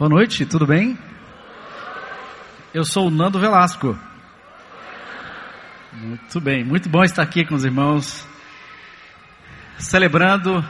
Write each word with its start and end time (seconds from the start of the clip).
Boa 0.00 0.08
noite, 0.08 0.46
tudo 0.46 0.66
bem? 0.66 0.98
Eu 2.72 2.86
sou 2.86 3.08
o 3.08 3.10
Nando 3.10 3.38
Velasco. 3.38 3.98
Muito 5.92 6.40
bem, 6.40 6.64
muito 6.64 6.88
bom 6.88 7.04
estar 7.04 7.22
aqui 7.22 7.44
com 7.44 7.54
os 7.54 7.66
irmãos, 7.66 8.26
celebrando 9.76 10.66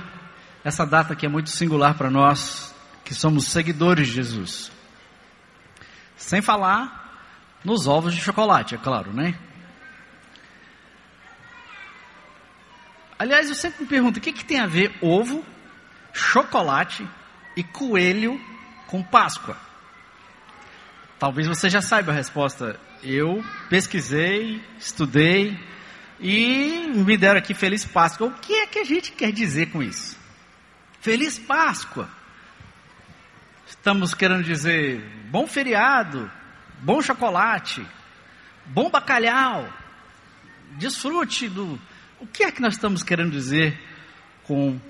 essa 0.64 0.84
data 0.84 1.14
que 1.14 1.24
é 1.24 1.28
muito 1.28 1.48
singular 1.48 1.96
para 1.96 2.10
nós, 2.10 2.74
que 3.04 3.14
somos 3.14 3.44
seguidores 3.44 4.08
de 4.08 4.14
Jesus. 4.14 4.72
Sem 6.16 6.42
falar 6.42 7.22
nos 7.64 7.86
ovos 7.86 8.12
de 8.12 8.20
chocolate, 8.20 8.74
é 8.74 8.78
claro, 8.78 9.12
né? 9.12 9.38
Aliás, 13.16 13.48
eu 13.48 13.54
sempre 13.54 13.82
me 13.82 13.88
pergunto, 13.88 14.18
o 14.18 14.20
que, 14.20 14.32
que 14.32 14.44
tem 14.44 14.58
a 14.58 14.66
ver 14.66 14.92
ovo, 15.00 15.44
chocolate 16.12 17.08
e 17.56 17.62
coelho 17.62 18.49
com 18.90 19.02
Páscoa? 19.02 19.56
Talvez 21.18 21.46
você 21.46 21.70
já 21.70 21.80
saiba 21.80 22.10
a 22.10 22.14
resposta. 22.14 22.78
Eu 23.02 23.42
pesquisei, 23.68 24.62
estudei 24.78 25.56
e 26.18 26.90
me 26.94 27.16
deram 27.16 27.38
aqui 27.38 27.54
Feliz 27.54 27.84
Páscoa. 27.84 28.26
O 28.26 28.32
que 28.32 28.52
é 28.52 28.66
que 28.66 28.80
a 28.80 28.84
gente 28.84 29.12
quer 29.12 29.32
dizer 29.32 29.70
com 29.70 29.80
isso? 29.80 30.18
Feliz 31.00 31.38
Páscoa. 31.38 32.08
Estamos 33.66 34.12
querendo 34.12 34.42
dizer 34.42 35.00
bom 35.30 35.46
feriado, 35.46 36.30
bom 36.80 37.00
chocolate, 37.00 37.86
bom 38.66 38.90
bacalhau. 38.90 39.72
Desfrute 40.72 41.48
do. 41.48 41.80
O 42.18 42.26
que 42.26 42.42
é 42.42 42.50
que 42.50 42.60
nós 42.60 42.74
estamos 42.74 43.02
querendo 43.02 43.30
dizer 43.30 43.80
com 44.44 44.80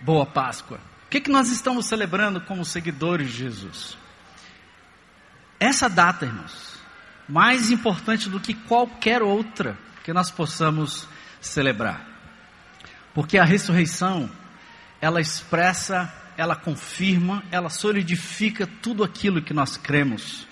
Boa 0.00 0.24
Páscoa? 0.24 0.80
Que, 1.16 1.20
que 1.22 1.30
nós 1.30 1.50
estamos 1.50 1.86
celebrando 1.86 2.42
como 2.42 2.62
seguidores 2.62 3.30
de 3.30 3.38
Jesus? 3.38 3.96
Essa 5.58 5.88
data, 5.88 6.26
irmãos, 6.26 6.78
mais 7.26 7.70
importante 7.70 8.28
do 8.28 8.38
que 8.38 8.52
qualquer 8.52 9.22
outra 9.22 9.78
que 10.04 10.12
nós 10.12 10.30
possamos 10.30 11.08
celebrar. 11.40 12.06
Porque 13.14 13.38
a 13.38 13.46
ressurreição, 13.46 14.30
ela 15.00 15.18
expressa, 15.18 16.12
ela 16.36 16.54
confirma, 16.54 17.42
ela 17.50 17.70
solidifica 17.70 18.66
tudo 18.66 19.02
aquilo 19.02 19.40
que 19.40 19.54
nós 19.54 19.78
cremos. 19.78 20.46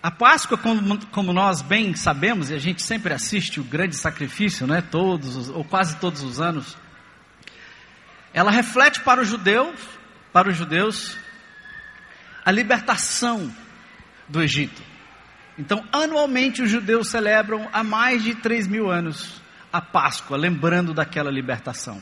A 0.00 0.12
Páscoa, 0.12 0.56
como, 0.56 1.06
como, 1.06 1.32
nós 1.32 1.60
bem 1.60 1.96
sabemos, 1.96 2.50
e 2.50 2.54
a 2.54 2.58
gente 2.60 2.82
sempre 2.82 3.12
assiste 3.12 3.58
o 3.58 3.64
grande 3.64 3.96
sacrifício, 3.96 4.64
né, 4.64 4.80
todos, 4.80 5.48
ou 5.48 5.64
quase 5.64 5.96
todos 5.96 6.22
os 6.22 6.40
anos, 6.40 6.76
ela 8.32 8.50
reflete 8.50 9.00
para 9.00 9.20
os 9.20 9.28
judeus, 9.28 9.78
para 10.32 10.48
os 10.48 10.56
judeus, 10.56 11.16
a 12.44 12.50
libertação 12.50 13.54
do 14.28 14.42
Egito. 14.42 14.82
Então, 15.58 15.84
anualmente 15.92 16.62
os 16.62 16.70
judeus 16.70 17.08
celebram 17.08 17.68
há 17.72 17.84
mais 17.84 18.22
de 18.22 18.34
3 18.34 18.66
mil 18.66 18.90
anos 18.90 19.40
a 19.72 19.80
Páscoa, 19.80 20.36
lembrando 20.36 20.92
daquela 20.92 21.30
libertação. 21.30 22.00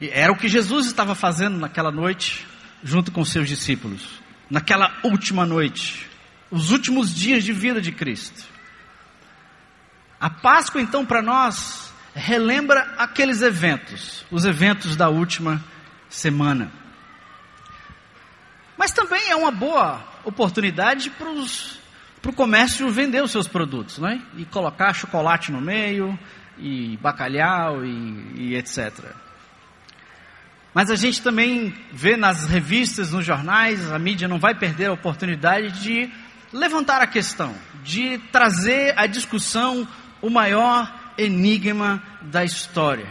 E 0.00 0.08
era 0.08 0.32
o 0.32 0.36
que 0.36 0.48
Jesus 0.48 0.86
estava 0.86 1.14
fazendo 1.14 1.58
naquela 1.58 1.90
noite, 1.90 2.46
junto 2.82 3.10
com 3.10 3.24
seus 3.24 3.48
discípulos, 3.48 4.20
naquela 4.50 4.94
última 5.02 5.46
noite, 5.46 6.08
os 6.50 6.70
últimos 6.70 7.14
dias 7.14 7.42
de 7.42 7.52
vida 7.52 7.80
de 7.80 7.92
Cristo. 7.92 8.44
A 10.20 10.30
Páscoa, 10.30 10.80
então, 10.80 11.04
para 11.04 11.22
nós, 11.22 11.85
relembra 12.16 12.94
aqueles 12.96 13.42
eventos, 13.42 14.24
os 14.30 14.46
eventos 14.46 14.96
da 14.96 15.10
última 15.10 15.62
semana. 16.08 16.72
Mas 18.76 18.90
também 18.92 19.30
é 19.30 19.36
uma 19.36 19.50
boa 19.50 20.02
oportunidade 20.24 21.10
para 21.10 21.28
o 21.28 22.32
comércio 22.32 22.90
vender 22.90 23.22
os 23.22 23.30
seus 23.30 23.46
produtos, 23.46 23.98
né? 23.98 24.22
E 24.36 24.46
colocar 24.46 24.94
chocolate 24.94 25.52
no 25.52 25.60
meio, 25.60 26.18
e 26.58 26.96
bacalhau, 27.02 27.84
e, 27.84 28.32
e 28.34 28.56
etc. 28.56 28.92
Mas 30.72 30.90
a 30.90 30.96
gente 30.96 31.22
também 31.22 31.74
vê 31.92 32.16
nas 32.16 32.46
revistas, 32.46 33.12
nos 33.12 33.24
jornais, 33.24 33.92
a 33.92 33.98
mídia 33.98 34.26
não 34.26 34.38
vai 34.38 34.54
perder 34.54 34.86
a 34.86 34.92
oportunidade 34.92 35.82
de 35.82 36.10
levantar 36.50 37.02
a 37.02 37.06
questão, 37.06 37.54
de 37.82 38.18
trazer 38.32 38.98
à 38.98 39.06
discussão 39.06 39.86
o 40.22 40.30
maior 40.30 40.95
enigma 41.18 42.02
da 42.22 42.44
história, 42.44 43.06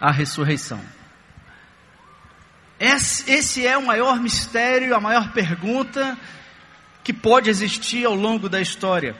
a 0.00 0.10
ressurreição. 0.10 0.80
Esse 2.78 3.66
é 3.66 3.78
o 3.78 3.86
maior 3.86 4.20
mistério, 4.20 4.94
a 4.94 5.00
maior 5.00 5.32
pergunta 5.32 6.18
que 7.02 7.12
pode 7.12 7.48
existir 7.48 8.04
ao 8.04 8.14
longo 8.14 8.48
da 8.48 8.60
história. 8.60 9.16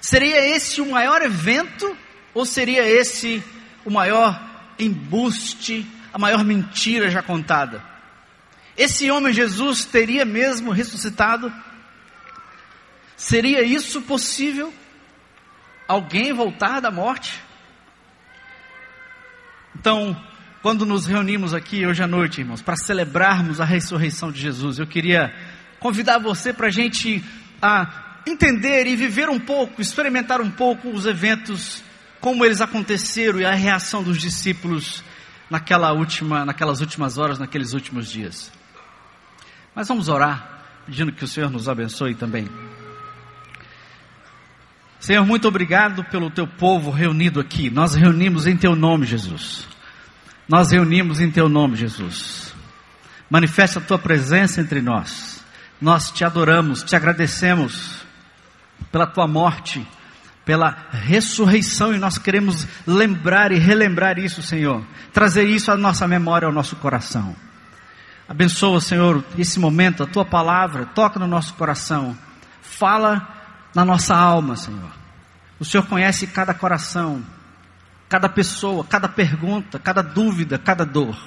Seria 0.00 0.44
esse 0.54 0.80
o 0.80 0.90
maior 0.90 1.22
evento 1.22 1.96
ou 2.34 2.44
seria 2.44 2.84
esse 2.84 3.42
o 3.84 3.90
maior 3.90 4.40
embuste, 4.78 5.86
a 6.12 6.18
maior 6.18 6.44
mentira 6.44 7.10
já 7.10 7.22
contada? 7.22 7.82
Esse 8.76 9.10
homem 9.10 9.32
Jesus 9.32 9.84
teria 9.84 10.24
mesmo 10.24 10.70
ressuscitado? 10.70 11.52
Seria 13.16 13.62
isso 13.62 14.02
possível? 14.02 14.72
Alguém 15.92 16.32
voltar 16.32 16.80
da 16.80 16.90
morte? 16.90 17.38
Então, 19.78 20.18
quando 20.62 20.86
nos 20.86 21.04
reunimos 21.04 21.52
aqui 21.52 21.86
hoje 21.86 22.02
à 22.02 22.06
noite, 22.06 22.40
irmãos, 22.40 22.62
para 22.62 22.76
celebrarmos 22.76 23.60
a 23.60 23.66
ressurreição 23.66 24.32
de 24.32 24.40
Jesus, 24.40 24.78
eu 24.78 24.86
queria 24.86 25.34
convidar 25.78 26.18
você 26.18 26.50
para 26.50 26.68
a 26.68 26.70
gente 26.70 27.22
a 27.60 28.22
entender 28.26 28.86
e 28.86 28.96
viver 28.96 29.28
um 29.28 29.38
pouco, 29.38 29.82
experimentar 29.82 30.40
um 30.40 30.50
pouco 30.50 30.88
os 30.88 31.04
eventos, 31.04 31.82
como 32.22 32.42
eles 32.42 32.62
aconteceram 32.62 33.38
e 33.38 33.44
a 33.44 33.52
reação 33.52 34.02
dos 34.02 34.16
discípulos 34.16 35.04
naquela 35.50 35.92
última, 35.92 36.42
naquelas 36.46 36.80
últimas 36.80 37.18
horas, 37.18 37.38
naqueles 37.38 37.74
últimos 37.74 38.10
dias. 38.10 38.50
Mas 39.74 39.88
vamos 39.88 40.08
orar, 40.08 40.62
pedindo 40.86 41.12
que 41.12 41.22
o 41.22 41.28
Senhor 41.28 41.50
nos 41.50 41.68
abençoe 41.68 42.14
também. 42.14 42.48
Senhor, 45.02 45.26
muito 45.26 45.46
obrigado 45.46 46.02
pelo 46.04 46.30
teu 46.30 46.46
povo 46.46 46.90
reunido 46.90 47.40
aqui. 47.40 47.68
Nós 47.68 47.94
reunimos 47.94 48.46
em 48.46 48.56
teu 48.56 48.74
nome, 48.74 49.04
Jesus. 49.04 49.66
Nós 50.48 50.70
reunimos 50.70 51.20
em 51.20 51.30
Teu 51.30 51.48
nome, 51.48 51.76
Jesus. 51.76 52.54
Manifesta 53.30 53.78
a 53.78 53.82
Tua 53.82 53.98
presença 53.98 54.60
entre 54.60 54.82
nós. 54.82 55.42
Nós 55.80 56.10
te 56.10 56.24
adoramos, 56.24 56.82
te 56.82 56.94
agradecemos 56.94 58.04
pela 58.90 59.06
Tua 59.06 59.26
morte, 59.26 59.86
pela 60.44 60.76
ressurreição 60.90 61.94
e 61.94 61.98
nós 61.98 62.18
queremos 62.18 62.66
lembrar 62.86 63.50
e 63.50 63.58
relembrar 63.58 64.18
isso, 64.18 64.42
Senhor. 64.42 64.84
Trazer 65.12 65.48
isso 65.48 65.72
à 65.72 65.76
nossa 65.76 66.06
memória, 66.06 66.46
ao 66.46 66.52
nosso 66.52 66.76
coração. 66.76 67.34
Abençoa, 68.28 68.80
Senhor, 68.80 69.24
esse 69.38 69.58
momento, 69.58 70.02
a 70.02 70.06
Tua 70.06 70.24
palavra, 70.24 70.84
toca 70.84 71.18
no 71.18 71.26
nosso 71.26 71.54
coração. 71.54 72.16
Fala 72.60 73.41
na 73.74 73.84
nossa 73.84 74.14
alma, 74.14 74.56
Senhor. 74.56 74.92
O 75.58 75.64
Senhor 75.64 75.86
conhece 75.86 76.26
cada 76.26 76.52
coração 76.52 77.24
cada 78.12 78.28
pessoa, 78.28 78.84
cada 78.84 79.08
pergunta, 79.08 79.78
cada 79.78 80.02
dúvida, 80.02 80.58
cada 80.58 80.84
dor. 80.84 81.18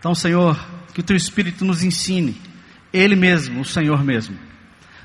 Então, 0.00 0.12
Senhor, 0.12 0.58
que 0.92 0.98
o 0.98 1.04
Teu 1.04 1.14
Espírito 1.14 1.64
nos 1.64 1.84
ensine, 1.84 2.36
Ele 2.92 3.14
mesmo, 3.14 3.60
o 3.60 3.64
Senhor 3.64 4.02
mesmo. 4.02 4.36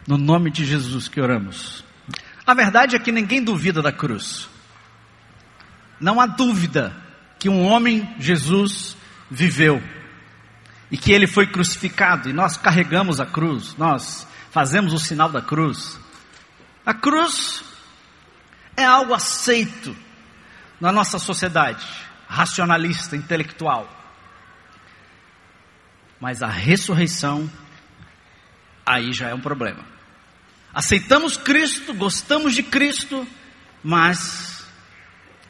No 0.08 0.18
nome 0.18 0.50
de 0.50 0.66
Jesus 0.66 1.08
que 1.08 1.22
oramos. 1.22 1.86
A 2.44 2.56
verdade 2.56 2.96
é 2.96 3.00
que 3.00 3.12
ninguém 3.12 3.44
duvida 3.44 3.84
da 3.84 3.92
cruz. 3.92 4.50
Não 6.00 6.20
há 6.20 6.26
dúvida 6.26 6.92
que 7.38 7.50
um 7.50 7.62
homem, 7.62 8.12
Jesus, 8.18 8.98
viveu 9.30 9.80
e 10.90 10.98
que 10.98 11.12
ele 11.12 11.28
foi 11.28 11.46
crucificado 11.46 12.32
e 12.32 12.34
nós 12.34 12.58
carregamos 12.58 13.22
a 13.22 13.28
cruz, 13.28 13.76
nós 13.78 14.28
fazemos 14.50 14.92
o 14.92 14.98
sinal 14.98 15.30
da 15.30 15.42
cruz. 15.42 16.00
A 16.86 16.94
cruz 16.94 17.64
é 18.76 18.84
algo 18.84 19.14
aceito 19.14 19.96
na 20.80 20.92
nossa 20.92 21.18
sociedade 21.18 21.86
racionalista, 22.28 23.16
intelectual. 23.16 23.88
Mas 26.20 26.42
a 26.42 26.48
ressurreição, 26.48 27.50
aí 28.86 29.14
já 29.14 29.30
é 29.30 29.34
um 29.36 29.40
problema. 29.40 29.86
Aceitamos 30.74 31.38
Cristo, 31.38 31.94
gostamos 31.94 32.56
de 32.56 32.64
Cristo, 32.64 33.28
mas, 33.84 34.66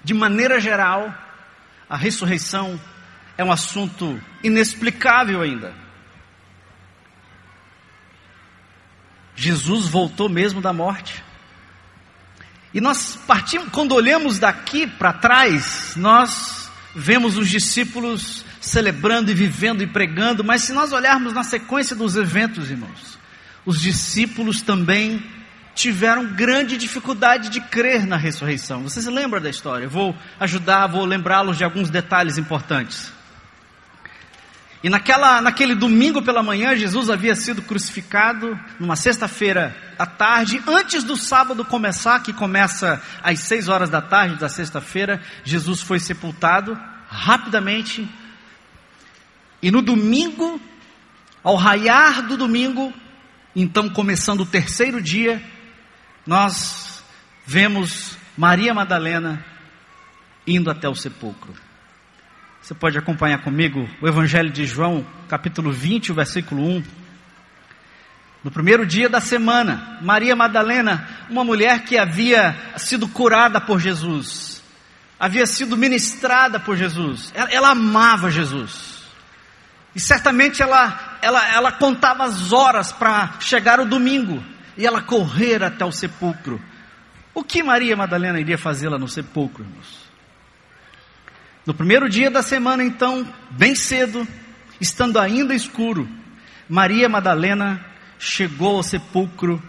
de 0.03 0.13
maneira 0.13 0.59
geral, 0.59 1.15
a 1.89 1.95
ressurreição 1.95 2.79
é 3.37 3.43
um 3.43 3.51
assunto 3.51 4.21
inexplicável 4.43 5.41
ainda. 5.41 5.82
Jesus 9.35 9.87
voltou 9.87 10.29
mesmo 10.29 10.61
da 10.61 10.71
morte. 10.71 11.23
E 12.73 12.81
nós 12.81 13.19
partimos, 13.27 13.69
quando 13.69 13.93
olhamos 13.93 14.39
daqui 14.39 14.87
para 14.87 15.13
trás, 15.13 15.93
nós 15.95 16.71
vemos 16.95 17.37
os 17.37 17.49
discípulos 17.49 18.43
celebrando 18.59 19.29
e 19.29 19.33
vivendo 19.33 19.83
e 19.83 19.87
pregando, 19.87 20.43
mas 20.43 20.63
se 20.63 20.73
nós 20.73 20.91
olharmos 20.91 21.33
na 21.33 21.43
sequência 21.43 21.95
dos 21.95 22.15
eventos, 22.15 22.71
irmãos, 22.71 23.19
os 23.65 23.79
discípulos 23.79 24.61
também 24.61 25.23
tiveram 25.75 26.33
grande 26.33 26.77
dificuldade 26.77 27.49
de 27.49 27.59
crer 27.59 28.05
na 28.05 28.15
ressurreição. 28.15 28.83
Você 28.83 29.01
se 29.01 29.09
lembra 29.09 29.39
da 29.39 29.49
história? 29.49 29.85
Eu 29.85 29.89
vou 29.89 30.15
ajudar, 30.39 30.87
vou 30.87 31.05
lembrá-los 31.05 31.57
de 31.57 31.63
alguns 31.63 31.89
detalhes 31.89 32.37
importantes. 32.37 33.11
E 34.83 34.89
naquela, 34.89 35.39
naquele 35.41 35.73
domingo 35.73 36.21
pela 36.21 36.43
manhã, 36.43 36.75
Jesus 36.75 37.09
havia 37.09 37.35
sido 37.35 37.61
crucificado, 37.61 38.59
numa 38.77 38.97
sexta-feira 38.97 39.73
à 39.97 40.05
tarde, 40.05 40.61
antes 40.67 41.05
do 41.05 41.15
sábado 41.15 41.63
começar, 41.63 42.21
que 42.21 42.33
começa 42.33 43.01
às 43.23 43.39
seis 43.39 43.69
horas 43.69 43.89
da 43.89 44.01
tarde 44.01 44.35
da 44.35 44.49
sexta-feira, 44.49 45.21
Jesus 45.45 45.81
foi 45.81 46.01
sepultado 46.01 46.77
rapidamente. 47.07 48.05
E 49.61 49.71
no 49.71 49.81
domingo, 49.81 50.59
ao 51.41 51.55
raiar 51.55 52.21
do 52.27 52.35
domingo, 52.35 52.91
então 53.55 53.89
começando 53.89 54.41
o 54.41 54.45
terceiro 54.45 55.01
dia, 55.01 55.41
nós 56.27 57.01
vemos 57.45 58.17
Maria 58.37 58.73
Madalena 58.73 59.45
indo 60.45 60.69
até 60.69 60.89
o 60.89 60.95
sepulcro. 60.95 61.53
Você 62.63 62.73
pode 62.73 62.97
acompanhar 62.97 63.39
comigo 63.39 63.89
o 64.01 64.07
Evangelho 64.07 64.49
de 64.49 64.65
João, 64.65 65.05
capítulo 65.27 65.69
20, 65.69 66.13
o 66.13 66.15
versículo 66.15 66.65
1. 66.65 66.83
No 68.41 68.49
primeiro 68.49 68.85
dia 68.85 69.09
da 69.09 69.19
semana, 69.19 69.99
Maria 70.01 70.33
Madalena, 70.33 71.05
uma 71.29 71.43
mulher 71.43 71.83
que 71.83 71.97
havia 71.97 72.55
sido 72.77 73.05
curada 73.05 73.59
por 73.59 73.81
Jesus, 73.81 74.63
havia 75.19 75.45
sido 75.45 75.75
ministrada 75.75 76.57
por 76.57 76.77
Jesus, 76.77 77.33
ela, 77.35 77.51
ela 77.51 77.69
amava 77.71 78.31
Jesus. 78.31 79.03
E 79.93 79.99
certamente 79.99 80.63
ela, 80.63 81.17
ela, 81.21 81.45
ela 81.53 81.71
contava 81.73 82.23
as 82.23 82.53
horas 82.53 82.93
para 82.93 83.41
chegar 83.41 83.81
o 83.81 83.85
domingo 83.85 84.41
e 84.77 84.87
ela 84.87 85.01
correr 85.01 85.61
até 85.61 85.83
o 85.83 85.91
sepulcro. 85.91 86.61
O 87.33 87.43
que 87.43 87.61
Maria 87.61 87.97
Madalena 87.97 88.39
iria 88.39 88.57
fazer 88.57 88.87
lá 88.87 88.97
no 88.97 89.09
sepulcro, 89.09 89.65
irmãos? 89.65 90.12
No 91.65 91.73
primeiro 91.73 92.09
dia 92.09 92.29
da 92.29 92.41
semana, 92.41 92.83
então, 92.83 93.25
bem 93.51 93.73
cedo, 93.73 94.27
estando 94.81 95.17
ainda 95.17 95.55
escuro, 95.55 96.09
Maria 96.67 97.07
Madalena 97.07 97.83
chegou 98.19 98.77
ao 98.77 98.83
sepulcro 98.83 99.61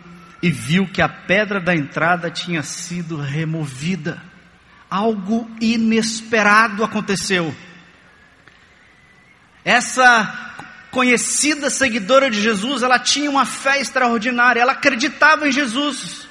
e 0.43 0.50
viu 0.50 0.88
que 0.88 1.00
a 1.00 1.08
pedra 1.08 1.61
da 1.61 1.75
entrada 1.75 2.31
tinha 2.31 2.62
sido 2.62 3.17
removida. 3.17 4.23
Algo 4.91 5.49
inesperado 5.61 6.82
aconteceu. 6.85 7.55
Essa 9.64 10.55
conhecida 10.90 11.70
seguidora 11.70 12.31
de 12.31 12.40
Jesus, 12.40 12.82
ela 12.82 12.99
tinha 12.99 13.31
uma 13.31 13.47
fé 13.47 13.81
extraordinária, 13.81 14.61
ela 14.61 14.73
acreditava 14.73 15.49
em 15.49 15.52
Jesus, 15.52 16.29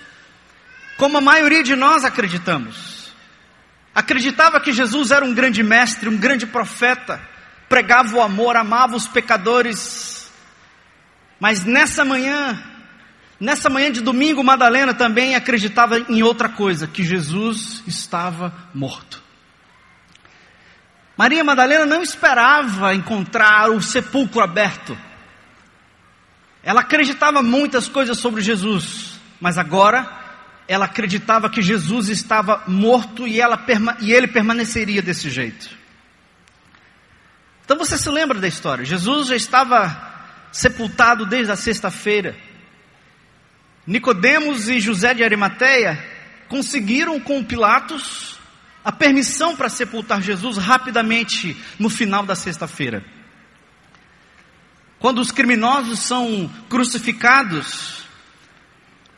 como 0.97 1.17
a 1.17 1.21
maioria 1.21 1.63
de 1.63 1.75
nós 1.75 2.05
acreditamos. 2.05 2.92
Acreditava 3.93 4.59
que 4.59 4.71
Jesus 4.71 5.11
era 5.11 5.23
um 5.23 5.33
grande 5.33 5.61
mestre, 5.61 6.09
um 6.09 6.17
grande 6.17 6.47
profeta, 6.47 7.21
pregava 7.69 8.15
o 8.15 8.21
amor, 8.21 8.55
amava 8.55 8.95
os 8.95 9.07
pecadores. 9.07 10.31
Mas 11.39 11.63
nessa 11.63 12.03
manhã, 12.03 12.61
nessa 13.39 13.69
manhã 13.69 13.91
de 13.91 14.01
domingo, 14.01 14.43
Madalena 14.43 14.93
também 14.93 15.35
acreditava 15.35 15.99
em 15.99 16.23
outra 16.23 16.49
coisa, 16.49 16.87
que 16.87 17.03
Jesus 17.03 17.83
estava 17.85 18.53
morto. 18.73 19.21
Maria 21.15 21.43
Madalena 21.43 21.85
não 21.85 22.01
esperava 22.01 22.95
encontrar 22.95 23.69
o 23.69 23.79
sepulcro 23.79 24.41
aberto. 24.41 24.97
Ela 26.63 26.81
acreditava 26.81 27.43
muitas 27.43 27.87
coisas 27.87 28.17
sobre 28.17 28.41
Jesus, 28.41 29.19
mas 29.39 29.59
agora 29.59 30.22
ela 30.67 30.85
acreditava 30.85 31.49
que 31.49 31.61
Jesus 31.61 32.09
estava 32.09 32.63
morto 32.67 33.27
e, 33.27 33.39
ela, 33.39 33.63
e 33.99 34.11
ele 34.11 34.27
permaneceria 34.27 35.01
desse 35.01 35.29
jeito. 35.29 35.69
Então 37.65 37.77
você 37.77 37.97
se 37.97 38.09
lembra 38.09 38.39
da 38.39 38.47
história? 38.47 38.85
Jesus 38.85 39.27
já 39.27 39.35
estava 39.35 40.13
sepultado 40.51 41.25
desde 41.25 41.51
a 41.51 41.55
sexta-feira. 41.55 42.35
Nicodemos 43.85 44.69
e 44.69 44.79
José 44.79 45.13
de 45.13 45.23
Arimateia 45.23 46.01
conseguiram 46.47 47.19
com 47.19 47.43
Pilatos 47.43 48.37
a 48.83 48.91
permissão 48.91 49.55
para 49.55 49.69
sepultar 49.69 50.21
Jesus 50.21 50.57
rapidamente 50.57 51.57
no 51.79 51.89
final 51.89 52.25
da 52.25 52.35
sexta-feira. 52.35 53.03
Quando 54.99 55.19
os 55.19 55.31
criminosos 55.31 55.99
são 55.99 56.49
crucificados, 56.69 58.02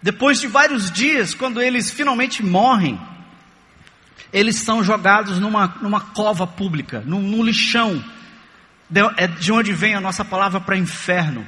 depois 0.05 0.39
de 0.39 0.45
vários 0.45 0.91
dias, 0.91 1.33
quando 1.33 1.59
eles 1.59 1.89
finalmente 1.89 2.45
morrem, 2.45 3.01
eles 4.31 4.57
são 4.57 4.83
jogados 4.83 5.39
numa, 5.39 5.79
numa 5.81 5.99
cova 5.99 6.45
pública, 6.45 7.01
num, 7.03 7.19
num 7.19 7.43
lixão, 7.43 8.05
de, 8.87 9.01
é 9.17 9.25
de 9.25 9.51
onde 9.51 9.73
vem 9.73 9.95
a 9.95 9.99
nossa 9.99 10.23
palavra 10.23 10.61
para 10.61 10.77
inferno. 10.77 11.43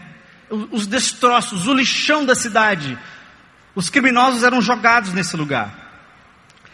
Os 0.71 0.87
destroços, 0.87 1.67
o 1.67 1.73
lixão 1.75 2.25
da 2.25 2.33
cidade, 2.33 2.97
os 3.75 3.91
criminosos 3.91 4.41
eram 4.41 4.59
jogados 4.59 5.13
nesse 5.13 5.37
lugar. 5.37 5.71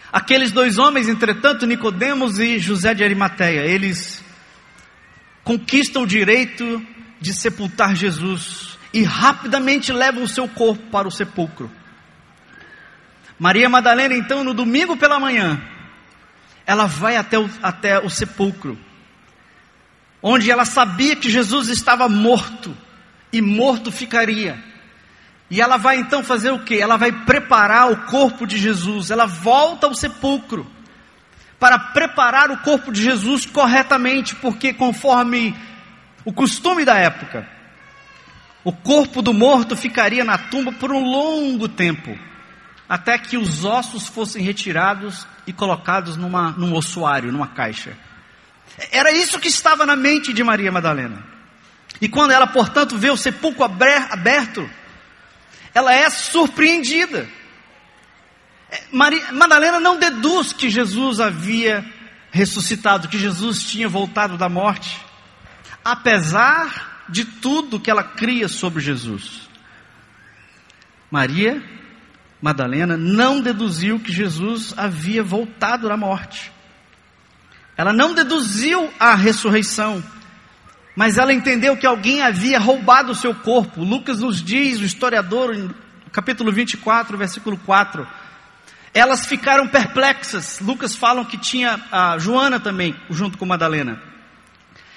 Aqueles 0.10 0.54
dois 0.54 0.78
homens, 0.78 1.10
entretanto, 1.10 1.66
Nicodemos 1.66 2.40
e 2.40 2.60
José 2.60 2.94
de 2.94 3.04
Arimateia, 3.04 3.66
eles 3.66 4.24
conquistam 5.44 6.04
o 6.04 6.08
direito 6.08 6.82
de 7.20 7.34
sepultar 7.34 7.94
Jesus 7.94 8.74
e 8.94 9.04
rapidamente 9.04 9.92
levam 9.92 10.24
o 10.24 10.30
seu 10.30 10.48
corpo 10.48 10.84
para 10.90 11.08
o 11.08 11.12
sepulcro. 11.12 11.70
Maria 13.40 13.70
Madalena, 13.70 14.16
então, 14.16 14.44
no 14.44 14.54
domingo 14.54 14.96
pela 14.96 15.20
manhã, 15.20 15.62
ela 16.66 16.86
vai 16.86 17.18
até 17.18 17.38
o, 17.38 17.50
até 17.62 18.00
o 18.00 18.10
sepulcro, 18.10 18.78
onde 20.22 20.50
ela 20.50 20.66
sabia 20.66 21.16
que 21.16 21.30
Jesus 21.30 21.68
estava 21.68 22.08
morto, 22.08 22.76
e 23.32 23.42
morto 23.42 23.92
ficaria. 23.92 24.58
E 25.50 25.60
ela 25.60 25.78
vai 25.78 25.98
então 25.98 26.24
fazer 26.24 26.52
o 26.52 26.60
que? 26.60 26.80
Ela 26.80 26.98
vai 26.98 27.12
preparar 27.12 27.92
o 27.92 28.06
corpo 28.06 28.46
de 28.46 28.58
Jesus, 28.58 29.12
ela 29.12 29.26
volta 29.26 29.88
ao 29.88 29.96
sepulcro, 29.96 30.66
para 31.60 31.78
preparar 31.78 32.52
o 32.52 32.58
corpo 32.58 32.92
de 32.92 33.02
Jesus 33.02 33.46
corretamente, 33.46 34.36
porque 34.36 34.74
conforme 34.74 35.56
o 36.26 36.32
costume 36.32 36.86
da 36.86 36.98
época, 36.98 37.48
o 38.64 38.72
corpo 38.72 39.22
do 39.22 39.34
morto 39.34 39.76
ficaria 39.76 40.24
na 40.24 40.38
tumba 40.38 40.72
por 40.72 40.92
um 40.92 41.04
longo 41.04 41.68
tempo, 41.68 42.18
até 42.94 43.18
que 43.18 43.38
os 43.38 43.66
ossos 43.66 44.08
fossem 44.08 44.44
retirados 44.44 45.26
e 45.48 45.52
colocados 45.52 46.16
numa, 46.16 46.52
num 46.52 46.76
ossuário, 46.76 47.32
numa 47.32 47.48
caixa. 47.48 47.98
Era 48.92 49.12
isso 49.12 49.40
que 49.40 49.48
estava 49.48 49.84
na 49.84 49.96
mente 49.96 50.32
de 50.32 50.44
Maria 50.44 50.72
Madalena. 50.72 51.26
E 52.00 52.08
quando 52.08 52.30
ela, 52.30 52.46
portanto, 52.46 52.96
vê 52.96 53.10
o 53.10 53.18
sepulcro 53.18 53.64
aberto, 53.64 54.70
ela 55.74 55.92
é 55.92 56.08
surpreendida. 56.08 57.28
É, 58.70 58.84
Maria, 58.92 59.32
Madalena 59.32 59.80
não 59.80 59.98
deduz 59.98 60.54
que 60.54 60.70
Jesus 60.70 61.20
havia 61.20 61.84
ressuscitado, 62.30 63.08
que 63.08 63.18
Jesus 63.18 63.64
tinha 63.64 63.90
voltado 63.90 64.38
da 64.38 64.48
morte. 64.48 65.02
Apesar 65.84 67.08
de 67.10 67.26
tudo 67.26 67.80
que 67.80 67.90
ela 67.90 68.04
cria 68.04 68.48
sobre 68.48 68.84
Jesus. 68.84 69.50
Maria 71.10 71.82
Madalena 72.44 72.98
não 72.98 73.40
deduziu 73.40 73.98
que 74.02 74.12
Jesus 74.12 74.74
havia 74.76 75.24
voltado 75.24 75.88
da 75.88 75.96
morte. 75.96 76.52
Ela 77.78 77.94
não 77.94 78.14
deduziu 78.14 78.94
a 79.00 79.16
ressurreição, 79.16 80.04
mas 80.94 81.18
ela 81.18 81.32
entendeu 81.32 81.78
que 81.78 81.88
alguém 81.88 82.22
havia 82.22 82.60
roubado 82.60 83.14
o 83.14 83.16
seu 83.16 83.34
corpo. 83.34 83.82
Lucas 83.82 84.20
nos 84.20 84.44
diz, 84.44 84.82
o 84.82 84.84
historiador, 84.84 85.56
no 85.56 85.74
capítulo 86.12 86.52
24, 86.52 87.18
versículo 87.18 87.58
4. 87.60 88.06
Elas 88.94 89.26
ficaram 89.26 89.66
perplexas. 89.66 90.60
Lucas 90.60 90.98
falam 90.98 91.24
que 91.24 91.38
tinha 91.38 91.80
a 91.90 92.18
Joana 92.18 92.60
também, 92.60 92.94
junto 93.10 93.38
com 93.38 93.46
Madalena. 93.46 94.02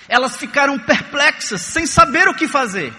Elas 0.08 0.36
ficaram 0.36 0.80
perplexas, 0.80 1.60
sem 1.60 1.86
saber 1.86 2.26
o 2.26 2.34
que 2.34 2.48
fazer. 2.48 2.92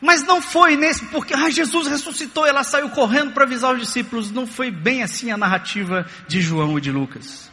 Mas 0.00 0.22
não 0.22 0.40
foi 0.40 0.76
nesse, 0.76 1.04
porque 1.06 1.34
ah, 1.34 1.50
Jesus 1.50 1.86
ressuscitou, 1.86 2.46
ela 2.46 2.64
saiu 2.64 2.88
correndo 2.88 3.32
para 3.32 3.44
avisar 3.44 3.74
os 3.74 3.80
discípulos. 3.80 4.30
Não 4.30 4.46
foi 4.46 4.70
bem 4.70 5.02
assim 5.02 5.30
a 5.30 5.36
narrativa 5.36 6.06
de 6.26 6.40
João 6.40 6.78
e 6.78 6.80
de 6.80 6.90
Lucas. 6.90 7.50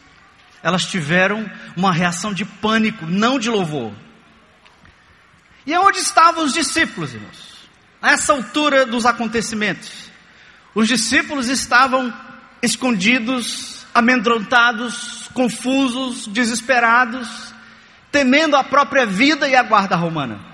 Elas 0.62 0.86
tiveram 0.86 1.48
uma 1.76 1.92
reação 1.92 2.32
de 2.32 2.44
pânico, 2.44 3.06
não 3.06 3.38
de 3.38 3.50
louvor. 3.50 3.92
E 5.66 5.76
onde 5.76 5.98
estavam 5.98 6.44
os 6.44 6.54
discípulos, 6.54 7.12
irmãos? 7.12 7.68
A 8.00 8.12
essa 8.12 8.32
altura 8.32 8.86
dos 8.86 9.04
acontecimentos, 9.04 10.10
os 10.74 10.88
discípulos 10.88 11.48
estavam 11.48 12.12
escondidos, 12.62 13.86
amedrontados, 13.94 15.28
confusos, 15.34 16.26
desesperados, 16.28 17.52
temendo 18.10 18.56
a 18.56 18.64
própria 18.64 19.04
vida 19.04 19.48
e 19.48 19.54
a 19.54 19.62
guarda 19.62 19.94
romana. 19.96 20.47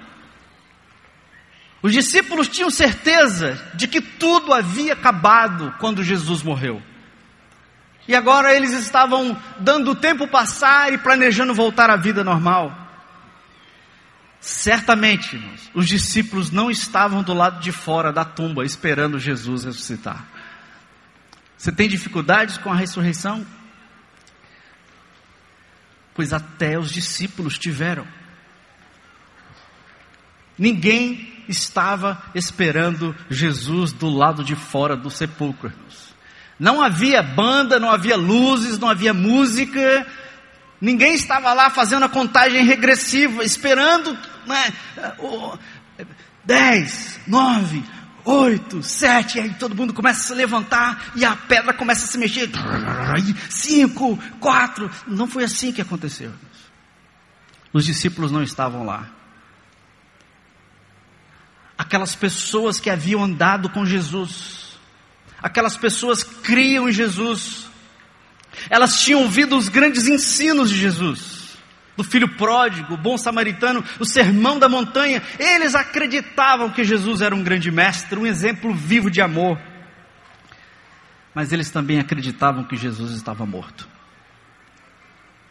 Os 1.84 1.92
discípulos 1.92 2.48
tinham 2.48 2.70
certeza 2.70 3.62
de 3.74 3.86
que 3.86 4.00
tudo 4.00 4.54
havia 4.54 4.94
acabado 4.94 5.74
quando 5.78 6.02
Jesus 6.02 6.42
morreu. 6.42 6.82
E 8.08 8.14
agora 8.14 8.54
eles 8.54 8.72
estavam 8.72 9.38
dando 9.60 9.90
o 9.90 9.94
tempo 9.94 10.26
passar 10.26 10.94
e 10.94 10.96
planejando 10.96 11.52
voltar 11.52 11.90
à 11.90 11.96
vida 11.96 12.24
normal. 12.24 12.74
Certamente, 14.40 15.36
irmãos, 15.36 15.70
os 15.74 15.86
discípulos 15.86 16.50
não 16.50 16.70
estavam 16.70 17.22
do 17.22 17.34
lado 17.34 17.60
de 17.60 17.70
fora 17.70 18.10
da 18.10 18.24
tumba 18.24 18.64
esperando 18.64 19.18
Jesus 19.18 19.64
ressuscitar. 19.64 20.24
Você 21.54 21.70
tem 21.70 21.86
dificuldades 21.86 22.56
com 22.56 22.72
a 22.72 22.76
ressurreição? 22.76 23.46
Pois 26.14 26.32
até 26.32 26.78
os 26.78 26.90
discípulos 26.90 27.58
tiveram. 27.58 28.08
Ninguém 30.58 31.33
estava 31.48 32.22
esperando 32.34 33.14
Jesus 33.28 33.92
do 33.92 34.08
lado 34.08 34.44
de 34.44 34.54
fora 34.54 34.96
do 34.96 35.10
sepulcro. 35.10 35.72
Não 36.58 36.80
havia 36.80 37.22
banda, 37.22 37.80
não 37.80 37.90
havia 37.90 38.16
luzes, 38.16 38.78
não 38.78 38.88
havia 38.88 39.12
música, 39.12 40.06
Ninguém 40.84 41.14
estava 41.14 41.54
lá 41.54 41.70
fazendo 41.70 42.04
a 42.04 42.10
contagem 42.10 42.62
regressiva, 42.62 43.42
esperando 43.42 44.12
né, 44.46 44.70
o, 45.18 45.56
dez, 46.44 47.18
nove, 47.26 47.82
oito, 48.22 48.82
sete, 48.82 49.40
aí 49.40 49.54
todo 49.54 49.74
mundo 49.74 49.94
começa 49.94 50.20
a 50.20 50.22
se 50.24 50.34
levantar 50.34 51.12
e 51.16 51.24
a 51.24 51.34
pedra 51.34 51.72
começa 51.72 52.04
a 52.04 52.08
se 52.08 52.18
mexer. 52.18 52.50
Cinco, 53.48 54.18
quatro. 54.38 54.90
Não 55.06 55.26
foi 55.26 55.44
assim 55.44 55.72
que 55.72 55.80
aconteceu. 55.80 56.30
Os 57.72 57.86
discípulos 57.86 58.30
não 58.30 58.42
estavam 58.42 58.84
lá. 58.84 59.08
Aquelas 61.76 62.14
pessoas 62.14 62.78
que 62.78 62.88
haviam 62.88 63.22
andado 63.22 63.68
com 63.68 63.84
Jesus, 63.84 64.78
aquelas 65.42 65.76
pessoas 65.76 66.22
criam 66.22 66.88
em 66.88 66.92
Jesus, 66.92 67.68
elas 68.70 69.02
tinham 69.02 69.22
ouvido 69.22 69.56
os 69.56 69.68
grandes 69.68 70.06
ensinos 70.06 70.70
de 70.70 70.76
Jesus, 70.76 71.58
do 71.96 72.04
filho 72.04 72.28
pródigo, 72.36 72.94
o 72.94 72.96
bom 72.96 73.16
samaritano, 73.16 73.84
o 73.98 74.04
sermão 74.04 74.58
da 74.58 74.68
montanha. 74.68 75.22
Eles 75.38 75.74
acreditavam 75.74 76.70
que 76.70 76.84
Jesus 76.84 77.20
era 77.20 77.34
um 77.34 77.42
grande 77.42 77.70
mestre, 77.70 78.18
um 78.18 78.26
exemplo 78.26 78.72
vivo 78.72 79.10
de 79.10 79.20
amor. 79.20 79.58
Mas 81.34 81.52
eles 81.52 81.70
também 81.70 81.98
acreditavam 81.98 82.64
que 82.64 82.76
Jesus 82.76 83.12
estava 83.12 83.44
morto. 83.44 83.88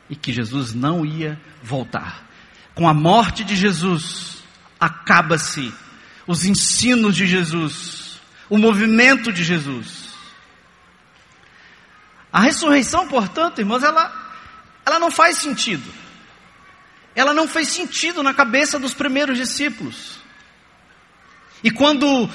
E 0.10 0.16
que 0.16 0.32
Jesus 0.32 0.74
não 0.74 1.06
ia 1.06 1.40
voltar. 1.62 2.26
Com 2.74 2.88
a 2.88 2.94
morte 2.94 3.44
de 3.44 3.56
Jesus, 3.56 4.44
acaba-se 4.80 5.74
os 6.26 6.46
ensinos 6.46 7.16
de 7.16 7.28
Jesus, 7.28 8.20
o 8.50 8.58
movimento 8.58 9.32
de 9.32 9.44
Jesus. 9.44 10.14
A 12.32 12.40
ressurreição, 12.40 13.08
portanto, 13.08 13.60
irmãos, 13.60 13.84
ela, 13.84 14.12
ela 14.86 15.00
não 15.00 15.12
faz 15.12 15.38
sentido. 15.38 15.88
Ela 17.16 17.34
não 17.34 17.48
fez 17.48 17.68
sentido 17.70 18.24
na 18.24 18.34
cabeça 18.34 18.80
dos 18.80 18.94
primeiros 18.94 19.38
discípulos. 19.38 20.18
E 21.64 21.70
quando 21.70 22.30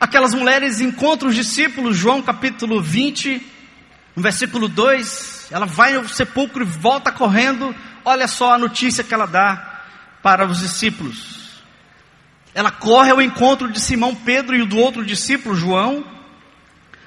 aquelas 0.00 0.34
mulheres 0.34 0.80
encontram 0.80 1.28
os 1.28 1.36
discípulos, 1.36 1.96
João 1.96 2.20
capítulo 2.20 2.82
20, 2.82 3.46
no 4.16 4.22
versículo 4.22 4.68
2, 4.68 5.48
ela 5.52 5.66
vai 5.66 5.94
ao 5.94 6.08
sepulcro 6.08 6.62
e 6.62 6.66
volta 6.66 7.12
correndo. 7.12 7.74
Olha 8.04 8.26
só 8.26 8.54
a 8.54 8.58
notícia 8.58 9.04
que 9.04 9.14
ela 9.14 9.26
dá 9.26 9.82
para 10.20 10.46
os 10.46 10.58
discípulos. 10.58 11.41
Ela 12.54 12.70
corre 12.70 13.10
ao 13.10 13.22
encontro 13.22 13.70
de 13.70 13.80
Simão 13.80 14.14
Pedro 14.14 14.54
e 14.54 14.66
do 14.66 14.78
outro 14.78 15.04
discípulo, 15.04 15.54
João, 15.54 16.04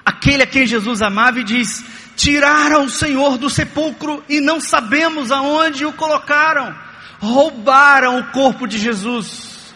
aquele 0.03 0.43
a 0.43 0.47
quem 0.47 0.65
Jesus 0.65 1.01
amava, 1.01 1.39
e 1.39 1.43
diz: 1.43 1.83
Tiraram 2.15 2.85
o 2.85 2.89
Senhor 2.89 3.37
do 3.37 3.49
sepulcro 3.49 4.23
e 4.27 4.39
não 4.39 4.59
sabemos 4.59 5.31
aonde 5.31 5.85
o 5.85 5.93
colocaram. 5.93 6.75
Roubaram 7.19 8.19
o 8.19 8.31
corpo 8.31 8.67
de 8.67 8.77
Jesus. 8.77 9.73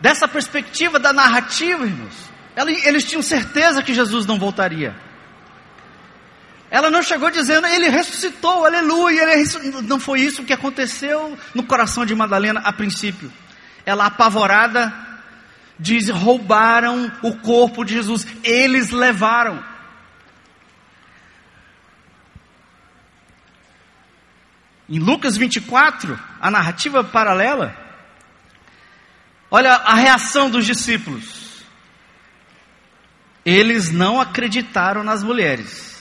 Dessa 0.00 0.28
perspectiva 0.28 0.98
da 0.98 1.12
narrativa, 1.12 1.86
irmãos, 1.86 2.30
eles 2.84 3.04
tinham 3.04 3.22
certeza 3.22 3.82
que 3.82 3.94
Jesus 3.94 4.26
não 4.26 4.38
voltaria. 4.38 4.94
Ela 6.74 6.90
não 6.90 7.04
chegou 7.04 7.30
dizendo, 7.30 7.68
ele 7.68 7.88
ressuscitou, 7.88 8.66
aleluia. 8.66 9.22
Ele 9.22 9.82
Não 9.82 10.00
foi 10.00 10.22
isso 10.22 10.42
que 10.42 10.52
aconteceu 10.52 11.38
no 11.54 11.62
coração 11.62 12.04
de 12.04 12.16
Madalena 12.16 12.62
a 12.64 12.72
princípio. 12.72 13.32
Ela 13.86 14.06
apavorada 14.06 14.92
diz: 15.78 16.08
roubaram 16.08 17.12
o 17.22 17.36
corpo 17.36 17.84
de 17.84 17.94
Jesus, 17.94 18.26
eles 18.42 18.90
levaram. 18.90 19.64
Em 24.88 24.98
Lucas 24.98 25.36
24, 25.36 26.18
a 26.40 26.50
narrativa 26.50 27.04
paralela, 27.04 27.72
olha 29.48 29.74
a 29.74 29.94
reação 29.94 30.50
dos 30.50 30.66
discípulos. 30.66 31.62
Eles 33.44 33.92
não 33.92 34.20
acreditaram 34.20 35.04
nas 35.04 35.22
mulheres, 35.22 35.93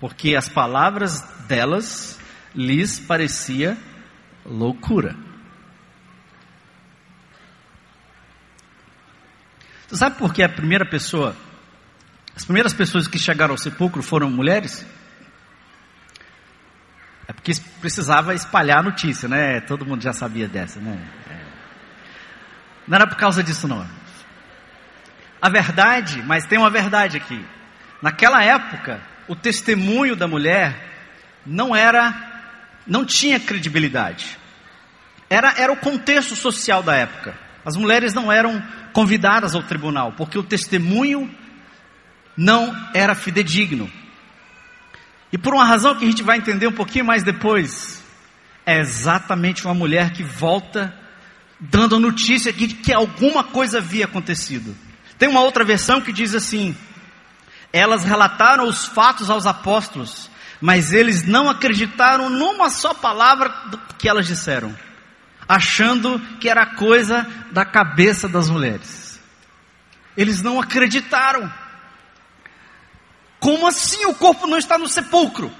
porque 0.00 0.36
as 0.36 0.48
palavras 0.48 1.20
delas 1.46 2.18
lhes 2.54 2.98
parecia 2.98 3.76
loucura. 4.44 5.16
Você 9.86 9.96
sabe 9.96 10.18
por 10.18 10.34
que 10.34 10.42
a 10.42 10.48
primeira 10.48 10.84
pessoa, 10.84 11.36
as 12.34 12.44
primeiras 12.44 12.74
pessoas 12.74 13.06
que 13.06 13.18
chegaram 13.18 13.52
ao 13.52 13.58
sepulcro 13.58 14.02
foram 14.02 14.30
mulheres? 14.30 14.84
É 17.28 17.32
porque 17.32 17.52
precisava 17.80 18.34
espalhar 18.34 18.78
a 18.78 18.82
notícia, 18.82 19.28
né? 19.28 19.60
Todo 19.60 19.86
mundo 19.86 20.02
já 20.02 20.12
sabia 20.12 20.48
dessa, 20.48 20.80
né? 20.80 20.98
É. 21.28 21.46
Não 22.86 22.96
era 22.96 23.06
por 23.06 23.16
causa 23.16 23.42
disso, 23.42 23.66
não. 23.66 23.86
A 25.40 25.48
verdade, 25.48 26.22
mas 26.22 26.46
tem 26.46 26.58
uma 26.58 26.70
verdade 26.70 27.16
aqui. 27.16 27.44
Naquela 28.00 28.42
época, 28.42 29.00
o 29.28 29.34
testemunho 29.34 30.16
da 30.16 30.26
mulher 30.26 30.74
não 31.44 31.74
era, 31.74 32.14
não 32.86 33.04
tinha 33.04 33.38
credibilidade. 33.40 34.38
Era, 35.28 35.54
era 35.56 35.72
o 35.72 35.76
contexto 35.76 36.36
social 36.36 36.82
da 36.82 36.94
época. 36.94 37.38
As 37.64 37.76
mulheres 37.76 38.14
não 38.14 38.30
eram 38.30 38.62
convidadas 38.92 39.54
ao 39.54 39.62
tribunal, 39.62 40.12
porque 40.12 40.38
o 40.38 40.42
testemunho 40.42 41.30
não 42.36 42.74
era 42.94 43.14
fidedigno. 43.14 43.90
E 45.32 45.38
por 45.38 45.54
uma 45.54 45.64
razão 45.64 45.94
que 45.96 46.04
a 46.04 46.08
gente 46.08 46.22
vai 46.22 46.38
entender 46.38 46.66
um 46.66 46.72
pouquinho 46.72 47.04
mais 47.04 47.22
depois, 47.22 48.02
é 48.64 48.78
exatamente 48.78 49.64
uma 49.64 49.74
mulher 49.74 50.12
que 50.12 50.22
volta 50.22 50.94
dando 51.58 51.96
a 51.96 52.00
notícia 52.00 52.52
de 52.52 52.68
que 52.68 52.92
alguma 52.92 53.42
coisa 53.42 53.78
havia 53.78 54.04
acontecido. 54.04 54.76
Tem 55.18 55.28
uma 55.28 55.40
outra 55.40 55.64
versão 55.64 56.00
que 56.00 56.12
diz 56.12 56.34
assim: 56.34 56.76
elas 57.76 58.04
relataram 58.04 58.66
os 58.66 58.86
fatos 58.86 59.28
aos 59.28 59.46
apóstolos, 59.46 60.30
mas 60.60 60.92
eles 60.92 61.24
não 61.24 61.48
acreditaram 61.50 62.30
numa 62.30 62.70
só 62.70 62.94
palavra 62.94 63.52
que 63.98 64.08
elas 64.08 64.26
disseram, 64.26 64.74
achando 65.48 66.18
que 66.40 66.48
era 66.48 66.74
coisa 66.74 67.26
da 67.52 67.64
cabeça 67.64 68.28
das 68.28 68.48
mulheres. 68.48 69.20
Eles 70.16 70.40
não 70.42 70.60
acreditaram. 70.60 71.52
Como 73.38 73.66
assim 73.66 74.06
o 74.06 74.14
corpo 74.14 74.46
não 74.46 74.56
está 74.56 74.78
no 74.78 74.88
sepulcro? 74.88 75.52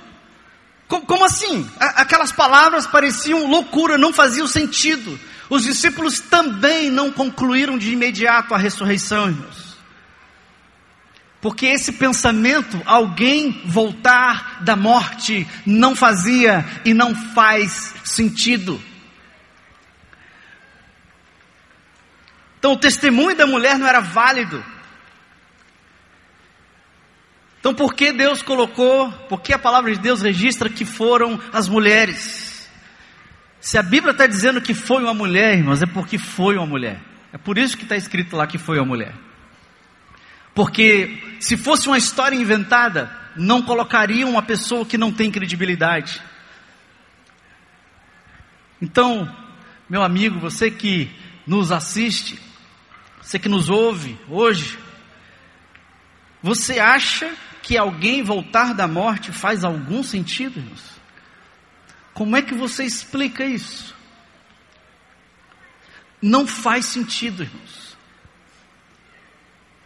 Como, 0.89 1.25
assim? 1.25 1.69
Aquelas 1.79 2.31
palavras 2.31 2.87
pareciam 2.87 3.47
loucura, 3.47 3.99
não 3.99 4.13
faziam 4.13 4.47
sentido. 4.47 5.19
Os 5.51 5.65
discípulos 5.65 6.21
também 6.21 6.91
não 6.91 7.11
concluíram 7.11 7.77
de 7.77 7.93
imediato 7.93 8.55
a 8.55 8.59
ressurreição, 8.59 9.29
irmãos. 9.29 9.66
Porque 11.41 11.67
esse 11.67 11.93
pensamento, 11.93 12.81
alguém 12.87 13.63
voltar 13.67 14.65
da 14.65 14.75
morte, 14.75 15.47
não 15.65 15.95
fazia 15.95 16.65
e 16.85 16.95
não 16.95 17.15
faz 17.15 17.95
sentido. 18.05 18.81
Então 22.59 22.73
o 22.73 22.79
testemunho 22.79 23.37
da 23.37 23.47
mulher 23.47 23.79
não 23.79 23.87
era 23.87 24.01
válido. 24.01 24.65
Então, 27.61 27.75
por 27.75 27.95
que 27.95 28.13
Deus 28.13 28.43
colocou, 28.43 29.11
por 29.29 29.41
que 29.41 29.53
a 29.53 29.59
palavra 29.59 29.93
de 29.93 29.99
Deus 29.99 30.23
registra 30.23 30.71
que 30.71 30.85
foram 30.85 31.41
as 31.53 31.69
mulheres? 31.69 32.71
Se 33.61 33.77
a 33.77 33.83
Bíblia 33.83 34.13
está 34.13 34.25
dizendo 34.25 34.61
que 34.61 34.73
foi 34.73 35.03
uma 35.03 35.13
mulher, 35.13 35.59
irmãos, 35.59 35.83
é 35.83 35.87
porque 35.87 36.17
foi 36.17 36.57
uma 36.57 36.67
mulher. 36.67 37.01
É 37.33 37.39
por 37.39 37.59
isso 37.59 37.77
que 37.77 37.83
está 37.83 37.97
escrito 37.97 38.37
lá 38.37 38.47
que 38.47 38.57
foi 38.57 38.79
uma 38.79 38.87
mulher. 38.87 39.26
Porque 40.57 41.37
se 41.39 41.55
fosse 41.55 41.87
uma 41.87 41.99
história 41.99 42.35
inventada, 42.35 43.15
não 43.37 43.61
colocariam 43.61 44.31
uma 44.31 44.43
pessoa 44.43 44.87
que 44.87 44.97
não 44.97 45.13
tem 45.13 45.31
credibilidade. 45.31 46.19
Então, 48.81 49.31
meu 49.87 50.03
amigo, 50.03 50.41
você 50.41 50.71
que 50.71 51.15
nos 51.47 51.71
assiste, 51.71 52.41
você 53.21 53.39
que 53.39 53.51
nos 53.51 53.69
ouve 53.69 54.19
hoje, 54.31 54.79
você 56.43 56.81
acha 56.81 57.31
que 57.63 57.77
alguém 57.77 58.23
voltar 58.23 58.73
da 58.73 58.89
morte 58.89 59.33
faz 59.33 59.63
algum 59.63 60.03
sentido, 60.03 60.59
irmãos? 60.59 60.99
Como 62.15 62.35
é 62.35 62.41
que 62.41 62.55
você 62.55 62.83
explica 62.83 63.45
isso? 63.45 63.95
Não 66.23 66.47
faz 66.47 66.87
sentido, 66.87 67.43
irmãos. 67.43 67.86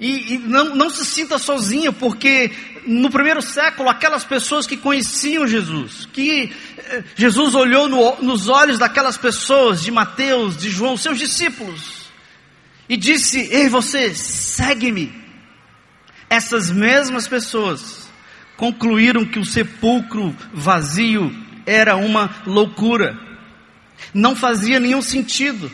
E, 0.00 0.34
e, 0.34 0.38
não, 0.38 0.74
não 0.74 0.88
se 0.88 1.04
sinta 1.04 1.36
sozinho, 1.36 1.92
porque 1.92 2.50
no 2.86 3.10
primeiro 3.10 3.42
século, 3.42 3.90
aquelas 3.90 4.24
pessoas 4.24 4.66
que 4.66 4.76
conheciam 4.76 5.46
Jesus, 5.46 6.08
que 6.10 6.50
eh, 6.78 7.04
Jesus 7.14 7.54
olhou 7.54 7.86
no, 7.86 8.16
nos 8.22 8.48
olhos 8.48 8.78
daquelas 8.78 9.18
pessoas, 9.18 9.82
de 9.82 9.90
Mateus, 9.90 10.56
de 10.56 10.70
João, 10.70 10.96
seus 10.96 11.18
discípulos, 11.18 12.06
e 12.88 12.96
disse: 12.96 13.40
Ei, 13.52 13.68
você, 13.68 14.14
segue-me. 14.14 15.12
Essas 16.30 16.70
mesmas 16.70 17.28
pessoas 17.28 18.08
concluíram 18.56 19.26
que 19.26 19.38
o 19.38 19.44
sepulcro 19.44 20.34
vazio 20.52 21.30
era 21.66 21.96
uma 21.96 22.30
loucura, 22.46 23.18
não 24.14 24.34
fazia 24.34 24.80
nenhum 24.80 25.02
sentido, 25.02 25.70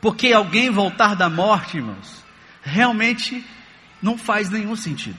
porque 0.00 0.32
alguém 0.32 0.70
voltar 0.70 1.14
da 1.14 1.28
morte, 1.28 1.76
irmãos, 1.76 2.23
realmente 2.64 3.44
não 4.02 4.18
faz 4.18 4.50
nenhum 4.50 4.74
sentido. 4.74 5.18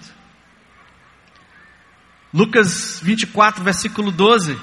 Lucas 2.34 3.00
24, 3.02 3.64
versículo 3.64 4.12
12. 4.12 4.60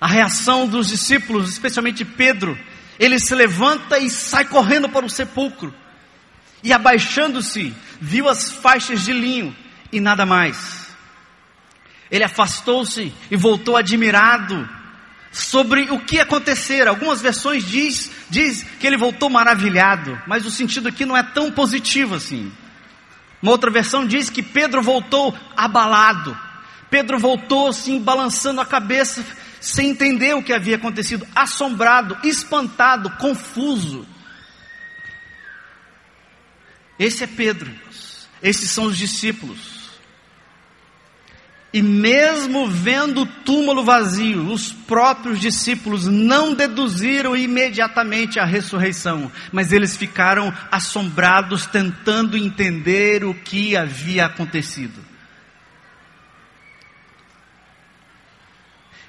A 0.00 0.06
reação 0.06 0.66
dos 0.66 0.88
discípulos, 0.88 1.50
especialmente 1.50 2.04
Pedro, 2.04 2.58
ele 2.98 3.18
se 3.18 3.34
levanta 3.34 3.98
e 3.98 4.08
sai 4.08 4.46
correndo 4.46 4.88
para 4.88 5.04
o 5.04 5.10
sepulcro. 5.10 5.74
E 6.62 6.72
abaixando-se, 6.72 7.74
viu 8.00 8.28
as 8.28 8.50
faixas 8.50 9.04
de 9.04 9.12
linho 9.12 9.54
e 9.92 10.00
nada 10.00 10.24
mais. 10.24 10.88
Ele 12.10 12.24
afastou-se 12.24 13.12
e 13.30 13.36
voltou 13.36 13.76
admirado 13.76 14.68
sobre 15.32 15.90
o 15.90 15.98
que 15.98 16.20
acontecera. 16.20 16.90
Algumas 16.90 17.22
versões 17.22 17.64
diz, 17.64 18.10
diz 18.28 18.62
que 18.78 18.86
ele 18.86 18.98
voltou 18.98 19.30
maravilhado, 19.30 20.20
mas 20.26 20.44
o 20.44 20.50
sentido 20.50 20.88
aqui 20.88 21.06
não 21.06 21.16
é 21.16 21.22
tão 21.22 21.50
positivo 21.50 22.14
assim. 22.14 22.52
Uma 23.42 23.50
outra 23.50 23.70
versão 23.70 24.06
diz 24.06 24.30
que 24.30 24.42
Pedro 24.42 24.82
voltou 24.82 25.36
abalado. 25.56 26.38
Pedro 26.88 27.18
voltou 27.18 27.68
assim, 27.68 27.98
balançando 27.98 28.60
a 28.60 28.66
cabeça, 28.66 29.24
sem 29.60 29.90
entender 29.90 30.34
o 30.34 30.42
que 30.42 30.52
havia 30.52 30.76
acontecido, 30.76 31.26
assombrado, 31.34 32.18
espantado, 32.22 33.10
confuso. 33.16 34.06
Esse 36.98 37.24
é 37.24 37.26
Pedro, 37.26 37.72
esses 38.42 38.70
são 38.70 38.84
os 38.84 38.98
discípulos. 38.98 39.81
E 41.72 41.80
mesmo 41.80 42.68
vendo 42.68 43.22
o 43.22 43.26
túmulo 43.26 43.82
vazio, 43.82 44.52
os 44.52 44.70
próprios 44.70 45.40
discípulos 45.40 46.06
não 46.06 46.52
deduziram 46.52 47.34
imediatamente 47.34 48.38
a 48.38 48.44
ressurreição, 48.44 49.32
mas 49.50 49.72
eles 49.72 49.96
ficaram 49.96 50.52
assombrados, 50.70 51.64
tentando 51.64 52.36
entender 52.36 53.24
o 53.24 53.32
que 53.32 53.74
havia 53.74 54.26
acontecido. 54.26 55.02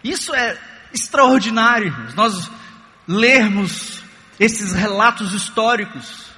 Isso 0.01 0.33
é 0.33 0.57
extraordinário, 0.93 1.93
nós 2.15 2.49
lermos 3.05 4.01
esses 4.39 4.71
relatos 4.71 5.33
históricos. 5.33 6.32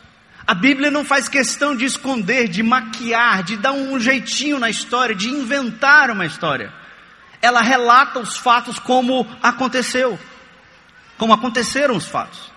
A 0.48 0.54
Bíblia 0.54 0.92
não 0.92 1.04
faz 1.04 1.28
questão 1.28 1.76
de 1.76 1.86
esconder, 1.86 2.48
de 2.48 2.62
maquiar, 2.62 3.42
de 3.42 3.58
dar 3.58 3.72
um 3.72 4.00
jeitinho 4.00 4.60
na 4.60 4.70
história, 4.70 5.16
de 5.16 5.28
inventar 5.28 6.12
uma 6.12 6.26
história. 6.26 6.72
Ela 7.42 7.62
relata 7.62 8.20
os 8.20 8.38
fatos 8.38 8.78
como 8.78 9.28
aconteceu, 9.42 10.20
como 11.18 11.34
aconteceram 11.34 11.96
os 11.96 12.08
fatos. 12.08 12.52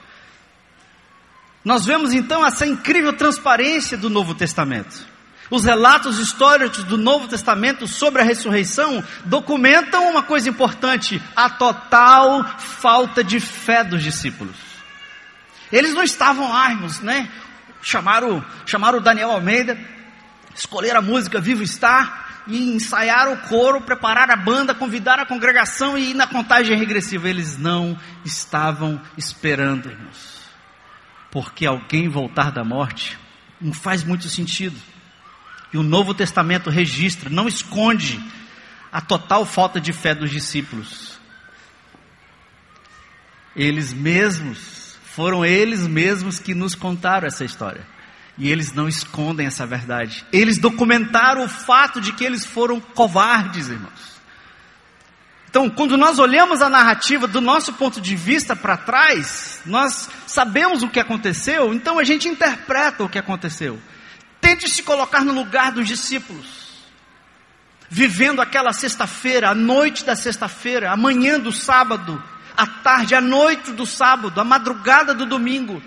Nós 1.64 1.86
vemos 1.86 2.12
então 2.12 2.44
essa 2.44 2.66
incrível 2.66 3.12
transparência 3.14 3.96
do 3.96 4.10
Novo 4.10 4.34
Testamento. 4.34 5.06
Os 5.50 5.64
relatos 5.64 6.18
históricos 6.18 6.84
do 6.84 6.98
Novo 6.98 7.26
Testamento 7.26 7.86
sobre 7.86 8.20
a 8.20 8.24
ressurreição 8.24 9.02
documentam 9.24 10.10
uma 10.10 10.22
coisa 10.22 10.48
importante: 10.48 11.22
a 11.34 11.48
total 11.48 12.44
falta 12.58 13.24
de 13.24 13.40
fé 13.40 13.82
dos 13.82 14.02
discípulos. 14.02 14.56
Eles 15.72 15.94
não 15.94 16.02
estavam 16.02 16.50
lá, 16.50 16.70
irmãos, 16.70 17.00
né? 17.00 17.30
Chamaram, 17.82 18.44
chamaram 18.66 18.98
o 18.98 19.02
Daniel 19.02 19.30
Almeida, 19.30 19.78
escolheram 20.54 20.98
a 21.00 21.02
música 21.02 21.40
Vivo 21.40 21.62
Estar 21.62 22.44
e 22.46 22.74
ensaiaram 22.74 23.34
o 23.34 23.42
coro, 23.42 23.80
prepararam 23.82 24.32
a 24.32 24.36
banda, 24.36 24.74
convidaram 24.74 25.22
a 25.22 25.26
congregação 25.26 25.98
e 25.98 26.14
na 26.14 26.26
contagem 26.26 26.76
regressiva. 26.76 27.28
Eles 27.28 27.58
não 27.58 27.98
estavam 28.24 29.00
esperando, 29.16 29.90
irmãos. 29.90 30.38
Porque 31.30 31.66
alguém 31.66 32.08
voltar 32.08 32.50
da 32.50 32.64
morte 32.64 33.18
não 33.60 33.72
faz 33.72 34.02
muito 34.02 34.28
sentido. 34.28 34.76
E 35.72 35.76
o 35.76 35.82
Novo 35.82 36.14
Testamento 36.14 36.70
registra, 36.70 37.28
não 37.28 37.46
esconde 37.46 38.18
a 38.90 39.02
total 39.02 39.44
falta 39.44 39.78
de 39.78 39.92
fé 39.92 40.14
dos 40.14 40.30
discípulos. 40.30 41.18
Eles 43.54 43.92
mesmos 43.92 44.77
foram 45.18 45.44
eles 45.44 45.84
mesmos 45.84 46.38
que 46.38 46.54
nos 46.54 46.76
contaram 46.76 47.26
essa 47.26 47.44
história. 47.44 47.84
E 48.38 48.48
eles 48.52 48.72
não 48.72 48.86
escondem 48.86 49.48
essa 49.48 49.66
verdade. 49.66 50.24
Eles 50.32 50.58
documentaram 50.58 51.42
o 51.42 51.48
fato 51.48 52.00
de 52.00 52.12
que 52.12 52.22
eles 52.22 52.46
foram 52.46 52.80
covardes, 52.80 53.66
irmãos. 53.66 54.20
Então, 55.50 55.68
quando 55.68 55.96
nós 55.96 56.20
olhamos 56.20 56.62
a 56.62 56.68
narrativa 56.68 57.26
do 57.26 57.40
nosso 57.40 57.72
ponto 57.72 58.00
de 58.00 58.14
vista 58.14 58.54
para 58.54 58.76
trás, 58.76 59.58
nós 59.66 60.08
sabemos 60.24 60.84
o 60.84 60.88
que 60.88 61.00
aconteceu, 61.00 61.74
então 61.74 61.98
a 61.98 62.04
gente 62.04 62.28
interpreta 62.28 63.02
o 63.02 63.08
que 63.08 63.18
aconteceu. 63.18 63.76
Tente 64.40 64.70
se 64.70 64.84
colocar 64.84 65.24
no 65.24 65.32
lugar 65.32 65.72
dos 65.72 65.88
discípulos, 65.88 66.46
vivendo 67.90 68.40
aquela 68.40 68.72
sexta-feira, 68.72 69.50
a 69.50 69.54
noite 69.54 70.04
da 70.04 70.14
sexta-feira, 70.14 70.92
a 70.92 70.96
manhã 70.96 71.40
do 71.40 71.50
sábado, 71.50 72.22
à 72.58 72.66
tarde, 72.66 73.14
à 73.14 73.20
noite 73.20 73.70
do 73.70 73.86
sábado, 73.86 74.40
à 74.40 74.44
madrugada 74.44 75.14
do 75.14 75.24
domingo. 75.24 75.80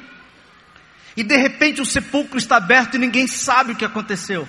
E 1.17 1.21
de 1.21 1.35
repente 1.35 1.81
o 1.81 1.85
sepulcro 1.85 2.37
está 2.37 2.55
aberto 2.55 2.95
e 2.95 2.97
ninguém 2.97 3.27
sabe 3.27 3.73
o 3.73 3.75
que 3.75 3.83
aconteceu. 3.83 4.47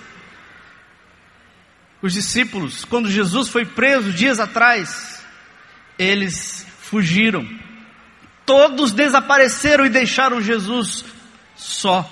Os 2.01 2.13
discípulos, 2.13 2.85
quando 2.85 3.11
Jesus 3.11 3.49
foi 3.49 3.65
preso 3.65 4.13
dias 4.13 4.39
atrás, 4.39 5.21
eles 5.99 6.65
fugiram. 6.79 7.45
Todos 8.45 8.93
desapareceram 8.93 9.85
e 9.85 9.89
deixaram 9.89 10.41
Jesus 10.41 11.03
só. 11.57 12.09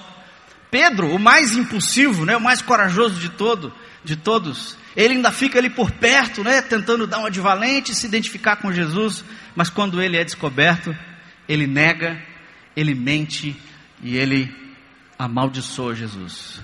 Pedro, 0.70 1.16
o 1.16 1.20
mais 1.20 1.56
impulsivo, 1.56 2.26
né, 2.26 2.36
o 2.36 2.42
mais 2.42 2.62
corajoso 2.62 3.18
de 3.18 3.30
todo, 3.30 3.74
de 4.04 4.18
todos, 4.18 4.78
ele 4.96 5.16
ainda 5.16 5.32
fica 5.32 5.58
ali 5.58 5.70
por 5.70 5.92
perto, 5.92 6.44
né, 6.44 6.62
tentando 6.62 7.08
dar 7.08 7.20
uma 7.20 7.32
de 7.32 7.40
valente, 7.40 7.96
se 7.96 8.06
identificar 8.06 8.58
com 8.58 8.72
Jesus, 8.74 9.24
mas 9.56 9.70
quando 9.70 10.02
ele 10.02 10.18
é 10.18 10.24
descoberto, 10.24 10.96
ele 11.48 11.68
nega, 11.68 12.22
ele 12.76 12.94
mente 12.94 13.56
e 14.02 14.18
ele 14.18 14.54
amaldiçoa 15.18 15.96
Jesus. 15.96 16.62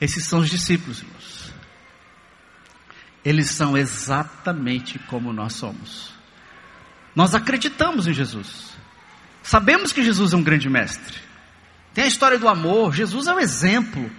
Esses 0.00 0.24
são 0.24 0.40
os 0.40 0.50
discípulos, 0.50 1.00
irmãos. 1.02 1.52
Eles 3.24 3.50
são 3.50 3.76
exatamente 3.76 4.98
como 4.98 5.32
nós 5.32 5.54
somos. 5.54 6.12
Nós 7.14 7.34
acreditamos 7.34 8.06
em 8.06 8.12
Jesus. 8.12 8.74
Sabemos 9.42 9.92
que 9.92 10.02
Jesus 10.02 10.32
é 10.32 10.36
um 10.36 10.42
grande 10.42 10.68
mestre. 10.68 11.18
Tem 11.94 12.04
a 12.04 12.08
história 12.08 12.38
do 12.38 12.48
amor. 12.48 12.92
Jesus 12.92 13.26
é 13.26 13.34
o 13.34 13.40
exemplo. 13.40 14.10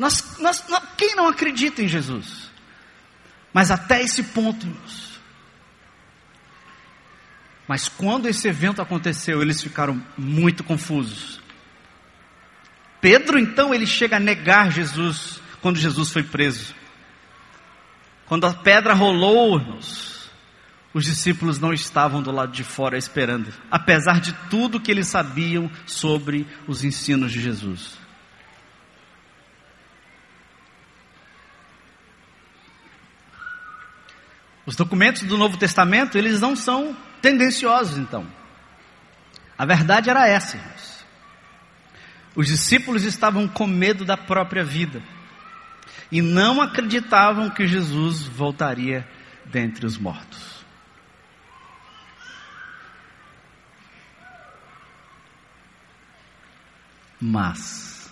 Nós, 0.00 0.38
nós, 0.38 0.64
nós, 0.66 0.82
quem 0.96 1.14
não 1.14 1.28
acredita 1.28 1.82
em 1.82 1.86
Jesus? 1.86 2.50
Mas 3.52 3.70
até 3.70 4.02
esse 4.02 4.22
ponto, 4.22 4.66
irmãos. 4.66 5.20
Mas 7.68 7.86
quando 7.86 8.26
esse 8.26 8.48
evento 8.48 8.80
aconteceu, 8.80 9.42
eles 9.42 9.62
ficaram 9.62 10.02
muito 10.16 10.64
confusos. 10.64 11.38
Pedro, 12.98 13.38
então, 13.38 13.74
ele 13.74 13.86
chega 13.86 14.16
a 14.16 14.20
negar 14.20 14.72
Jesus 14.72 15.38
quando 15.60 15.78
Jesus 15.78 16.10
foi 16.10 16.22
preso. 16.22 16.74
Quando 18.24 18.46
a 18.46 18.54
pedra 18.54 18.94
rolou, 18.94 19.58
irmãos, 19.58 20.30
os 20.94 21.04
discípulos 21.04 21.58
não 21.58 21.74
estavam 21.74 22.22
do 22.22 22.32
lado 22.32 22.52
de 22.52 22.64
fora 22.64 22.96
esperando, 22.96 23.52
apesar 23.70 24.18
de 24.18 24.32
tudo 24.48 24.80
que 24.80 24.90
eles 24.90 25.08
sabiam 25.08 25.70
sobre 25.84 26.46
os 26.66 26.84
ensinos 26.84 27.30
de 27.30 27.42
Jesus. 27.42 28.00
Os 34.70 34.76
documentos 34.76 35.22
do 35.22 35.36
Novo 35.36 35.56
Testamento, 35.56 36.16
eles 36.16 36.40
não 36.40 36.54
são 36.54 36.96
tendenciosos, 37.20 37.98
então. 37.98 38.24
A 39.58 39.66
verdade 39.66 40.08
era 40.08 40.28
essa, 40.28 40.56
irmãos. 40.56 41.04
Os 42.36 42.46
discípulos 42.46 43.02
estavam 43.02 43.48
com 43.48 43.66
medo 43.66 44.04
da 44.04 44.16
própria 44.16 44.62
vida 44.62 45.02
e 46.08 46.22
não 46.22 46.62
acreditavam 46.62 47.50
que 47.50 47.66
Jesus 47.66 48.22
voltaria 48.28 49.04
dentre 49.44 49.84
os 49.84 49.98
mortos. 49.98 50.64
Mas 57.20 58.08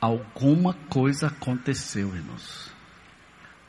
alguma 0.00 0.74
coisa 0.88 1.26
aconteceu, 1.26 2.14
irmãos. 2.14 2.75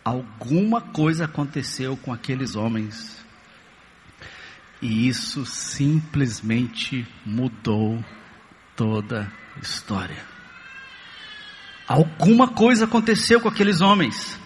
Alguma 0.08 0.80
coisa 0.80 1.26
aconteceu 1.26 1.98
com 1.98 2.14
aqueles 2.14 2.56
homens. 2.56 3.18
E 4.82 5.06
isso 5.06 5.46
simplesmente 5.46 7.06
mudou 7.26 8.02
toda 8.74 9.30
a 9.54 9.60
história. 9.60 10.24
Alguma 11.86 12.48
coisa 12.48 12.86
aconteceu 12.86 13.42
com 13.42 13.50
aqueles 13.50 13.82
homens. 13.82 14.40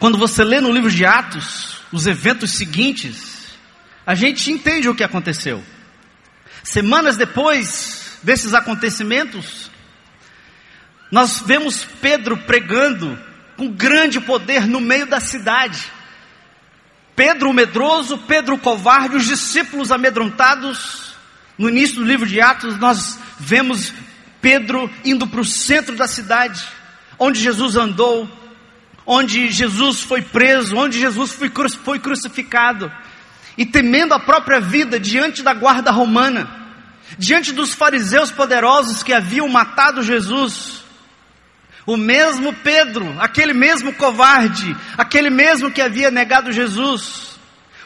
Quando 0.00 0.18
você 0.18 0.42
lê 0.42 0.60
no 0.60 0.72
livro 0.72 0.90
de 0.90 1.06
Atos 1.06 1.80
os 1.92 2.08
eventos 2.08 2.50
seguintes, 2.50 3.56
a 4.04 4.16
gente 4.16 4.50
entende 4.50 4.88
o 4.88 4.94
que 4.94 5.04
aconteceu. 5.04 5.62
Semanas 6.64 7.16
depois, 7.16 8.18
desses 8.24 8.54
acontecimentos, 8.54 9.70
nós 11.12 11.44
vemos 11.46 11.84
Pedro 12.00 12.36
pregando 12.38 13.27
com 13.58 13.68
grande 13.68 14.20
poder 14.20 14.66
no 14.66 14.80
meio 14.80 15.06
da 15.06 15.20
cidade. 15.20 15.92
Pedro 17.14 17.50
o 17.50 17.52
medroso, 17.52 18.16
Pedro 18.16 18.54
o 18.54 18.58
covarde, 18.58 19.16
os 19.16 19.26
discípulos 19.26 19.90
amedrontados. 19.90 21.14
No 21.58 21.68
início 21.68 21.96
do 21.96 22.04
livro 22.04 22.24
de 22.24 22.40
Atos, 22.40 22.78
nós 22.78 23.18
vemos 23.38 23.92
Pedro 24.40 24.88
indo 25.04 25.26
para 25.26 25.40
o 25.40 25.44
centro 25.44 25.96
da 25.96 26.06
cidade, 26.06 26.64
onde 27.18 27.40
Jesus 27.40 27.74
andou, 27.74 28.30
onde 29.04 29.50
Jesus 29.50 30.02
foi 30.02 30.22
preso, 30.22 30.76
onde 30.76 31.00
Jesus 31.00 31.32
foi, 31.32 31.50
foi 31.84 31.98
crucificado, 31.98 32.90
e 33.56 33.66
temendo 33.66 34.14
a 34.14 34.20
própria 34.20 34.60
vida 34.60 35.00
diante 35.00 35.42
da 35.42 35.52
guarda 35.52 35.90
romana 35.90 36.58
diante 37.16 37.52
dos 37.52 37.72
fariseus 37.72 38.30
poderosos 38.30 39.02
que 39.02 39.12
haviam 39.12 39.48
matado 39.48 40.02
Jesus, 40.02 40.77
o 41.88 41.96
mesmo 41.96 42.52
Pedro, 42.52 43.16
aquele 43.18 43.54
mesmo 43.54 43.94
covarde, 43.94 44.76
aquele 44.98 45.30
mesmo 45.30 45.70
que 45.70 45.80
havia 45.80 46.10
negado 46.10 46.52
Jesus, 46.52 47.38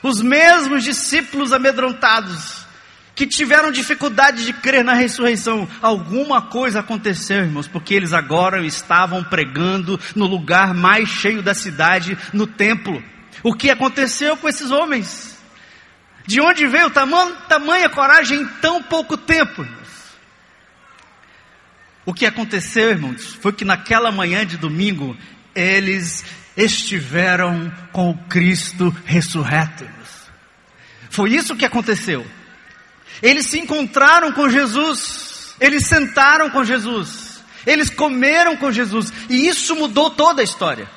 os 0.03 0.21
mesmos 0.21 0.83
discípulos 0.83 1.53
amedrontados, 1.53 2.67
que 3.15 3.29
tiveram 3.29 3.71
dificuldade 3.71 4.45
de 4.45 4.53
crer 4.55 4.83
na 4.83 4.93
ressurreição, 4.93 5.69
alguma 5.81 6.43
coisa 6.43 6.81
aconteceu, 6.81 7.45
irmãos, 7.45 7.69
porque 7.69 7.95
eles 7.95 8.13
agora 8.13 8.67
estavam 8.67 9.23
pregando 9.23 10.01
no 10.17 10.27
lugar 10.27 10.75
mais 10.75 11.09
cheio 11.09 11.41
da 11.41 11.55
cidade, 11.55 12.19
no 12.33 12.45
templo. 12.45 13.01
O 13.41 13.55
que 13.55 13.71
aconteceu 13.71 14.37
com 14.37 14.49
esses 14.49 14.73
homens? 14.73 15.41
De 16.27 16.41
onde 16.41 16.67
veio 16.67 16.91
tamanha 16.91 17.89
coragem 17.89 18.41
em 18.41 18.47
tão 18.61 18.83
pouco 18.83 19.17
tempo? 19.17 19.65
O 22.05 22.13
que 22.13 22.27
aconteceu, 22.27 22.91
irmãos, 22.91 23.39
foi 23.41 23.53
que 23.53 23.65
naquela 23.65 24.11
manhã 24.11 24.45
de 24.45 24.57
domingo, 24.57 25.17
eles 25.55 26.25
estiveram 26.57 27.73
com 27.93 28.11
o 28.11 28.19
Cristo 28.29 28.95
ressurreto. 29.05 29.89
Foi 31.11 31.31
isso 31.31 31.57
que 31.57 31.65
aconteceu. 31.65 32.27
Eles 33.23 33.47
se 33.47 33.59
encontraram 33.59 34.33
com 34.33 34.49
Jesus, 34.49 35.55
eles 35.61 35.87
sentaram 35.87 36.51
com 36.51 36.65
Jesus, 36.65 37.43
eles 37.67 37.89
comeram 37.89 38.57
com 38.57 38.73
Jesus, 38.73 39.13
e 39.29 39.47
isso 39.47 39.77
mudou 39.77 40.11
toda 40.11 40.41
a 40.41 40.45
história. 40.45 40.89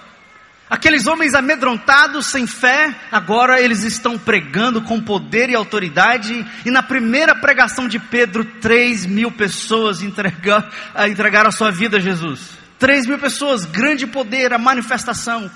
Aqueles 0.68 1.06
homens 1.06 1.36
amedrontados, 1.36 2.26
sem 2.26 2.48
fé, 2.48 2.94
agora 3.12 3.62
eles 3.62 3.84
estão 3.84 4.18
pregando 4.18 4.82
com 4.82 5.00
poder 5.00 5.48
e 5.50 5.56
autoridade. 5.56 6.44
E 6.66 6.72
na 6.72 6.82
primeira 6.82 7.36
pregação 7.36 7.88
de 7.88 8.00
Pedro, 8.00 8.44
três 8.60 9.06
mil 9.06 9.32
pessoas 9.32 10.02
entregaram, 10.02 11.50
a 11.50 11.52
sua 11.52 11.72
vida 11.72 11.98
a 11.98 12.00
Jesus. 12.00 12.50
Três 12.80 13.06
mil 13.06 13.20
pessoas, 13.20 13.64
grande 13.64 14.08
poder, 14.08 14.54
a 14.54 14.58
manifestação. 14.58 15.52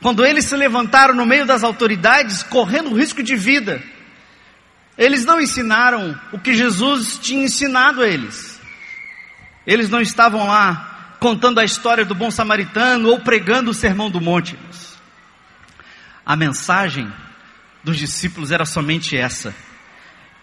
Quando 0.00 0.24
eles 0.24 0.46
se 0.46 0.56
levantaram 0.56 1.14
no 1.14 1.26
meio 1.26 1.44
das 1.44 1.62
autoridades, 1.62 2.42
correndo 2.42 2.96
risco 2.96 3.22
de 3.22 3.36
vida, 3.36 3.82
eles 4.96 5.26
não 5.26 5.38
ensinaram 5.38 6.18
o 6.32 6.38
que 6.38 6.54
Jesus 6.54 7.18
tinha 7.18 7.44
ensinado 7.44 8.00
a 8.00 8.08
eles. 8.08 8.58
Eles 9.66 9.90
não 9.90 10.00
estavam 10.00 10.46
lá 10.46 10.95
contando 11.26 11.58
a 11.58 11.64
história 11.64 12.04
do 12.04 12.14
bom 12.14 12.30
samaritano 12.30 13.08
ou 13.08 13.18
pregando 13.18 13.72
o 13.72 13.74
sermão 13.74 14.08
do 14.08 14.20
monte. 14.20 14.56
A 16.24 16.36
mensagem 16.36 17.12
dos 17.82 17.98
discípulos 17.98 18.52
era 18.52 18.64
somente 18.64 19.16
essa: 19.16 19.52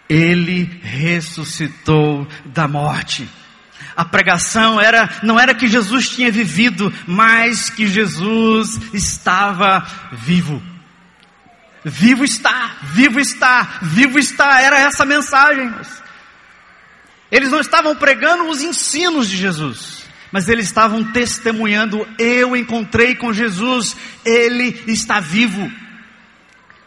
Ele 0.09 0.81
ressuscitou 0.83 2.27
da 2.43 2.67
morte. 2.67 3.29
A 3.95 4.03
pregação 4.03 4.81
era 4.81 5.09
não 5.23 5.39
era 5.39 5.55
que 5.55 5.69
Jesus 5.69 6.09
tinha 6.09 6.29
vivido, 6.29 6.93
mas 7.07 7.69
que 7.69 7.87
Jesus 7.87 8.77
estava 8.93 9.87
vivo. 10.11 10.61
Vivo 11.85 12.25
está, 12.25 12.75
vivo 12.81 13.21
está, 13.21 13.79
vivo 13.83 14.19
está. 14.19 14.59
Era 14.59 14.79
essa 14.79 15.03
a 15.03 15.05
mensagem. 15.05 15.73
Eles 17.31 17.49
não 17.49 17.61
estavam 17.61 17.95
pregando 17.95 18.49
os 18.49 18.61
ensinos 18.61 19.29
de 19.29 19.37
Jesus 19.37 20.02
mas 20.33 20.49
eles 20.49 20.65
estavam 20.65 21.03
testemunhando: 21.03 22.07
eu 22.17 22.55
encontrei 22.55 23.13
com 23.13 23.31
Jesus, 23.31 23.95
ele 24.25 24.83
está 24.87 25.19
vivo. 25.19 25.71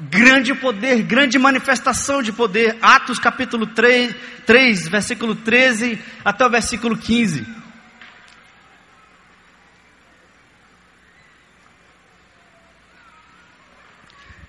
Grande 0.01 0.53
poder, 0.53 1.05
grande 1.05 1.39
manifestação 1.39 2.23
de 2.25 2.33
poder. 2.33 2.77
Atos 2.83 3.21
capítulo 3.21 3.69
3, 3.69 4.15
3, 4.45 4.89
versículo 4.89 5.37
13 5.37 5.97
até 6.25 6.45
o 6.45 6.51
versículo 6.51 6.99
15. 6.99 7.47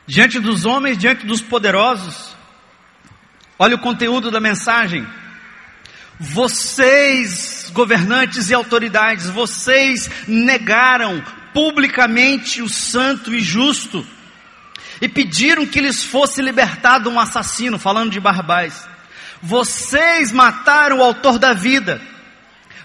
Diante 0.08 0.40
dos 0.40 0.66
homens, 0.66 0.98
diante 0.98 1.24
dos 1.24 1.42
poderosos, 1.42 2.36
olha 3.60 3.76
o 3.76 3.80
conteúdo 3.80 4.32
da 4.32 4.40
mensagem. 4.40 5.06
Vocês, 6.20 7.70
governantes 7.74 8.50
e 8.50 8.54
autoridades, 8.54 9.30
vocês 9.30 10.10
negaram 10.28 11.24
publicamente 11.54 12.62
o 12.62 12.70
santo 12.70 13.34
e 13.34 13.40
justo 13.40 14.06
e 15.02 15.08
pediram 15.08 15.66
que 15.66 15.80
lhes 15.80 16.04
fosse 16.04 16.42
libertado 16.42 17.10
um 17.10 17.20
assassino, 17.20 17.78
falando 17.78 18.12
de 18.12 18.20
Barrabás. 18.20 18.88
Vocês 19.42 20.32
mataram 20.32 21.00
o 21.00 21.04
autor 21.04 21.38
da 21.38 21.54
vida, 21.54 22.02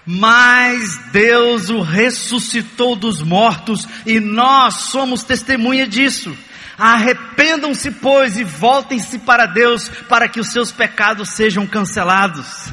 mas 0.05 0.97
Deus 1.11 1.69
o 1.69 1.81
ressuscitou 1.81 2.95
dos 2.95 3.21
mortos 3.21 3.87
e 4.05 4.19
nós 4.19 4.75
somos 4.75 5.23
testemunha 5.23 5.87
disso. 5.87 6.35
Arrependam-se, 6.77 7.91
pois, 7.91 8.37
e 8.37 8.43
voltem-se 8.43 9.19
para 9.19 9.45
Deus, 9.45 9.89
para 10.09 10.27
que 10.27 10.39
os 10.39 10.51
seus 10.51 10.71
pecados 10.71 11.29
sejam 11.29 11.65
cancelados. 11.65 12.71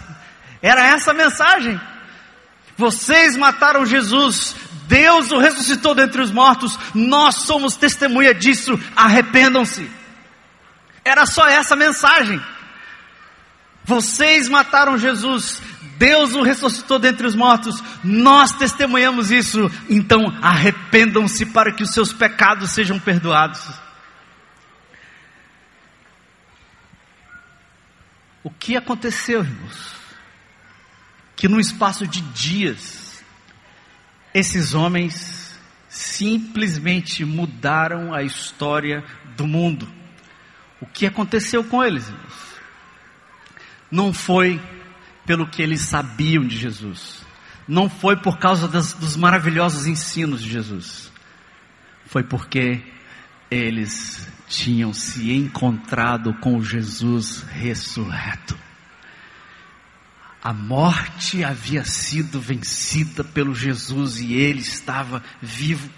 Era 0.62 0.86
essa 0.86 1.12
a 1.12 1.14
mensagem. 1.14 1.80
Vocês 2.76 3.36
mataram 3.36 3.84
Jesus, 3.84 4.56
Deus 4.86 5.30
o 5.30 5.38
ressuscitou 5.38 5.94
dentre 5.94 6.20
os 6.20 6.30
mortos, 6.30 6.78
nós 6.94 7.36
somos 7.36 7.76
testemunha 7.76 8.34
disso, 8.34 8.78
arrependam-se. 8.96 9.90
Era 11.04 11.26
só 11.26 11.46
essa 11.46 11.76
mensagem. 11.76 12.40
Vocês 13.84 14.48
mataram 14.48 14.98
Jesus, 14.98 15.62
Deus 15.96 16.34
o 16.34 16.42
ressuscitou 16.42 16.98
dentre 16.98 17.26
os 17.26 17.34
mortos, 17.34 17.82
nós 18.02 18.52
testemunhamos 18.52 19.30
isso, 19.30 19.70
então 19.88 20.36
arrependam-se 20.40 21.46
para 21.46 21.72
que 21.72 21.82
os 21.82 21.92
seus 21.92 22.12
pecados 22.12 22.70
sejam 22.70 22.98
perdoados. 22.98 23.60
O 28.42 28.50
que 28.50 28.76
aconteceu, 28.76 29.40
irmãos? 29.40 29.99
Que 31.40 31.48
no 31.48 31.58
espaço 31.58 32.06
de 32.06 32.20
dias, 32.20 33.24
esses 34.34 34.74
homens 34.74 35.58
simplesmente 35.88 37.24
mudaram 37.24 38.12
a 38.12 38.22
história 38.22 39.02
do 39.38 39.46
mundo. 39.46 39.88
O 40.82 40.86
que 40.86 41.06
aconteceu 41.06 41.64
com 41.64 41.82
eles? 41.82 42.12
Não 43.90 44.12
foi 44.12 44.60
pelo 45.24 45.48
que 45.48 45.62
eles 45.62 45.80
sabiam 45.80 46.46
de 46.46 46.58
Jesus, 46.58 47.24
não 47.66 47.88
foi 47.88 48.18
por 48.18 48.38
causa 48.38 48.68
das, 48.68 48.92
dos 48.92 49.16
maravilhosos 49.16 49.86
ensinos 49.86 50.42
de 50.42 50.50
Jesus, 50.50 51.10
foi 52.04 52.22
porque 52.22 52.82
eles 53.50 54.28
tinham 54.46 54.92
se 54.92 55.32
encontrado 55.32 56.34
com 56.34 56.62
Jesus 56.62 57.44
ressurreto. 57.44 58.69
A 60.42 60.54
morte 60.54 61.44
havia 61.44 61.84
sido 61.84 62.40
vencida 62.40 63.22
pelo 63.22 63.54
Jesus 63.54 64.20
e 64.20 64.32
ele 64.32 64.60
estava 64.60 65.22
vivo. 65.40 65.90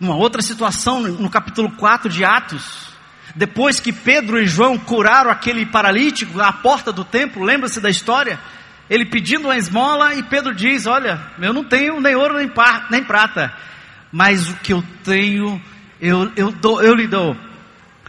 Numa 0.00 0.16
outra 0.16 0.42
situação, 0.42 1.02
no 1.02 1.30
capítulo 1.30 1.70
4 1.76 2.08
de 2.08 2.24
Atos, 2.24 2.88
depois 3.36 3.78
que 3.78 3.92
Pedro 3.92 4.40
e 4.40 4.46
João 4.46 4.76
curaram 4.76 5.30
aquele 5.30 5.64
paralítico 5.64 6.40
à 6.40 6.52
porta 6.52 6.92
do 6.92 7.04
templo, 7.04 7.44
lembra-se 7.44 7.80
da 7.80 7.88
história? 7.88 8.40
Ele 8.90 9.06
pedindo 9.06 9.44
uma 9.44 9.56
esmola 9.56 10.14
e 10.14 10.22
Pedro 10.24 10.52
diz: 10.52 10.84
Olha, 10.86 11.20
eu 11.40 11.52
não 11.52 11.64
tenho 11.64 12.00
nem 12.00 12.16
ouro 12.16 12.34
nem, 12.36 12.50
nem 12.90 13.04
prata, 13.04 13.56
mas 14.10 14.50
o 14.50 14.56
que 14.56 14.72
eu 14.72 14.82
tenho, 15.04 15.62
eu, 16.00 16.30
eu, 16.36 16.50
dou, 16.50 16.82
eu 16.82 16.94
lhe 16.94 17.06
dou. 17.06 17.36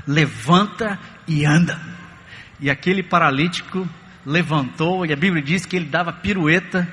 Levanta 0.07 0.99
e 1.27 1.45
anda. 1.45 1.79
E 2.59 2.69
aquele 2.69 3.03
paralítico 3.03 3.87
levantou, 4.25 5.05
e 5.05 5.13
a 5.13 5.15
Bíblia 5.15 5.43
diz 5.43 5.65
que 5.65 5.75
ele 5.75 5.85
dava 5.85 6.11
pirueta, 6.11 6.87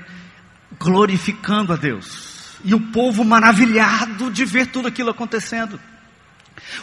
glorificando 0.79 1.73
a 1.73 1.77
Deus. 1.77 2.59
E 2.65 2.75
o 2.75 2.81
povo 2.93 3.25
maravilhado 3.25 4.31
de 4.31 4.45
ver 4.45 4.67
tudo 4.67 4.89
aquilo 4.89 5.11
acontecendo. 5.11 5.81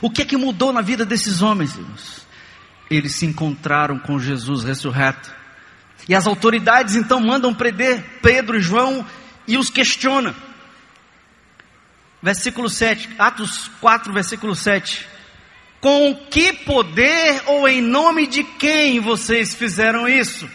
O 0.01 0.09
que 0.09 0.21
é 0.21 0.25
que 0.25 0.37
mudou 0.37 0.73
na 0.73 0.81
vida 0.81 1.05
desses 1.05 1.41
homens, 1.41 1.75
irmãos? 1.75 2.27
Eles 2.89 3.15
se 3.15 3.25
encontraram 3.25 3.99
com 3.99 4.19
Jesus 4.19 4.63
ressurreto. 4.63 5.31
E 6.07 6.15
as 6.15 6.25
autoridades 6.25 6.95
então 6.95 7.19
mandam 7.19 7.53
prender 7.53 8.03
Pedro 8.21 8.57
e 8.57 8.61
João 8.61 9.05
e 9.47 9.57
os 9.57 9.69
questionam. 9.69 10.33
Versículo 12.21 12.69
7, 12.69 13.09
Atos 13.17 13.69
4, 13.79 14.11
versículo 14.11 14.55
7. 14.55 15.07
Com 15.81 16.13
que 16.29 16.51
poder 16.51 17.41
ou 17.45 17.67
em 17.67 17.81
nome 17.81 18.27
de 18.27 18.43
quem 18.43 18.99
vocês 18.99 19.53
fizeram 19.53 20.07
isso? 20.07 20.49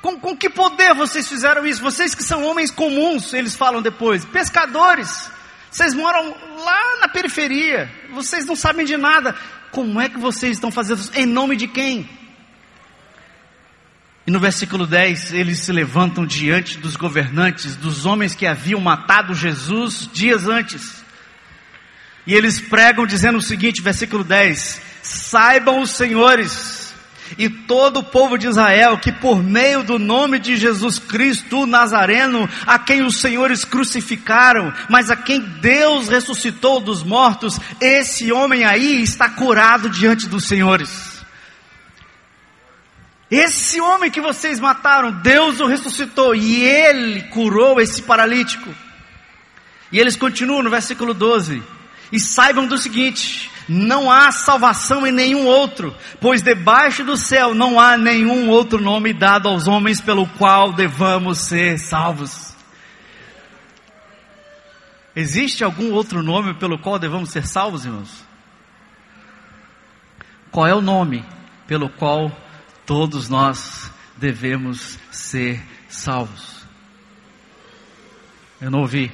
Com, 0.00 0.18
com 0.18 0.34
que 0.34 0.48
poder 0.48 0.94
vocês 0.94 1.28
fizeram 1.28 1.66
isso? 1.66 1.82
Vocês 1.82 2.14
que 2.14 2.22
são 2.22 2.44
homens 2.44 2.70
comuns, 2.70 3.34
eles 3.34 3.54
falam 3.54 3.82
depois, 3.82 4.24
pescadores. 4.24 5.30
Vocês 5.70 5.94
moram 5.94 6.34
lá 6.64 7.00
na 7.00 7.08
periferia, 7.08 7.90
vocês 8.12 8.46
não 8.46 8.56
sabem 8.56 8.86
de 8.86 8.96
nada. 8.96 9.36
Como 9.70 10.00
é 10.00 10.08
que 10.08 10.18
vocês 10.18 10.52
estão 10.52 10.72
fazendo 10.72 11.00
isso? 11.00 11.12
Em 11.14 11.26
nome 11.26 11.54
de 11.54 11.68
quem? 11.68 12.08
E 14.26 14.30
no 14.30 14.40
versículo 14.40 14.86
10, 14.86 15.32
eles 15.32 15.60
se 15.60 15.72
levantam 15.72 16.24
diante 16.26 16.78
dos 16.78 16.96
governantes, 16.96 17.76
dos 17.76 18.06
homens 18.06 18.34
que 18.34 18.46
haviam 18.46 18.80
matado 18.80 19.34
Jesus 19.34 20.08
dias 20.12 20.46
antes. 20.46 20.99
E 22.26 22.34
eles 22.34 22.60
pregam 22.60 23.06
dizendo 23.06 23.38
o 23.38 23.42
seguinte, 23.42 23.82
versículo 23.82 24.22
10: 24.22 24.80
Saibam 25.02 25.80
os 25.80 25.90
senhores 25.90 26.80
e 27.38 27.48
todo 27.48 27.98
o 27.98 28.04
povo 28.04 28.36
de 28.36 28.48
Israel 28.48 28.98
que 28.98 29.12
por 29.12 29.42
meio 29.42 29.82
do 29.82 29.98
nome 29.98 30.38
de 30.38 30.56
Jesus 30.56 30.98
Cristo, 30.98 31.66
Nazareno, 31.66 32.48
a 32.66 32.78
quem 32.78 33.02
os 33.02 33.20
senhores 33.20 33.64
crucificaram, 33.64 34.72
mas 34.88 35.10
a 35.10 35.16
quem 35.16 35.40
Deus 35.40 36.08
ressuscitou 36.08 36.80
dos 36.80 37.02
mortos, 37.02 37.58
esse 37.80 38.32
homem 38.32 38.64
aí 38.64 39.02
está 39.02 39.28
curado 39.28 39.88
diante 39.88 40.28
dos 40.28 40.44
senhores. 40.46 41.20
Esse 43.30 43.80
homem 43.80 44.10
que 44.10 44.20
vocês 44.20 44.58
mataram, 44.58 45.12
Deus 45.12 45.60
o 45.60 45.66
ressuscitou 45.66 46.34
e 46.34 46.62
ele 46.62 47.22
curou 47.28 47.80
esse 47.80 48.02
paralítico. 48.02 48.74
E 49.92 50.00
eles 50.00 50.16
continuam 50.16 50.64
no 50.64 50.70
versículo 50.70 51.14
12. 51.14 51.62
E 52.12 52.18
saibam 52.18 52.66
do 52.66 52.76
seguinte: 52.76 53.50
não 53.68 54.10
há 54.10 54.32
salvação 54.32 55.06
em 55.06 55.12
nenhum 55.12 55.46
outro, 55.46 55.94
pois 56.20 56.42
debaixo 56.42 57.04
do 57.04 57.16
céu 57.16 57.54
não 57.54 57.78
há 57.78 57.96
nenhum 57.96 58.48
outro 58.48 58.80
nome 58.80 59.12
dado 59.12 59.48
aos 59.48 59.68
homens 59.68 60.00
pelo 60.00 60.26
qual 60.26 60.72
devamos 60.72 61.38
ser 61.38 61.78
salvos. 61.78 62.50
Existe 65.14 65.62
algum 65.62 65.92
outro 65.92 66.22
nome 66.22 66.54
pelo 66.54 66.78
qual 66.78 66.98
devamos 66.98 67.30
ser 67.30 67.46
salvos, 67.46 67.84
irmãos? 67.84 68.24
Qual 70.50 70.66
é 70.66 70.74
o 70.74 70.80
nome 70.80 71.24
pelo 71.66 71.88
qual 71.88 72.30
todos 72.84 73.28
nós 73.28 73.92
devemos 74.16 74.98
ser 75.12 75.62
salvos? 75.88 76.64
Eu 78.60 78.70
não 78.70 78.80
ouvi. 78.80 79.12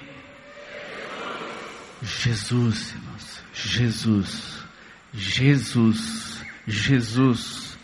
Jesus, 2.03 2.95
irmãos, 2.95 3.43
Jesus, 3.55 4.43
Jesus, 5.13 6.41
Jesus, 6.67 7.79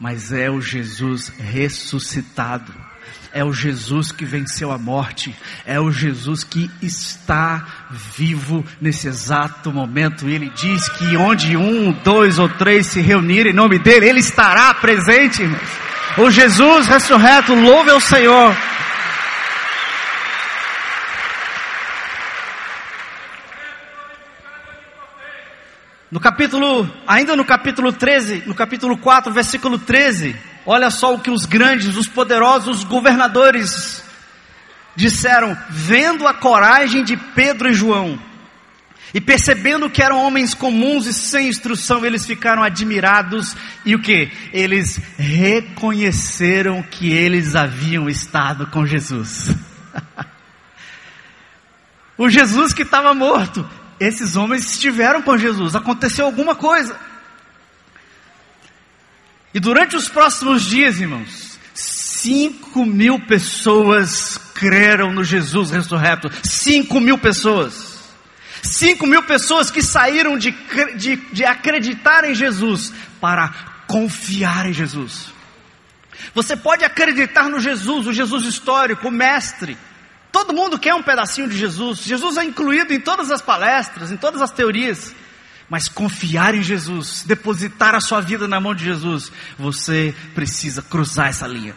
mas 0.00 0.32
é 0.32 0.50
o 0.50 0.60
Jesus 0.60 1.28
ressuscitado, 1.38 2.72
é 3.32 3.44
o 3.44 3.52
Jesus 3.52 4.10
que 4.10 4.24
venceu 4.24 4.72
a 4.72 4.78
morte, 4.78 5.34
é 5.66 5.78
o 5.78 5.92
Jesus 5.92 6.44
que 6.44 6.70
está 6.80 7.66
vivo 8.16 8.64
nesse 8.80 9.06
exato 9.06 9.70
momento. 9.70 10.28
E 10.28 10.34
ele 10.34 10.50
diz 10.50 10.88
que 10.88 11.16
onde 11.16 11.56
um, 11.56 11.92
dois 11.92 12.38
ou 12.38 12.48
três 12.48 12.86
se 12.86 13.00
reunirem 13.00 13.52
em 13.52 13.56
nome 13.56 13.78
dele, 13.78 14.08
ele 14.08 14.20
estará 14.20 14.72
presente, 14.74 15.42
irmãos. 15.42 15.88
O 16.16 16.30
Jesus 16.30 16.88
ressurreto, 16.88 17.54
louve 17.54 17.90
ao 17.90 18.00
Senhor. 18.00 18.56
No 26.10 26.18
capítulo, 26.18 26.90
ainda 27.06 27.36
no 27.36 27.44
capítulo 27.44 27.92
13, 27.92 28.44
no 28.46 28.54
capítulo 28.54 28.96
4, 28.96 29.30
versículo 29.30 29.78
13, 29.78 30.34
olha 30.64 30.90
só 30.90 31.14
o 31.14 31.20
que 31.20 31.30
os 31.30 31.44
grandes, 31.44 31.96
os 31.96 32.08
poderosos 32.08 32.82
governadores 32.82 34.02
disseram, 34.96 35.56
vendo 35.68 36.26
a 36.26 36.32
coragem 36.32 37.04
de 37.04 37.14
Pedro 37.16 37.68
e 37.68 37.74
João, 37.74 38.18
e 39.12 39.20
percebendo 39.20 39.88
que 39.90 40.02
eram 40.02 40.22
homens 40.22 40.54
comuns 40.54 41.06
e 41.06 41.12
sem 41.12 41.48
instrução, 41.48 42.04
eles 42.04 42.26
ficaram 42.26 42.62
admirados 42.62 43.54
e 43.84 43.94
o 43.94 44.00
que? 44.00 44.30
Eles 44.52 45.00
reconheceram 45.16 46.82
que 46.82 47.10
eles 47.12 47.54
haviam 47.54 48.08
estado 48.08 48.66
com 48.66 48.86
Jesus. 48.86 49.54
o 52.18 52.28
Jesus 52.28 52.72
que 52.72 52.82
estava 52.82 53.14
morto, 53.14 53.66
esses 54.00 54.36
homens 54.36 54.70
estiveram 54.70 55.22
com 55.22 55.36
Jesus, 55.36 55.74
aconteceu 55.74 56.26
alguma 56.26 56.54
coisa. 56.54 56.98
E 59.52 59.60
durante 59.60 59.96
os 59.96 60.08
próximos 60.08 60.62
dias, 60.62 61.00
irmãos, 61.00 61.58
cinco 61.74 62.84
mil 62.84 63.18
pessoas 63.20 64.38
creram 64.54 65.12
no 65.12 65.24
Jesus 65.24 65.70
ressurreto. 65.70 66.30
Cinco 66.42 67.00
mil 67.00 67.18
pessoas. 67.18 67.98
Cinco 68.62 69.06
mil 69.06 69.22
pessoas 69.22 69.70
que 69.70 69.82
saíram 69.82 70.36
de, 70.36 70.54
de, 70.96 71.16
de 71.16 71.44
acreditar 71.44 72.24
em 72.24 72.34
Jesus 72.34 72.92
para 73.20 73.48
confiar 73.86 74.66
em 74.66 74.72
Jesus. 74.72 75.32
Você 76.34 76.56
pode 76.56 76.84
acreditar 76.84 77.48
no 77.48 77.60
Jesus, 77.60 78.06
o 78.06 78.12
Jesus 78.12 78.44
histórico, 78.44 79.08
o 79.08 79.12
mestre, 79.12 79.78
Todo 80.30 80.52
mundo 80.52 80.78
quer 80.78 80.94
um 80.94 81.02
pedacinho 81.02 81.48
de 81.48 81.56
Jesus. 81.56 82.00
Jesus 82.00 82.36
é 82.36 82.44
incluído 82.44 82.92
em 82.92 83.00
todas 83.00 83.30
as 83.30 83.40
palestras, 83.40 84.10
em 84.10 84.16
todas 84.16 84.42
as 84.42 84.50
teorias. 84.50 85.14
Mas 85.68 85.88
confiar 85.88 86.54
em 86.54 86.62
Jesus, 86.62 87.24
depositar 87.26 87.94
a 87.94 88.00
sua 88.00 88.20
vida 88.20 88.48
na 88.48 88.60
mão 88.60 88.74
de 88.74 88.84
Jesus, 88.84 89.30
você 89.58 90.14
precisa 90.34 90.82
cruzar 90.82 91.28
essa 91.28 91.46
linha. 91.46 91.74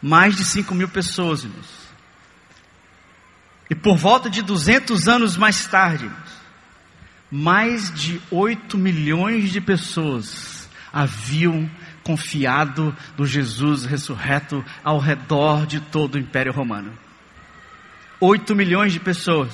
Mais 0.00 0.36
de 0.36 0.44
5 0.44 0.74
mil 0.74 0.88
pessoas, 0.88 1.42
irmãos. 1.42 1.88
E 3.70 3.74
por 3.74 3.96
volta 3.96 4.30
de 4.30 4.42
200 4.42 5.08
anos 5.08 5.36
mais 5.36 5.66
tarde, 5.66 6.04
irmãos, 6.04 6.38
mais 7.30 7.92
de 7.92 8.20
8 8.30 8.78
milhões 8.78 9.50
de 9.50 9.60
pessoas 9.60 10.58
haviam 10.92 11.70
confiado 12.08 12.96
do 13.18 13.26
Jesus 13.26 13.84
ressurreto 13.84 14.64
ao 14.82 14.98
redor 14.98 15.66
de 15.66 15.78
todo 15.78 16.14
o 16.14 16.18
Império 16.18 16.54
Romano. 16.54 16.90
Oito 18.18 18.56
milhões 18.56 18.94
de 18.94 18.98
pessoas, 18.98 19.52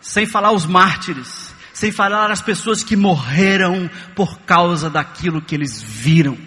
sem 0.00 0.24
falar 0.24 0.52
os 0.52 0.64
mártires, 0.64 1.54
sem 1.74 1.92
falar 1.92 2.30
as 2.30 2.40
pessoas 2.40 2.82
que 2.82 2.96
morreram 2.96 3.90
por 4.14 4.38
causa 4.40 4.88
daquilo 4.88 5.42
que 5.42 5.54
eles 5.54 5.82
viram. 5.82 6.38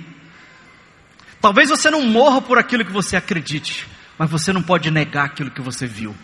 Talvez 1.40 1.70
você 1.70 1.92
não 1.92 2.02
morra 2.02 2.42
por 2.42 2.58
aquilo 2.58 2.84
que 2.84 2.92
você 2.92 3.16
acredite, 3.16 3.88
mas 4.18 4.28
você 4.28 4.52
não 4.52 4.64
pode 4.64 4.90
negar 4.90 5.26
aquilo 5.26 5.52
que 5.52 5.62
você 5.62 5.86
viu. 5.86 6.16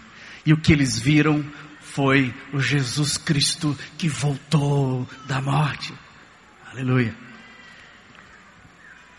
E 0.44 0.54
o 0.54 0.58
que 0.58 0.74
eles 0.74 0.98
viram 0.98 1.46
foi 1.80 2.34
o 2.52 2.60
Jesus 2.60 3.16
Cristo 3.16 3.78
que 3.96 4.10
voltou 4.10 5.08
da 5.28 5.40
morte. 5.40 5.94
Aleluia. 6.72 7.25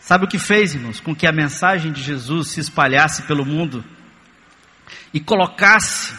Sabe 0.07 0.25
o 0.25 0.29
que 0.29 0.39
fez, 0.39 0.73
irmãos? 0.73 1.01
Com 1.01 1.17
que 1.17 1.27
a 1.27 1.33
mensagem 1.33 1.91
de 1.91 2.01
Jesus 2.01 2.51
se 2.53 2.61
espalhasse 2.61 3.23
pelo 3.23 3.45
mundo 3.45 3.85
e 5.13 5.19
colocasse 5.19 6.15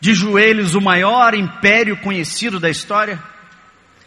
de 0.00 0.14
joelhos 0.14 0.76
o 0.76 0.80
maior 0.80 1.34
império 1.34 1.96
conhecido 1.96 2.60
da 2.60 2.70
história? 2.70 3.20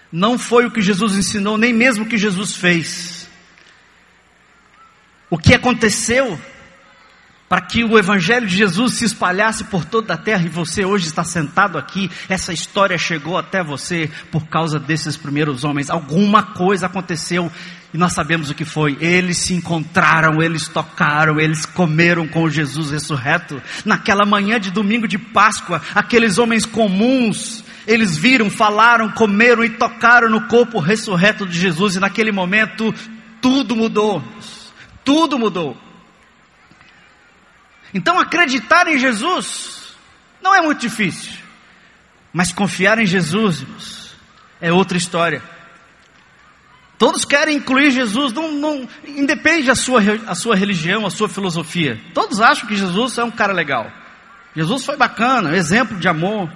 Não 0.10 0.39
foi 0.39 0.65
o 0.65 0.71
que 0.71 0.82
Jesus 0.82 1.17
ensinou, 1.17 1.58
nem 1.58 1.73
mesmo 1.73 2.06
o 2.06 2.08
que 2.08 2.17
Jesus 2.17 2.56
fez. 2.56 3.30
O 5.30 5.38
que 5.38 5.54
aconteceu 5.54 6.39
para 7.49 7.60
que 7.60 7.84
o 7.84 7.99
Evangelho 7.99 8.47
de 8.47 8.56
Jesus 8.56 8.93
se 8.93 9.04
espalhasse 9.04 9.65
por 9.65 9.84
toda 9.84 10.13
a 10.13 10.17
terra 10.17 10.45
e 10.45 10.49
você 10.49 10.86
hoje 10.86 11.08
está 11.08 11.26
sentado 11.26 11.78
aqui, 11.78 12.10
essa 12.30 12.54
história 12.54 12.97
chegou 12.97 13.38
até 13.38 13.62
você 13.62 14.10
por 14.32 14.47
causa 14.47 14.80
desses 14.80 15.17
primeiros 15.17 15.65
homens. 15.65 15.89
Alguma 15.89 16.43
coisa 16.54 16.86
aconteceu 16.86 17.52
e 17.93 17.97
nós 17.97 18.13
sabemos 18.13 18.49
o 18.49 18.56
que 18.56 18.65
foi. 18.65 18.97
Eles 18.99 19.38
se 19.38 19.53
encontraram, 19.53 20.41
eles 20.41 20.67
tocaram, 20.67 21.39
eles 21.39 21.65
comeram 21.65 22.27
com 22.27 22.49
Jesus 22.49 22.89
ressurreto. 22.89 23.62
Naquela 23.86 24.25
manhã 24.25 24.60
de 24.60 24.71
domingo 24.71 25.08
de 25.08 25.19
Páscoa, 25.19 25.79
aqueles 25.93 26.39
homens 26.39 26.65
comuns, 26.65 27.63
eles 27.86 28.17
viram, 28.17 28.49
falaram, 28.49 29.12
comeram 29.12 29.63
e 29.63 29.69
tocaram 29.69 30.27
no 30.27 30.47
corpo 30.47 30.79
ressurreto 30.79 31.45
de 31.45 31.60
Jesus 31.60 31.95
e 31.95 31.99
naquele 31.99 32.32
momento 32.32 32.91
tudo 33.39 33.75
mudou. 33.75 34.23
Tudo 35.06 35.38
mudou. 35.38 35.77
Então 37.93 38.19
acreditar 38.19 38.88
em 38.88 38.97
Jesus 38.97 39.93
não 40.41 40.56
é 40.56 40.62
muito 40.62 40.82
difícil, 40.82 41.34
mas 42.34 42.51
confiar 42.51 42.97
em 42.97 43.06
Jesus 43.06 43.62
irmãos, 43.62 44.15
é 44.60 44.73
outra 44.73 44.97
história. 44.97 45.52
Todos 47.03 47.25
querem 47.25 47.57
incluir 47.57 47.91
Jesus, 47.91 48.31
não, 48.31 48.49
não, 48.53 48.87
independe 49.05 49.67
da 49.67 49.75
sua, 49.75 49.99
a 50.25 50.33
sua 50.33 50.55
religião, 50.55 51.05
a 51.05 51.09
sua 51.09 51.27
filosofia. 51.27 51.99
Todos 52.13 52.39
acham 52.39 52.65
que 52.65 52.77
Jesus 52.77 53.17
é 53.17 53.23
um 53.25 53.29
cara 53.29 53.51
legal. 53.51 53.91
Jesus 54.55 54.85
foi 54.85 54.95
bacana, 54.95 55.53
exemplo 55.53 55.99
de 55.99 56.07
amor. 56.07 56.49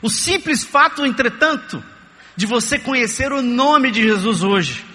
O 0.00 0.08
simples 0.08 0.64
fato, 0.64 1.04
entretanto, 1.04 1.84
de 2.34 2.46
você 2.46 2.78
conhecer 2.78 3.30
o 3.30 3.42
nome 3.42 3.90
de 3.90 4.02
Jesus 4.02 4.42
hoje, 4.42 4.86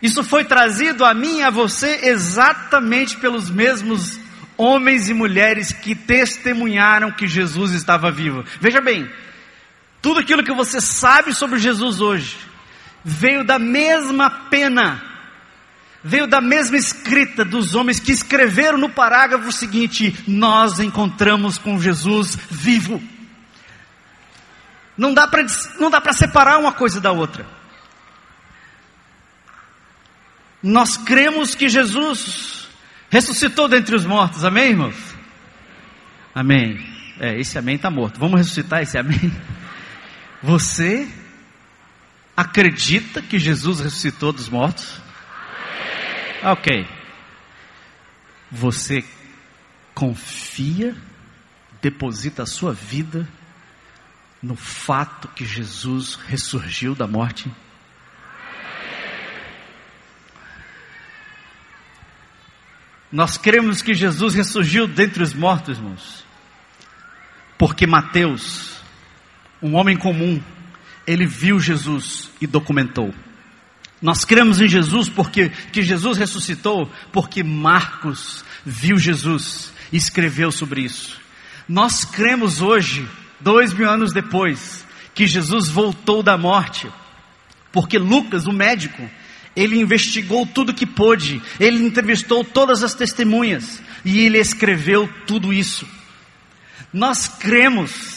isso 0.00 0.24
foi 0.24 0.42
trazido 0.42 1.04
a 1.04 1.12
mim 1.12 1.40
e 1.40 1.42
a 1.42 1.50
você 1.50 2.00
exatamente 2.04 3.18
pelos 3.18 3.50
mesmos 3.50 4.18
homens 4.56 5.10
e 5.10 5.12
mulheres 5.12 5.70
que 5.70 5.94
testemunharam 5.94 7.12
que 7.12 7.28
Jesus 7.28 7.72
estava 7.72 8.10
vivo. 8.10 8.42
Veja 8.58 8.80
bem, 8.80 9.06
tudo 10.00 10.20
aquilo 10.20 10.42
que 10.42 10.54
você 10.54 10.80
sabe 10.80 11.34
sobre 11.34 11.58
Jesus 11.58 12.00
hoje 12.00 12.53
veio 13.04 13.44
da 13.44 13.58
mesma 13.58 14.30
pena, 14.30 15.02
veio 16.02 16.26
da 16.26 16.40
mesma 16.40 16.76
escrita 16.76 17.44
dos 17.44 17.74
homens 17.74 18.00
que 18.00 18.12
escreveram 18.12 18.78
no 18.78 18.88
parágrafo 18.88 19.52
seguinte: 19.52 20.24
Nós 20.26 20.78
encontramos 20.80 21.58
com 21.58 21.78
Jesus 21.78 22.36
vivo. 22.50 23.02
Não 24.96 25.12
dá 25.12 25.26
para 25.26 26.12
separar 26.12 26.58
uma 26.58 26.72
coisa 26.72 27.00
da 27.00 27.12
outra. 27.12 27.44
Nós 30.62 30.96
cremos 30.96 31.54
que 31.54 31.68
Jesus 31.68 32.68
ressuscitou 33.10 33.68
dentre 33.68 33.94
os 33.94 34.06
mortos, 34.06 34.44
amém, 34.44 34.70
irmãos? 34.70 34.96
Amém. 36.34 36.84
É, 37.20 37.38
esse 37.38 37.58
amém 37.58 37.76
está 37.76 37.90
morto. 37.90 38.18
Vamos 38.18 38.38
ressuscitar 38.38 38.82
esse 38.82 38.96
amém? 38.96 39.32
Você 40.42 41.08
acredita 42.36 43.22
que 43.22 43.38
Jesus 43.38 43.80
ressuscitou 43.80 44.32
dos 44.32 44.48
mortos? 44.48 45.00
Ok. 46.42 46.86
Você 48.50 49.04
confia, 49.94 50.96
deposita 51.80 52.42
a 52.42 52.46
sua 52.46 52.72
vida 52.72 53.28
no 54.42 54.56
fato 54.56 55.28
que 55.28 55.44
Jesus 55.44 56.16
ressurgiu 56.16 56.94
da 56.94 57.06
morte? 57.06 57.50
Nós 63.10 63.38
cremos 63.38 63.80
que 63.80 63.94
Jesus 63.94 64.34
ressurgiu 64.34 64.88
dentre 64.88 65.22
os 65.22 65.32
mortos, 65.32 65.78
irmãos. 65.78 66.26
Porque 67.56 67.86
Mateus, 67.86 68.82
um 69.62 69.76
homem 69.76 69.96
comum, 69.96 70.42
ele 71.06 71.26
viu 71.26 71.60
Jesus 71.60 72.30
e 72.40 72.46
documentou. 72.46 73.14
Nós 74.00 74.24
cremos 74.24 74.60
em 74.60 74.68
Jesus 74.68 75.08
porque 75.08 75.50
que 75.72 75.82
Jesus 75.82 76.18
ressuscitou, 76.18 76.90
porque 77.12 77.42
Marcos 77.42 78.44
viu 78.64 78.98
Jesus 78.98 79.72
e 79.92 79.96
escreveu 79.96 80.52
sobre 80.52 80.82
isso. 80.82 81.18
Nós 81.68 82.04
cremos 82.04 82.60
hoje, 82.60 83.08
dois 83.40 83.72
mil 83.72 83.88
anos 83.88 84.12
depois, 84.12 84.84
que 85.14 85.26
Jesus 85.26 85.68
voltou 85.68 86.22
da 86.22 86.36
morte, 86.36 86.86
porque 87.72 87.98
Lucas, 87.98 88.46
o 88.46 88.52
médico, 88.52 89.08
ele 89.56 89.78
investigou 89.78 90.44
tudo 90.46 90.74
que 90.74 90.84
pôde, 90.84 91.40
ele 91.58 91.84
entrevistou 91.84 92.44
todas 92.44 92.82
as 92.82 92.94
testemunhas 92.94 93.80
e 94.04 94.18
ele 94.20 94.38
escreveu 94.38 95.08
tudo 95.26 95.52
isso. 95.52 95.88
Nós 96.92 97.26
cremos 97.26 98.13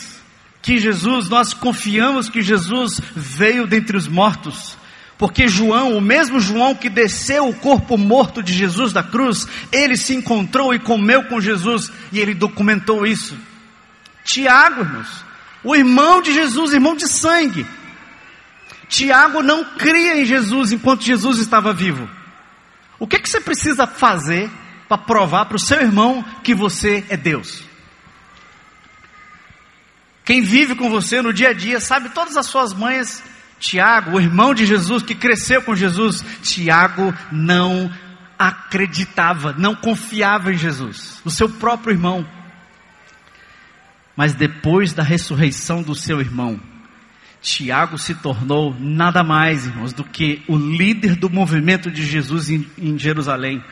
que 0.67 0.79
Jesus, 0.79 1.29
nós 1.29 1.53
confiamos 1.53 2.27
que 2.27 2.41
Jesus 2.41 2.99
veio 3.15 3.65
dentre 3.65 3.95
os 3.95 4.05
mortos, 4.05 4.77
porque 5.17 5.47
João, 5.47 5.97
o 5.97 6.01
mesmo 6.01 6.41
João 6.41 6.75
que 6.75 6.89
desceu 6.89 7.47
o 7.47 7.55
corpo 7.55 7.97
morto 7.97 8.43
de 8.43 8.51
Jesus 8.51 8.91
da 8.91 9.01
cruz, 9.01 9.47
ele 9.71 9.95
se 9.95 10.13
encontrou 10.13 10.73
e 10.73 10.79
comeu 10.79 11.23
com 11.23 11.39
Jesus 11.39 11.89
e 12.11 12.19
ele 12.19 12.33
documentou 12.33 13.07
isso. 13.07 13.37
Tiago, 14.25 14.81
irmãos, 14.81 15.25
o 15.63 15.73
irmão 15.73 16.21
de 16.21 16.33
Jesus, 16.33 16.73
irmão 16.73 16.97
de 16.97 17.07
sangue, 17.07 17.65
Tiago 18.89 19.41
não 19.41 19.63
cria 19.63 20.19
em 20.19 20.25
Jesus 20.25 20.73
enquanto 20.73 21.05
Jesus 21.05 21.39
estava 21.39 21.71
vivo. 21.71 22.09
O 22.99 23.07
que, 23.07 23.19
que 23.19 23.29
você 23.29 23.39
precisa 23.39 23.87
fazer 23.87 24.51
para 24.89 24.97
provar 24.97 25.45
para 25.45 25.55
o 25.55 25.59
seu 25.61 25.79
irmão 25.79 26.25
que 26.43 26.53
você 26.53 27.05
é 27.07 27.15
Deus? 27.15 27.66
Quem 30.27 30.41
vive 30.41 30.75
com 30.75 30.89
você 30.89 31.21
no 31.21 31.31
dia 31.31 31.51
a 31.51 31.53
dia 31.53 31.79
sabe 31.79 32.09
todas 32.09 32.35
as 32.35 32.47
suas 32.47 32.73
mães. 32.73 33.23
Tiago, 33.61 34.17
o 34.17 34.19
irmão 34.19 34.53
de 34.53 34.65
Jesus 34.65 35.01
que 35.01 35.15
cresceu 35.15 35.61
com 35.61 35.73
Jesus, 35.73 36.21
Tiago 36.43 37.13
não 37.31 37.89
acreditava, 38.37 39.55
não 39.57 39.73
confiava 39.73 40.51
em 40.51 40.57
Jesus, 40.57 41.21
o 41.23 41.31
seu 41.31 41.47
próprio 41.47 41.93
irmão. 41.93 42.27
Mas 44.17 44.33
depois 44.33 44.91
da 44.91 45.01
ressurreição 45.01 45.81
do 45.81 45.95
seu 45.95 46.19
irmão, 46.19 46.59
Tiago 47.41 47.97
se 47.97 48.13
tornou 48.13 48.75
nada 48.77 49.23
mais, 49.23 49.65
irmãos, 49.65 49.93
do 49.93 50.03
que 50.03 50.43
o 50.45 50.57
líder 50.57 51.15
do 51.15 51.29
movimento 51.29 51.89
de 51.89 52.05
Jesus 52.05 52.49
em, 52.49 52.69
em, 52.77 52.99
Jerusalém. 52.99 53.63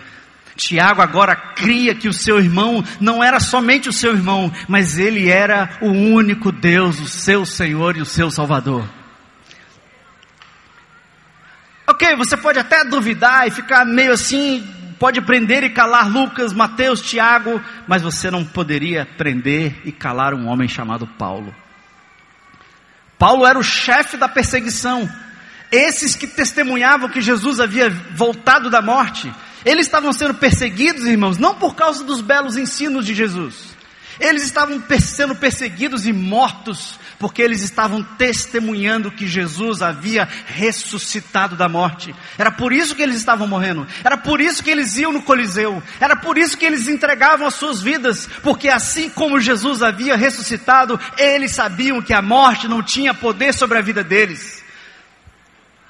Tiago 0.57 1.01
agora 1.01 1.35
cria 1.35 1.93
que 1.93 2.07
o 2.07 2.13
seu 2.13 2.39
irmão 2.39 2.83
não 2.99 3.23
era 3.23 3.39
somente 3.39 3.89
o 3.89 3.93
seu 3.93 4.13
irmão, 4.13 4.51
mas 4.67 4.97
ele 4.97 5.29
era 5.29 5.77
o 5.81 5.87
único 5.87 6.51
Deus, 6.51 6.99
o 6.99 7.07
seu 7.07 7.45
Senhor 7.45 7.97
e 7.97 8.01
o 8.01 8.05
seu 8.05 8.31
Salvador. 8.31 8.87
Ok, 11.87 12.15
você 12.15 12.35
pode 12.35 12.57
até 12.57 12.83
duvidar 12.83 13.47
e 13.47 13.51
ficar 13.51 13.85
meio 13.85 14.13
assim, 14.13 14.65
pode 14.97 15.21
prender 15.21 15.63
e 15.63 15.69
calar 15.69 16.09
Lucas, 16.09 16.51
Mateus, 16.53 17.01
Tiago, 17.01 17.61
mas 17.87 18.01
você 18.01 18.31
não 18.31 18.43
poderia 18.43 19.05
prender 19.17 19.81
e 19.85 19.91
calar 19.91 20.33
um 20.33 20.47
homem 20.47 20.67
chamado 20.67 21.05
Paulo. 21.05 21.53
Paulo 23.19 23.45
era 23.45 23.59
o 23.59 23.63
chefe 23.63 24.17
da 24.17 24.27
perseguição. 24.27 25.09
Esses 25.71 26.15
que 26.15 26.27
testemunhavam 26.27 27.09
que 27.09 27.21
Jesus 27.21 27.59
havia 27.59 27.89
voltado 27.89 28.69
da 28.69 28.81
morte, 28.81 29.31
eles 29.65 29.87
estavam 29.87 30.13
sendo 30.13 30.35
perseguidos, 30.35 31.05
irmãos, 31.05 31.37
não 31.37 31.55
por 31.55 31.75
causa 31.75 32.03
dos 32.03 32.21
belos 32.21 32.55
ensinos 32.55 33.05
de 33.05 33.15
Jesus. 33.15 33.75
Eles 34.19 34.43
estavam 34.43 34.81
sendo 34.99 35.35
perseguidos 35.35 36.05
e 36.05 36.13
mortos 36.13 36.99
porque 37.19 37.41
eles 37.41 37.61
estavam 37.61 38.03
testemunhando 38.03 39.11
que 39.11 39.27
Jesus 39.27 39.81
havia 39.81 40.27
ressuscitado 40.45 41.55
da 41.55 41.67
morte. 41.67 42.15
Era 42.37 42.51
por 42.51 42.71
isso 42.71 42.95
que 42.95 43.01
eles 43.01 43.17
estavam 43.17 43.47
morrendo. 43.47 43.87
Era 44.03 44.17
por 44.17 44.39
isso 44.39 44.63
que 44.63 44.69
eles 44.69 44.97
iam 44.97 45.11
no 45.11 45.21
Coliseu. 45.21 45.81
Era 45.99 46.15
por 46.15 46.37
isso 46.37 46.57
que 46.57 46.65
eles 46.65 46.87
entregavam 46.87 47.47
as 47.47 47.55
suas 47.55 47.81
vidas, 47.81 48.27
porque 48.43 48.69
assim 48.69 49.09
como 49.09 49.39
Jesus 49.39 49.81
havia 49.81 50.15
ressuscitado, 50.15 50.99
eles 51.17 51.51
sabiam 51.51 52.01
que 52.01 52.13
a 52.13 52.21
morte 52.21 52.67
não 52.67 52.83
tinha 52.83 53.13
poder 53.13 53.53
sobre 53.53 53.77
a 53.77 53.81
vida 53.81 54.03
deles. 54.03 54.64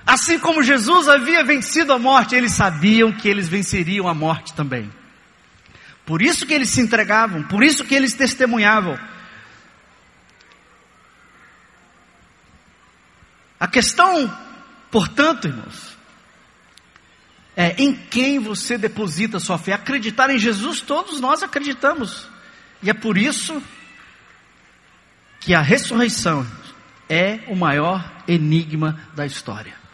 Assim 0.05 0.37
como 0.37 0.61
Jesus 0.61 1.07
havia 1.07 1.43
vencido 1.43 1.91
a 1.91 1.97
morte, 1.97 2.35
eles 2.35 2.53
sabiam 2.53 3.11
que 3.11 3.27
eles 3.27 3.47
venceriam 3.47 4.07
a 4.07 4.13
morte 4.13 4.53
também. 4.53 4.91
Por 6.05 6.21
isso 6.21 6.45
que 6.45 6.53
eles 6.53 6.69
se 6.69 6.79
entregavam, 6.79 7.41
por 7.43 7.63
isso 7.63 7.83
que 7.83 7.95
eles 7.95 8.13
testemunhavam. 8.13 8.99
A 13.59 13.67
questão, 13.67 14.31
portanto, 14.91 15.47
irmãos, 15.47 15.97
é 17.55 17.73
em 17.81 17.95
quem 17.95 18.37
você 18.37 18.77
deposita 18.77 19.39
sua 19.39 19.57
fé. 19.57 19.73
Acreditar 19.73 20.29
em 20.29 20.37
Jesus, 20.37 20.81
todos 20.81 21.19
nós 21.19 21.41
acreditamos. 21.41 22.27
E 22.83 22.89
é 22.91 22.93
por 22.93 23.17
isso 23.17 23.63
que 25.39 25.55
a 25.55 25.61
ressurreição 25.61 26.45
é 27.09 27.39
o 27.47 27.55
maior 27.55 28.23
enigma 28.27 28.99
da 29.15 29.25
história. 29.25 29.84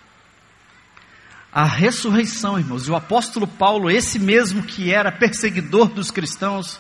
A 1.52 1.66
ressurreição, 1.66 2.58
irmãos, 2.58 2.88
e 2.88 2.92
o 2.92 2.96
apóstolo 2.96 3.46
Paulo, 3.46 3.92
esse 3.92 4.18
mesmo 4.18 4.64
que 4.64 4.92
era 4.92 5.12
perseguidor 5.12 5.90
dos 5.90 6.10
cristãos, 6.10 6.80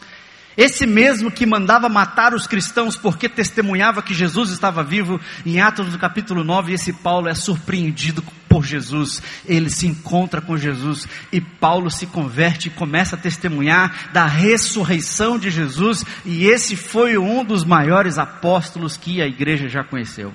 esse 0.56 0.86
mesmo 0.86 1.32
que 1.32 1.46
mandava 1.46 1.88
matar 1.90 2.34
os 2.34 2.46
cristãos 2.46 2.98
porque 2.98 3.30
testemunhava 3.30 4.02
que 4.02 4.14
Jesus 4.14 4.50
estava 4.50 4.84
vivo, 4.84 5.20
em 5.46 5.62
Atos 5.62 5.92
do 5.92 6.00
capítulo 6.00 6.44
9, 6.44 6.74
esse 6.74 6.92
Paulo 6.92 7.28
é 7.28 7.34
surpreendido 7.34 8.24
por 8.50 8.66
Jesus. 8.66 9.22
Ele 9.46 9.70
se 9.70 9.88
encontra 9.88 10.42
com 10.42 10.58
Jesus 10.58 11.08
e 11.32 11.40
Paulo 11.40 11.90
se 11.90 12.06
converte 12.06 12.68
e 12.68 12.72
começa 12.72 13.16
a 13.16 13.20
testemunhar 13.20 14.12
da 14.12 14.26
ressurreição 14.26 15.40
de 15.40 15.50
Jesus, 15.50 16.06
e 16.26 16.46
esse 16.46 16.76
foi 16.76 17.18
um 17.18 17.44
dos 17.44 17.64
maiores 17.64 18.18
apóstolos 18.18 18.98
que 18.98 19.22
a 19.22 19.28
igreja 19.28 19.70
já 19.70 19.84
conheceu. 19.84 20.34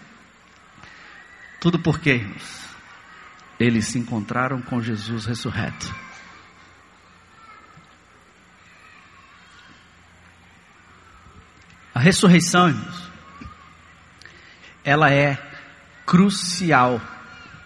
Tudo 1.60 1.78
porque, 1.78 2.10
irmãos, 2.10 2.65
eles 3.58 3.86
se 3.86 3.98
encontraram 3.98 4.60
com 4.60 4.82
Jesus 4.82 5.24
ressurreto. 5.24 5.94
A 11.94 11.98
ressurreição, 11.98 12.68
irmãos, 12.68 13.10
ela 14.84 15.10
é 15.10 15.38
crucial 16.04 17.00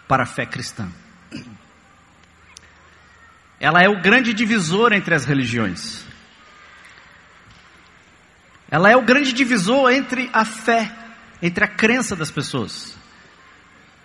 para 0.06 0.22
a 0.22 0.26
fé 0.26 0.46
cristã. 0.46 0.88
Ela 3.58 3.82
é 3.82 3.88
o 3.88 4.00
grande 4.00 4.32
divisor 4.32 4.92
entre 4.92 5.14
as 5.14 5.24
religiões. 5.24 6.06
Ela 8.70 8.90
é 8.90 8.96
o 8.96 9.02
grande 9.02 9.32
divisor 9.32 9.90
entre 9.90 10.30
a 10.32 10.44
fé, 10.44 10.90
entre 11.42 11.64
a 11.64 11.68
crença 11.68 12.14
das 12.14 12.30
pessoas. 12.30 12.96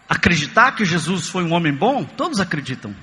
Acreditar 0.08 0.74
que 0.74 0.86
Jesus 0.86 1.28
foi 1.30 1.44
um 1.44 1.54
homem 1.54 1.74
bom, 1.74 2.04
todos 2.04 2.40
acreditam. 2.40 2.96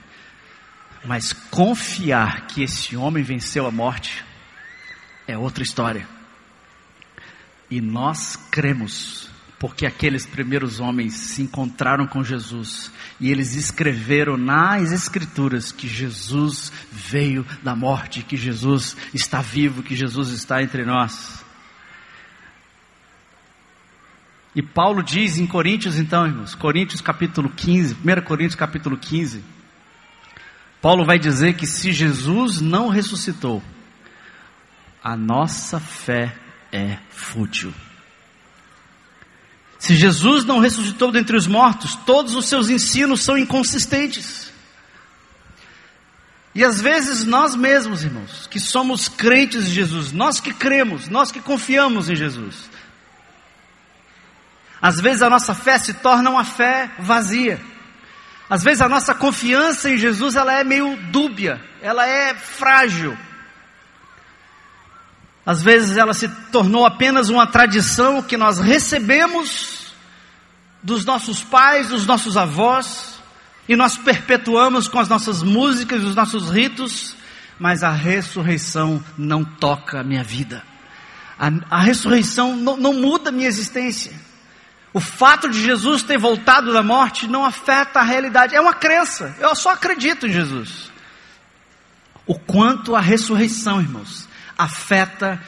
Mas 1.04 1.32
confiar 1.32 2.46
que 2.46 2.62
esse 2.62 2.96
homem 2.96 3.24
venceu 3.24 3.66
a 3.66 3.70
morte 3.70 4.24
é 5.26 5.36
outra 5.36 5.62
história. 5.62 6.06
E 7.70 7.80
nós 7.80 8.36
cremos, 8.50 9.28
porque 9.58 9.86
aqueles 9.86 10.26
primeiros 10.26 10.78
homens 10.78 11.14
se 11.14 11.42
encontraram 11.42 12.06
com 12.06 12.22
Jesus 12.22 12.92
e 13.18 13.30
eles 13.30 13.54
escreveram 13.54 14.36
nas 14.36 14.92
Escrituras 14.92 15.72
que 15.72 15.88
Jesus 15.88 16.70
veio 16.90 17.46
da 17.62 17.74
morte, 17.74 18.22
que 18.22 18.36
Jesus 18.36 18.96
está 19.14 19.40
vivo, 19.40 19.82
que 19.82 19.96
Jesus 19.96 20.30
está 20.30 20.62
entre 20.62 20.84
nós. 20.84 21.41
E 24.54 24.62
Paulo 24.62 25.02
diz 25.02 25.38
em 25.38 25.46
Coríntios, 25.46 25.96
então, 25.98 26.26
irmãos, 26.26 26.54
Coríntios 26.54 27.00
capítulo 27.00 27.48
15, 27.48 27.94
1 27.94 28.22
Coríntios 28.22 28.54
capítulo 28.54 28.98
15, 28.98 29.42
Paulo 30.80 31.04
vai 31.04 31.18
dizer 31.18 31.54
que 31.54 31.66
se 31.66 31.92
Jesus 31.92 32.60
não 32.60 32.88
ressuscitou, 32.88 33.62
a 35.02 35.16
nossa 35.16 35.80
fé 35.80 36.36
é 36.70 36.98
fútil. 37.10 37.72
Se 39.78 39.96
Jesus 39.96 40.44
não 40.44 40.60
ressuscitou 40.60 41.10
dentre 41.10 41.36
os 41.36 41.46
mortos, 41.46 41.96
todos 42.06 42.34
os 42.34 42.46
seus 42.46 42.68
ensinos 42.68 43.22
são 43.22 43.38
inconsistentes. 43.38 44.52
E 46.54 46.62
às 46.62 46.80
vezes 46.80 47.24
nós 47.24 47.56
mesmos, 47.56 48.04
irmãos, 48.04 48.46
que 48.46 48.60
somos 48.60 49.08
crentes 49.08 49.66
de 49.66 49.74
Jesus, 49.74 50.12
nós 50.12 50.38
que 50.38 50.52
cremos, 50.52 51.08
nós 51.08 51.32
que 51.32 51.40
confiamos 51.40 52.10
em 52.10 52.14
Jesus, 52.14 52.70
às 54.82 55.00
vezes 55.00 55.22
a 55.22 55.30
nossa 55.30 55.54
fé 55.54 55.78
se 55.78 55.94
torna 55.94 56.28
uma 56.28 56.44
fé 56.44 56.90
vazia. 56.98 57.60
Às 58.50 58.64
vezes 58.64 58.82
a 58.82 58.88
nossa 58.88 59.14
confiança 59.14 59.88
em 59.88 59.96
Jesus 59.96 60.34
ela 60.34 60.52
é 60.52 60.64
meio 60.64 60.96
dúbia, 61.12 61.62
ela 61.80 62.04
é 62.04 62.34
frágil. 62.34 63.16
Às 65.46 65.62
vezes 65.62 65.96
ela 65.96 66.12
se 66.12 66.28
tornou 66.50 66.84
apenas 66.84 67.28
uma 67.28 67.46
tradição 67.46 68.20
que 68.20 68.36
nós 68.36 68.58
recebemos 68.58 69.94
dos 70.82 71.04
nossos 71.04 71.44
pais, 71.44 71.88
dos 71.88 72.04
nossos 72.04 72.36
avós, 72.36 73.20
e 73.68 73.76
nós 73.76 73.96
perpetuamos 73.96 74.88
com 74.88 74.98
as 74.98 75.08
nossas 75.08 75.44
músicas, 75.44 76.02
os 76.02 76.16
nossos 76.16 76.50
ritos, 76.50 77.14
mas 77.56 77.84
a 77.84 77.92
ressurreição 77.92 79.02
não 79.16 79.44
toca 79.44 80.00
a 80.00 80.04
minha 80.04 80.24
vida. 80.24 80.64
A, 81.38 81.76
a 81.76 81.80
ressurreição 81.80 82.56
não, 82.56 82.76
não 82.76 82.92
muda 82.92 83.28
a 83.28 83.32
minha 83.32 83.46
existência. 83.46 84.31
O 84.92 85.00
fato 85.00 85.48
de 85.48 85.62
Jesus 85.62 86.02
ter 86.02 86.18
voltado 86.18 86.72
da 86.72 86.82
morte 86.82 87.26
não 87.26 87.44
afeta 87.44 88.00
a 88.00 88.02
realidade, 88.02 88.54
é 88.54 88.60
uma 88.60 88.74
crença, 88.74 89.34
eu 89.38 89.54
só 89.54 89.70
acredito 89.70 90.26
em 90.26 90.32
Jesus. 90.32 90.90
O 92.26 92.38
quanto 92.38 92.94
a 92.94 93.00
ressurreição, 93.00 93.80
irmãos, 93.80 94.28
afeta 94.56 95.40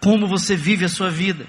como 0.00 0.26
você 0.26 0.54
vive 0.54 0.84
a 0.84 0.88
sua 0.88 1.10
vida. 1.10 1.46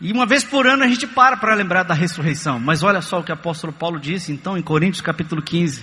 E 0.00 0.12
uma 0.12 0.26
vez 0.26 0.44
por 0.44 0.66
ano 0.66 0.84
a 0.84 0.86
gente 0.86 1.06
para 1.06 1.36
para 1.36 1.54
lembrar 1.54 1.82
da 1.82 1.94
ressurreição. 1.94 2.60
Mas 2.60 2.82
olha 2.82 3.00
só 3.00 3.18
o 3.18 3.24
que 3.24 3.30
o 3.30 3.34
apóstolo 3.34 3.72
Paulo 3.72 3.98
disse 3.98 4.30
então 4.30 4.56
em 4.56 4.62
Coríntios 4.62 5.00
capítulo 5.00 5.42
15. 5.42 5.82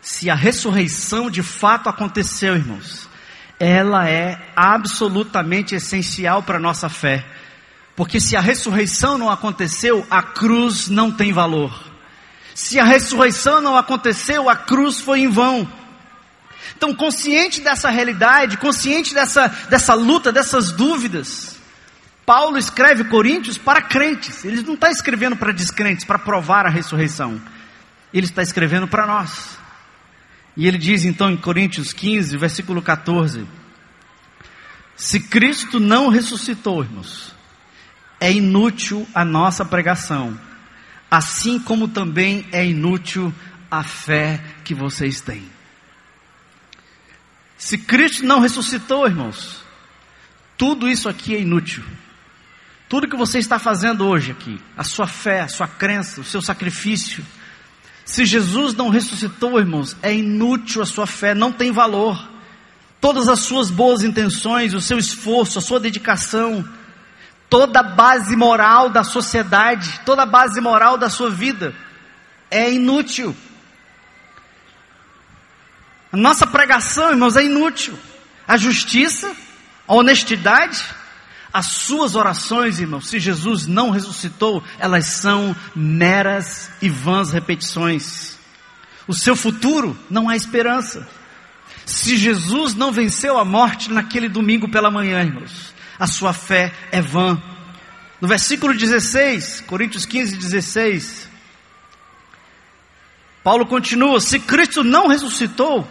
Se 0.00 0.30
a 0.30 0.34
ressurreição 0.34 1.30
de 1.30 1.42
fato 1.42 1.88
aconteceu, 1.88 2.54
irmãos, 2.54 3.08
ela 3.58 4.08
é 4.08 4.40
absolutamente 4.54 5.74
essencial 5.74 6.42
para 6.42 6.58
a 6.58 6.60
nossa 6.60 6.88
fé. 6.88 7.24
Porque 7.94 8.18
se 8.18 8.36
a 8.36 8.40
ressurreição 8.40 9.18
não 9.18 9.30
aconteceu, 9.30 10.06
a 10.10 10.22
cruz 10.22 10.88
não 10.88 11.10
tem 11.10 11.32
valor. 11.32 11.92
Se 12.54 12.78
a 12.78 12.84
ressurreição 12.84 13.60
não 13.60 13.76
aconteceu, 13.76 14.48
a 14.48 14.56
cruz 14.56 15.00
foi 15.00 15.20
em 15.20 15.28
vão. 15.28 15.70
Então, 16.76 16.94
consciente 16.94 17.60
dessa 17.60 17.90
realidade, 17.90 18.56
consciente 18.56 19.14
dessa, 19.14 19.48
dessa 19.68 19.94
luta, 19.94 20.32
dessas 20.32 20.72
dúvidas, 20.72 21.58
Paulo 22.24 22.56
escreve 22.56 23.04
Coríntios 23.04 23.58
para 23.58 23.82
crentes. 23.82 24.44
Ele 24.44 24.62
não 24.62 24.74
está 24.74 24.90
escrevendo 24.90 25.36
para 25.36 25.52
descrentes, 25.52 26.04
para 26.04 26.18
provar 26.18 26.66
a 26.66 26.70
ressurreição. 26.70 27.40
Ele 28.12 28.26
está 28.26 28.42
escrevendo 28.42 28.86
para 28.86 29.06
nós. 29.06 29.58
E 30.56 30.66
ele 30.66 30.78
diz 30.78 31.04
então 31.04 31.30
em 31.30 31.36
Coríntios 31.36 31.92
15, 31.92 32.36
versículo 32.36 32.82
14: 32.82 33.46
Se 34.96 35.20
Cristo 35.20 35.80
não 35.80 36.08
ressuscitou, 36.08 36.82
irmãos, 36.82 37.31
é 38.22 38.30
inútil 38.30 39.04
a 39.12 39.24
nossa 39.24 39.64
pregação, 39.64 40.38
assim 41.10 41.58
como 41.58 41.88
também 41.88 42.46
é 42.52 42.64
inútil 42.64 43.34
a 43.68 43.82
fé 43.82 44.40
que 44.62 44.72
vocês 44.72 45.20
têm. 45.20 45.42
Se 47.58 47.76
Cristo 47.76 48.24
não 48.24 48.38
ressuscitou, 48.38 49.08
irmãos, 49.08 49.60
tudo 50.56 50.88
isso 50.88 51.08
aqui 51.08 51.34
é 51.34 51.40
inútil. 51.40 51.82
Tudo 52.88 53.08
que 53.08 53.16
você 53.16 53.40
está 53.40 53.58
fazendo 53.58 54.06
hoje 54.06 54.30
aqui, 54.30 54.60
a 54.76 54.84
sua 54.84 55.08
fé, 55.08 55.40
a 55.40 55.48
sua 55.48 55.66
crença, 55.66 56.20
o 56.20 56.24
seu 56.24 56.40
sacrifício, 56.40 57.26
se 58.04 58.24
Jesus 58.24 58.72
não 58.72 58.88
ressuscitou, 58.88 59.58
irmãos, 59.58 59.96
é 60.00 60.14
inútil 60.14 60.80
a 60.80 60.86
sua 60.86 61.08
fé, 61.08 61.34
não 61.34 61.50
tem 61.50 61.72
valor. 61.72 62.30
Todas 63.00 63.28
as 63.28 63.40
suas 63.40 63.68
boas 63.68 64.04
intenções, 64.04 64.74
o 64.74 64.80
seu 64.80 64.96
esforço, 64.96 65.58
a 65.58 65.62
sua 65.62 65.80
dedicação, 65.80 66.64
toda 67.52 67.80
a 67.80 67.82
base 67.82 68.34
moral 68.34 68.88
da 68.88 69.04
sociedade, 69.04 70.00
toda 70.06 70.22
a 70.22 70.26
base 70.26 70.58
moral 70.58 70.96
da 70.96 71.10
sua 71.10 71.28
vida 71.28 71.74
é 72.50 72.72
inútil. 72.72 73.36
A 76.10 76.16
nossa 76.16 76.46
pregação, 76.46 77.10
irmãos, 77.10 77.36
é 77.36 77.44
inútil. 77.44 77.98
A 78.48 78.56
justiça, 78.56 79.30
a 79.86 79.92
honestidade, 79.94 80.82
as 81.52 81.66
suas 81.66 82.14
orações, 82.14 82.80
irmãos, 82.80 83.08
se 83.08 83.18
Jesus 83.18 83.66
não 83.66 83.90
ressuscitou, 83.90 84.64
elas 84.78 85.04
são 85.04 85.54
meras 85.76 86.70
e 86.80 86.88
vãs 86.88 87.32
repetições. 87.32 88.38
O 89.06 89.12
seu 89.12 89.36
futuro 89.36 89.94
não 90.08 90.26
há 90.26 90.34
esperança. 90.34 91.06
Se 91.84 92.16
Jesus 92.16 92.74
não 92.74 92.90
venceu 92.90 93.36
a 93.36 93.44
morte 93.44 93.92
naquele 93.92 94.30
domingo 94.30 94.70
pela 94.70 94.90
manhã, 94.90 95.20
irmãos, 95.20 95.71
a 96.02 96.06
sua 96.08 96.32
fé 96.32 96.72
é 96.90 97.00
vã. 97.00 97.40
No 98.20 98.26
versículo 98.26 98.74
16, 98.74 99.60
Coríntios 99.68 100.04
15, 100.04 100.36
16, 100.36 101.28
Paulo 103.44 103.64
continua: 103.66 104.18
se 104.18 104.40
Cristo 104.40 104.82
não 104.82 105.06
ressuscitou, 105.06 105.86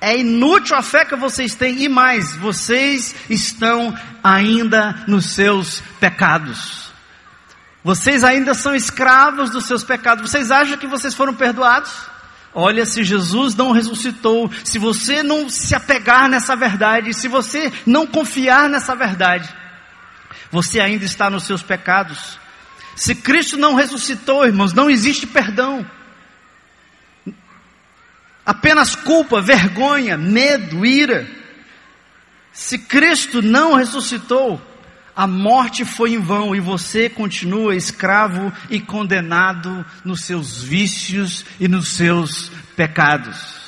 é 0.00 0.16
inútil 0.16 0.76
a 0.76 0.82
fé 0.82 1.04
que 1.04 1.16
vocês 1.16 1.56
têm 1.56 1.82
e 1.82 1.88
mais, 1.88 2.36
vocês 2.36 3.16
estão 3.28 3.92
ainda 4.22 5.02
nos 5.08 5.34
seus 5.34 5.82
pecados. 5.98 6.92
Vocês 7.82 8.22
ainda 8.22 8.54
são 8.54 8.76
escravos 8.76 9.50
dos 9.50 9.66
seus 9.66 9.82
pecados. 9.82 10.30
Vocês 10.30 10.52
acham 10.52 10.78
que 10.78 10.86
vocês 10.86 11.14
foram 11.14 11.34
perdoados? 11.34 11.90
Olha, 12.54 12.84
se 12.84 13.02
Jesus 13.02 13.54
não 13.54 13.72
ressuscitou, 13.72 14.50
se 14.62 14.78
você 14.78 15.22
não 15.22 15.48
se 15.48 15.74
apegar 15.74 16.28
nessa 16.28 16.54
verdade, 16.54 17.14
se 17.14 17.26
você 17.26 17.72
não 17.86 18.06
confiar 18.06 18.68
nessa 18.68 18.94
verdade, 18.94 19.48
você 20.50 20.78
ainda 20.78 21.04
está 21.04 21.30
nos 21.30 21.44
seus 21.44 21.62
pecados. 21.62 22.38
Se 22.94 23.14
Cristo 23.14 23.56
não 23.56 23.74
ressuscitou, 23.74 24.44
irmãos, 24.44 24.74
não 24.74 24.90
existe 24.90 25.26
perdão. 25.26 25.88
Apenas 28.44 28.94
culpa, 28.94 29.40
vergonha, 29.40 30.18
medo, 30.18 30.84
ira. 30.84 31.26
Se 32.52 32.78
Cristo 32.78 33.40
não 33.40 33.74
ressuscitou, 33.74 34.60
a 35.14 35.26
morte 35.26 35.84
foi 35.84 36.14
em 36.14 36.18
vão 36.18 36.54
e 36.54 36.60
você 36.60 37.08
continua 37.08 37.76
escravo 37.76 38.52
e 38.70 38.80
condenado 38.80 39.84
nos 40.04 40.22
seus 40.22 40.62
vícios 40.62 41.44
e 41.60 41.68
nos 41.68 41.88
seus 41.88 42.50
pecados. 42.74 43.62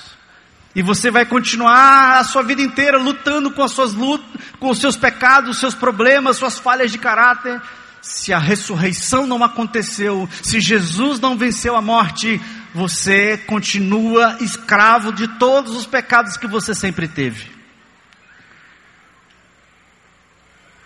E 0.74 0.82
você 0.82 1.10
vai 1.10 1.24
continuar 1.24 2.18
a 2.18 2.24
sua 2.24 2.42
vida 2.42 2.60
inteira 2.60 2.98
lutando 2.98 3.50
com 3.50 3.62
as 3.62 3.72
suas 3.72 3.92
lutas, 3.92 4.26
com 4.58 4.70
os 4.70 4.78
seus 4.78 4.96
pecados, 4.96 5.50
os 5.50 5.58
seus 5.58 5.74
problemas, 5.74 6.36
suas 6.36 6.58
falhas 6.58 6.90
de 6.90 6.98
caráter. 6.98 7.60
Se 8.02 8.32
a 8.32 8.38
ressurreição 8.38 9.26
não 9.26 9.44
aconteceu, 9.44 10.28
se 10.42 10.60
Jesus 10.60 11.20
não 11.20 11.36
venceu 11.38 11.76
a 11.76 11.80
morte, 11.80 12.40
você 12.74 13.38
continua 13.38 14.36
escravo 14.40 15.12
de 15.12 15.28
todos 15.38 15.74
os 15.76 15.86
pecados 15.86 16.36
que 16.36 16.46
você 16.46 16.74
sempre 16.74 17.06
teve. 17.06 17.53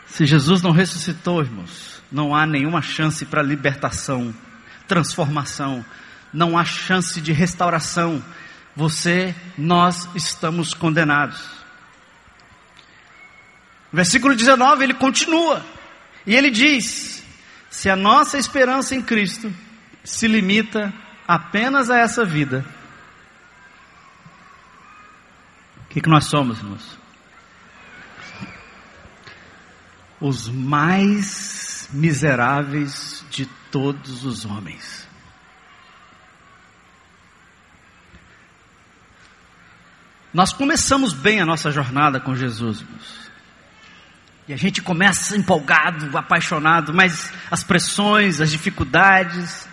Se 0.08 0.26
Jesus 0.26 0.62
não 0.62 0.70
ressuscitou, 0.70 1.42
irmãos, 1.42 2.02
não 2.10 2.34
há 2.34 2.46
nenhuma 2.46 2.80
chance 2.80 3.24
para 3.26 3.42
libertação, 3.42 4.34
transformação, 4.86 5.84
não 6.32 6.58
há 6.58 6.64
chance 6.64 7.20
de 7.20 7.32
restauração. 7.32 8.24
Você, 8.74 9.34
nós 9.56 10.08
estamos 10.14 10.72
condenados. 10.72 11.58
Versículo 13.92 14.34
19, 14.34 14.84
ele 14.84 14.94
continua. 14.94 15.64
E 16.26 16.34
ele 16.34 16.50
diz: 16.50 17.22
se 17.70 17.90
a 17.90 17.96
nossa 17.96 18.38
esperança 18.38 18.94
em 18.94 19.02
Cristo 19.02 19.52
se 20.04 20.26
limita 20.26 20.92
apenas 21.26 21.90
a 21.90 21.98
essa 21.98 22.24
vida, 22.24 22.64
o 25.84 25.88
que, 25.88 26.00
que 26.00 26.08
nós 26.08 26.24
somos, 26.26 26.58
irmãos? 26.58 26.98
Os 30.20 30.48
mais 30.48 31.88
miseráveis 31.92 33.24
de 33.30 33.46
todos 33.70 34.24
os 34.24 34.44
homens. 34.44 35.06
Nós 40.32 40.52
começamos 40.52 41.12
bem 41.12 41.40
a 41.40 41.46
nossa 41.46 41.70
jornada 41.70 42.20
com 42.20 42.34
Jesus. 42.34 42.84
E 44.46 44.52
a 44.52 44.56
gente 44.56 44.80
começa 44.80 45.36
empolgado, 45.36 46.16
apaixonado, 46.16 46.92
mas 46.92 47.32
as 47.50 47.62
pressões, 47.62 48.40
as 48.40 48.50
dificuldades, 48.50 49.68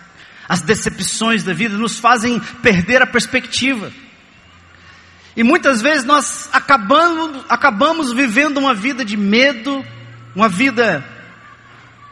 as 0.48 0.60
decepções 0.60 1.42
da 1.42 1.52
vida 1.52 1.76
nos 1.76 1.98
fazem 1.98 2.38
perder 2.62 3.02
a 3.02 3.06
perspectiva. 3.06 3.90
E 5.36 5.42
muitas 5.42 5.82
vezes 5.82 6.04
nós 6.04 6.48
acabamos, 6.52 7.44
acabamos 7.48 8.12
vivendo 8.12 8.58
uma 8.58 8.74
vida 8.74 9.04
de 9.04 9.16
medo, 9.16 9.84
uma 10.36 10.50
vida 10.50 11.02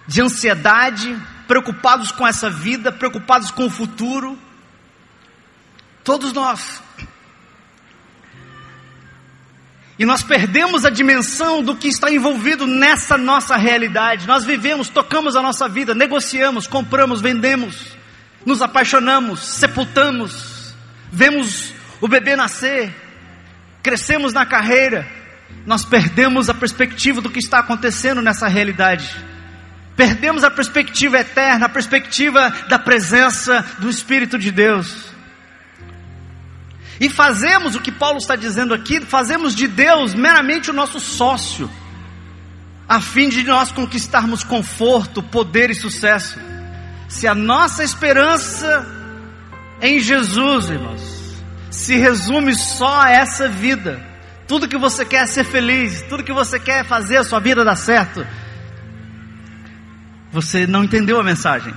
de 0.09 0.23
ansiedade, 0.23 1.15
preocupados 1.47 2.11
com 2.11 2.27
essa 2.27 2.49
vida, 2.49 2.91
preocupados 2.91 3.51
com 3.51 3.67
o 3.67 3.71
futuro. 3.71 4.39
Todos 6.03 6.33
nós. 6.33 6.83
E 9.99 10.07
nós 10.07 10.23
perdemos 10.23 10.87
a 10.87 10.91
dimensão 10.91 11.63
do 11.63 11.77
que 11.77 11.87
está 11.87 12.11
envolvido 12.11 12.67
nessa 12.67 13.19
nossa 13.19 13.57
realidade. 13.57 14.27
Nós 14.27 14.43
vivemos, 14.43 14.89
tocamos 14.89 15.37
a 15.37 15.43
nossa 15.43 15.69
vida, 15.69 15.95
negociamos, 15.95 16.67
compramos, 16.67 17.21
vendemos, 17.21 17.95
nos 18.45 18.63
apaixonamos, 18.63 19.41
sepultamos, 19.41 20.75
vemos 21.13 21.75
o 22.01 22.09
bebê 22.09 22.35
nascer, 22.37 22.93
crescemos 23.83 24.33
na 24.33 24.47
carreira, 24.47 25.07
nós 25.67 25.85
perdemos 25.85 26.49
a 26.49 26.55
perspectiva 26.55 27.21
do 27.21 27.31
que 27.31 27.39
está 27.39 27.61
acontecendo 27.61 28.21
nessa 28.21 28.49
realidade. 28.49 29.15
Perdemos 29.97 30.43
a 30.45 30.51
perspectiva 30.51 31.19
eterna, 31.19 31.67
a 31.67 31.69
perspectiva 31.69 32.51
da 32.69 32.79
presença 32.79 33.65
do 33.79 33.89
Espírito 33.89 34.39
de 34.39 34.51
Deus. 34.51 35.15
E 37.01 37.09
fazemos 37.09 37.75
o 37.75 37.81
que 37.81 37.93
Paulo 37.93 38.19
está 38.19 38.37
dizendo 38.37 38.75
aqui, 38.75 39.01
fazemos 39.01 39.55
de 39.55 39.67
Deus 39.67 40.15
meramente 40.15 40.71
o 40.71 40.75
nosso 40.75 41.01
sócio, 41.01 41.71
a 42.89 43.01
fim 43.01 43.29
de 43.29 43.43
nós 43.45 43.73
conquistarmos 43.73 44.45
conforto, 44.45 45.23
poder 45.23 45.71
e 45.71 45.75
sucesso. 45.75 46.39
Se 47.09 47.27
a 47.27 47.35
nossa 47.35 47.83
esperança 47.83 48.87
em 49.81 50.01
Jesus, 50.01 50.69
irmãos, 50.69 51.03
se 51.71 51.97
resume 51.97 52.55
só 52.55 53.03
a 53.03 53.11
essa 53.11 53.49
vida, 53.49 54.01
tudo 54.47 54.69
que 54.69 54.77
você 54.77 55.05
quer 55.05 55.23
é 55.23 55.27
ser 55.27 55.45
feliz, 55.45 56.03
tudo 56.03 56.23
que 56.23 56.33
você 56.33 56.59
quer 56.59 56.81
é 56.81 56.85
fazer 56.85 57.17
a 57.17 57.25
sua 57.25 57.41
vida 57.41 57.65
dar 57.65 57.77
certo. 57.77 58.27
Você 60.33 60.67
não 60.67 60.85
entendeu 60.85 61.19
a 61.19 61.25
mensagem. 61.25 61.73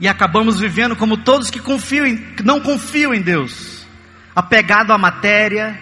E 0.00 0.08
acabamos 0.08 0.58
vivendo 0.58 0.96
como 0.96 1.16
todos 1.16 1.50
que 1.50 1.60
confiam 1.60 2.16
que 2.16 2.42
não 2.42 2.60
confiam 2.60 3.12
em 3.12 3.20
Deus, 3.20 3.86
apegado 4.34 4.92
à 4.92 4.98
matéria, 4.98 5.78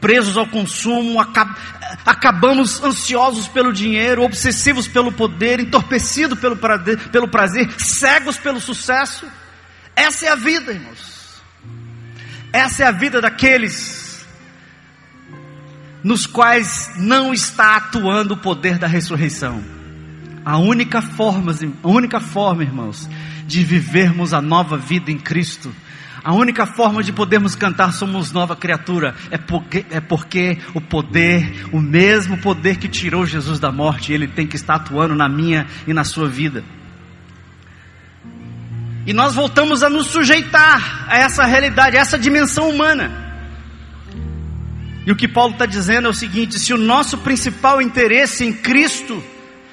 presos 0.00 0.36
ao 0.36 0.46
consumo, 0.46 1.20
acab, 1.20 1.54
acabamos 2.06 2.82
ansiosos 2.82 3.48
pelo 3.48 3.72
dinheiro, 3.72 4.22
obsessivos 4.22 4.88
pelo 4.88 5.12
poder, 5.12 5.60
entorpecidos 5.60 6.38
pelo 6.38 6.56
prazer, 6.56 6.98
pelo 7.10 7.28
prazer, 7.28 7.70
cegos 7.78 8.36
pelo 8.38 8.60
sucesso. 8.60 9.26
Essa 9.94 10.26
é 10.26 10.28
a 10.30 10.36
vida, 10.36 10.72
irmãos. 10.72 11.42
Essa 12.52 12.84
é 12.84 12.86
a 12.86 12.92
vida 12.92 13.20
daqueles 13.20 14.07
nos 16.02 16.26
quais 16.26 16.92
não 16.96 17.32
está 17.32 17.76
atuando 17.76 18.34
o 18.34 18.36
poder 18.36 18.78
da 18.78 18.86
ressurreição. 18.86 19.62
A 20.44 20.56
única 20.58 21.02
forma, 21.02 21.52
a 21.82 21.88
única 21.88 22.20
forma, 22.20 22.62
irmãos, 22.62 23.08
de 23.46 23.64
vivermos 23.64 24.32
a 24.32 24.40
nova 24.40 24.76
vida 24.76 25.10
em 25.10 25.18
Cristo, 25.18 25.74
a 26.22 26.34
única 26.34 26.66
forma 26.66 27.02
de 27.02 27.12
podermos 27.12 27.54
cantar 27.54 27.92
somos 27.92 28.32
nova 28.32 28.56
criatura 28.56 29.14
é 29.30 29.38
porque, 29.38 29.86
é 29.90 30.00
porque 30.00 30.58
o 30.74 30.80
poder, 30.80 31.66
o 31.72 31.80
mesmo 31.80 32.38
poder 32.38 32.76
que 32.76 32.88
tirou 32.88 33.24
Jesus 33.24 33.58
da 33.60 33.70
morte, 33.70 34.12
ele 34.12 34.26
tem 34.26 34.46
que 34.46 34.56
estar 34.56 34.74
atuando 34.76 35.14
na 35.14 35.28
minha 35.28 35.66
e 35.86 35.92
na 35.92 36.04
sua 36.04 36.28
vida. 36.28 36.64
E 39.06 39.12
nós 39.12 39.34
voltamos 39.34 39.82
a 39.82 39.88
nos 39.88 40.08
sujeitar 40.08 41.06
a 41.08 41.16
essa 41.16 41.44
realidade, 41.46 41.96
a 41.96 42.00
essa 42.00 42.18
dimensão 42.18 42.68
humana. 42.68 43.27
E 45.08 45.12
o 45.12 45.16
que 45.16 45.26
Paulo 45.26 45.54
está 45.54 45.64
dizendo 45.64 46.06
é 46.06 46.10
o 46.10 46.14
seguinte: 46.14 46.58
se 46.58 46.74
o 46.74 46.76
nosso 46.76 47.16
principal 47.16 47.80
interesse 47.80 48.44
em 48.44 48.52
Cristo 48.52 49.24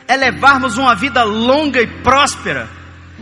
é 0.07 0.15
levarmos 0.15 0.77
uma 0.77 0.95
vida 0.95 1.25
longa 1.25 1.81
e 1.81 1.87
próspera, 1.87 2.69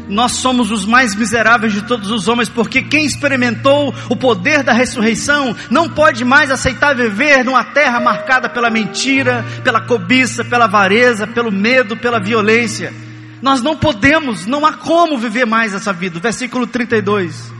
nós 0.08 0.34
somos 0.34 0.70
os 0.70 0.86
mais 0.86 1.16
miseráveis 1.16 1.74
de 1.74 1.82
todos 1.82 2.12
os 2.12 2.28
homens, 2.28 2.50
porque 2.50 2.84
quem 2.84 3.04
experimentou 3.04 3.96
o 4.10 4.16
poder 4.16 4.62
da 4.62 4.74
ressurreição 4.74 5.56
não 5.72 5.90
pode 5.90 6.24
mais 6.24 6.52
aceitar 6.52 6.96
viver 6.96 7.44
numa 7.44 7.64
terra 7.64 8.00
marcada 8.00 8.48
pela 8.48 8.70
mentira, 8.70 9.44
pela 9.64 9.82
cobiça, 9.82 10.46
pela 10.46 10.66
avareza, 10.66 11.26
pelo 11.26 11.52
medo, 11.52 11.98
pela 11.98 12.20
violência. 12.20 12.94
Nós 13.42 13.60
não 13.64 13.76
podemos, 13.76 14.46
não 14.46 14.68
há 14.68 14.74
como 14.74 15.18
viver 15.18 15.48
mais 15.48 15.74
essa 15.74 15.92
vida. 15.92 16.20
Versículo 16.20 16.68
32. 16.68 17.52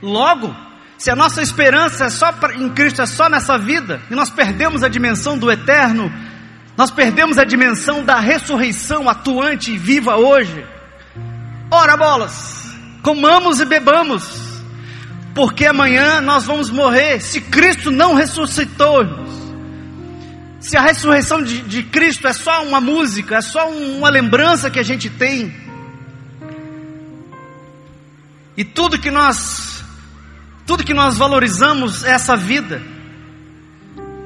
Logo, 0.00 0.54
se 1.02 1.10
a 1.10 1.16
nossa 1.16 1.42
esperança 1.42 2.04
é 2.04 2.10
só 2.10 2.32
em 2.54 2.68
Cristo, 2.68 3.02
é 3.02 3.06
só 3.06 3.28
nessa 3.28 3.58
vida, 3.58 4.00
e 4.08 4.14
nós 4.14 4.30
perdemos 4.30 4.84
a 4.84 4.88
dimensão 4.88 5.36
do 5.36 5.50
eterno, 5.50 6.12
nós 6.76 6.92
perdemos 6.92 7.38
a 7.38 7.44
dimensão 7.44 8.04
da 8.04 8.20
ressurreição 8.20 9.08
atuante 9.08 9.72
e 9.72 9.76
viva 9.76 10.14
hoje. 10.14 10.64
Ora 11.68 11.96
bolas, 11.96 12.72
comamos 13.02 13.58
e 13.58 13.64
bebamos, 13.64 14.62
porque 15.34 15.66
amanhã 15.66 16.20
nós 16.20 16.44
vamos 16.44 16.70
morrer. 16.70 17.20
Se 17.20 17.40
Cristo 17.40 17.90
não 17.90 18.14
ressuscitou, 18.14 19.04
se 20.60 20.76
a 20.76 20.82
ressurreição 20.82 21.42
de, 21.42 21.62
de 21.62 21.82
Cristo 21.82 22.28
é 22.28 22.32
só 22.32 22.62
uma 22.62 22.80
música, 22.80 23.38
é 23.38 23.40
só 23.40 23.68
uma 23.68 24.08
lembrança 24.08 24.70
que 24.70 24.78
a 24.78 24.84
gente 24.84 25.10
tem, 25.10 25.52
e 28.56 28.62
tudo 28.64 29.00
que 29.00 29.10
nós 29.10 29.71
tudo 30.72 30.84
que 30.84 30.94
nós 30.94 31.18
valorizamos 31.18 32.02
é 32.02 32.12
essa 32.12 32.34
vida. 32.34 32.80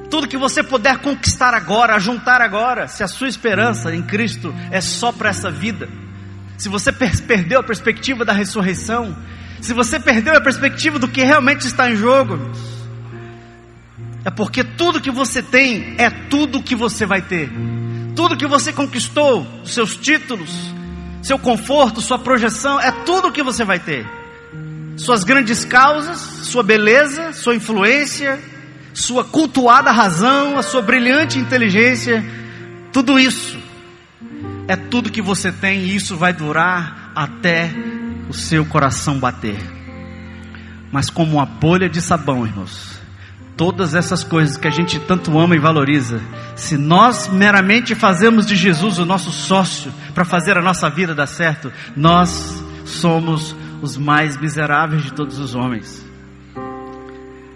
Tudo 0.09 0.29
que 0.29 0.37
você 0.37 0.63
puder 0.63 0.99
conquistar 0.99 1.53
agora, 1.53 1.99
juntar 1.99 2.39
agora, 2.39 2.87
se 2.87 3.03
a 3.03 3.07
sua 3.09 3.27
esperança 3.27 3.93
em 3.93 4.01
Cristo 4.01 4.55
é 4.71 4.79
só 4.79 5.11
para 5.11 5.27
essa 5.27 5.51
vida, 5.51 5.89
se 6.57 6.69
você 6.69 6.89
perdeu 6.89 7.59
a 7.59 7.63
perspectiva 7.63 8.23
da 8.23 8.31
ressurreição, 8.31 9.13
se 9.59 9.73
você 9.73 9.99
perdeu 9.99 10.37
a 10.37 10.39
perspectiva 10.39 10.97
do 10.97 11.09
que 11.09 11.21
realmente 11.21 11.67
está 11.67 11.91
em 11.91 11.97
jogo, 11.97 12.39
é 14.23 14.29
porque 14.29 14.63
tudo 14.63 15.01
que 15.01 15.11
você 15.11 15.43
tem 15.43 15.95
é 15.97 16.09
tudo 16.09 16.63
que 16.63 16.77
você 16.77 17.05
vai 17.05 17.21
ter. 17.21 17.51
Tudo 18.15 18.37
que 18.37 18.47
você 18.47 18.71
conquistou, 18.71 19.45
seus 19.65 19.97
títulos, 19.97 20.49
seu 21.21 21.37
conforto, 21.37 21.99
sua 21.99 22.17
projeção, 22.17 22.79
é 22.79 22.89
tudo 23.03 23.33
que 23.33 23.43
você 23.43 23.65
vai 23.65 23.79
ter. 23.79 24.07
Suas 24.97 25.23
grandes 25.23 25.63
causas, 25.63 26.17
sua 26.17 26.63
beleza, 26.63 27.31
sua 27.31 27.55
influência, 27.55 28.39
sua 28.93 29.23
cultuada 29.23 29.91
razão, 29.91 30.57
a 30.57 30.63
sua 30.63 30.81
brilhante 30.81 31.39
inteligência, 31.39 32.25
tudo 32.91 33.19
isso 33.19 33.57
é 34.67 34.75
tudo 34.75 35.11
que 35.11 35.21
você 35.21 35.51
tem 35.51 35.81
e 35.81 35.95
isso 35.95 36.17
vai 36.17 36.33
durar 36.33 37.11
até 37.15 37.71
o 38.27 38.33
seu 38.33 38.65
coração 38.65 39.17
bater. 39.17 39.57
Mas 40.91 41.09
como 41.09 41.37
uma 41.37 41.45
bolha 41.45 41.87
de 41.87 42.01
sabão, 42.01 42.45
irmãos, 42.45 42.99
todas 43.55 43.95
essas 43.95 44.23
coisas 44.23 44.57
que 44.57 44.67
a 44.67 44.71
gente 44.71 44.99
tanto 44.99 45.37
ama 45.39 45.55
e 45.55 45.59
valoriza, 45.59 46.19
se 46.55 46.77
nós 46.77 47.27
meramente 47.27 47.95
fazemos 47.95 48.45
de 48.45 48.55
Jesus 48.55 48.99
o 48.99 49.05
nosso 49.05 49.31
sócio 49.31 49.91
para 50.13 50.25
fazer 50.25 50.57
a 50.57 50.61
nossa 50.61 50.89
vida 50.89 51.15
dar 51.15 51.27
certo, 51.27 51.71
nós 51.95 52.63
somos 52.85 53.55
os 53.81 53.97
mais 53.97 54.37
miseráveis 54.37 55.03
de 55.03 55.13
todos 55.13 55.39
os 55.39 55.55
homens. 55.55 56.05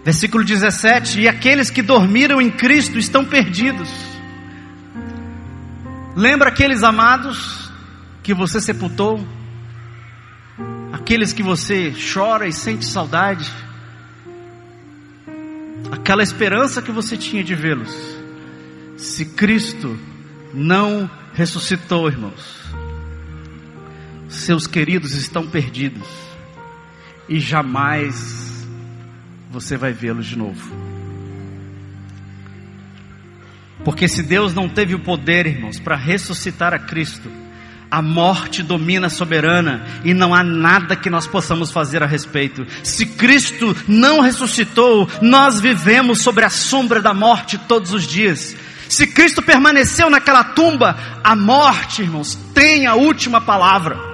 Versículo 0.04 0.44
17: 0.44 1.20
E 1.20 1.28
aqueles 1.28 1.70
que 1.70 1.82
dormiram 1.82 2.40
em 2.40 2.50
Cristo 2.50 2.98
estão 2.98 3.24
perdidos. 3.24 3.88
Lembra 6.16 6.48
aqueles 6.48 6.82
amados 6.82 7.70
que 8.22 8.34
você 8.34 8.60
sepultou? 8.60 9.24
Aqueles 10.92 11.32
que 11.32 11.42
você 11.42 11.94
chora 12.12 12.46
e 12.46 12.52
sente 12.52 12.84
saudade? 12.84 13.50
Aquela 15.90 16.22
esperança 16.22 16.82
que 16.82 16.92
você 16.92 17.16
tinha 17.16 17.42
de 17.42 17.54
vê-los. 17.54 17.94
Se 18.96 19.24
Cristo 19.24 19.98
não 20.52 21.10
ressuscitou, 21.32 22.08
irmãos, 22.08 22.61
seus 24.34 24.66
queridos 24.66 25.14
estão 25.14 25.46
perdidos 25.46 26.06
e 27.28 27.38
jamais 27.38 28.66
você 29.50 29.76
vai 29.76 29.92
vê-los 29.92 30.26
de 30.26 30.36
novo. 30.36 30.92
Porque 33.84 34.08
se 34.08 34.22
Deus 34.22 34.54
não 34.54 34.68
teve 34.68 34.94
o 34.94 35.00
poder, 35.00 35.46
irmãos, 35.46 35.78
para 35.80 35.96
ressuscitar 35.96 36.72
a 36.72 36.78
Cristo, 36.78 37.30
a 37.90 38.00
morte 38.00 38.62
domina 38.62 39.08
soberana 39.08 39.84
e 40.04 40.14
não 40.14 40.34
há 40.34 40.42
nada 40.42 40.96
que 40.96 41.10
nós 41.10 41.26
possamos 41.26 41.70
fazer 41.70 42.02
a 42.02 42.06
respeito. 42.06 42.66
Se 42.82 43.04
Cristo 43.04 43.76
não 43.86 44.20
ressuscitou, 44.20 45.08
nós 45.20 45.60
vivemos 45.60 46.22
sobre 46.22 46.44
a 46.44 46.50
sombra 46.50 47.02
da 47.02 47.12
morte 47.12 47.58
todos 47.58 47.92
os 47.92 48.06
dias. 48.06 48.56
Se 48.88 49.06
Cristo 49.06 49.42
permaneceu 49.42 50.08
naquela 50.08 50.44
tumba, 50.44 50.96
a 51.22 51.34
morte, 51.34 52.02
irmãos, 52.02 52.34
tem 52.54 52.86
a 52.86 52.94
última 52.94 53.40
palavra. 53.40 54.11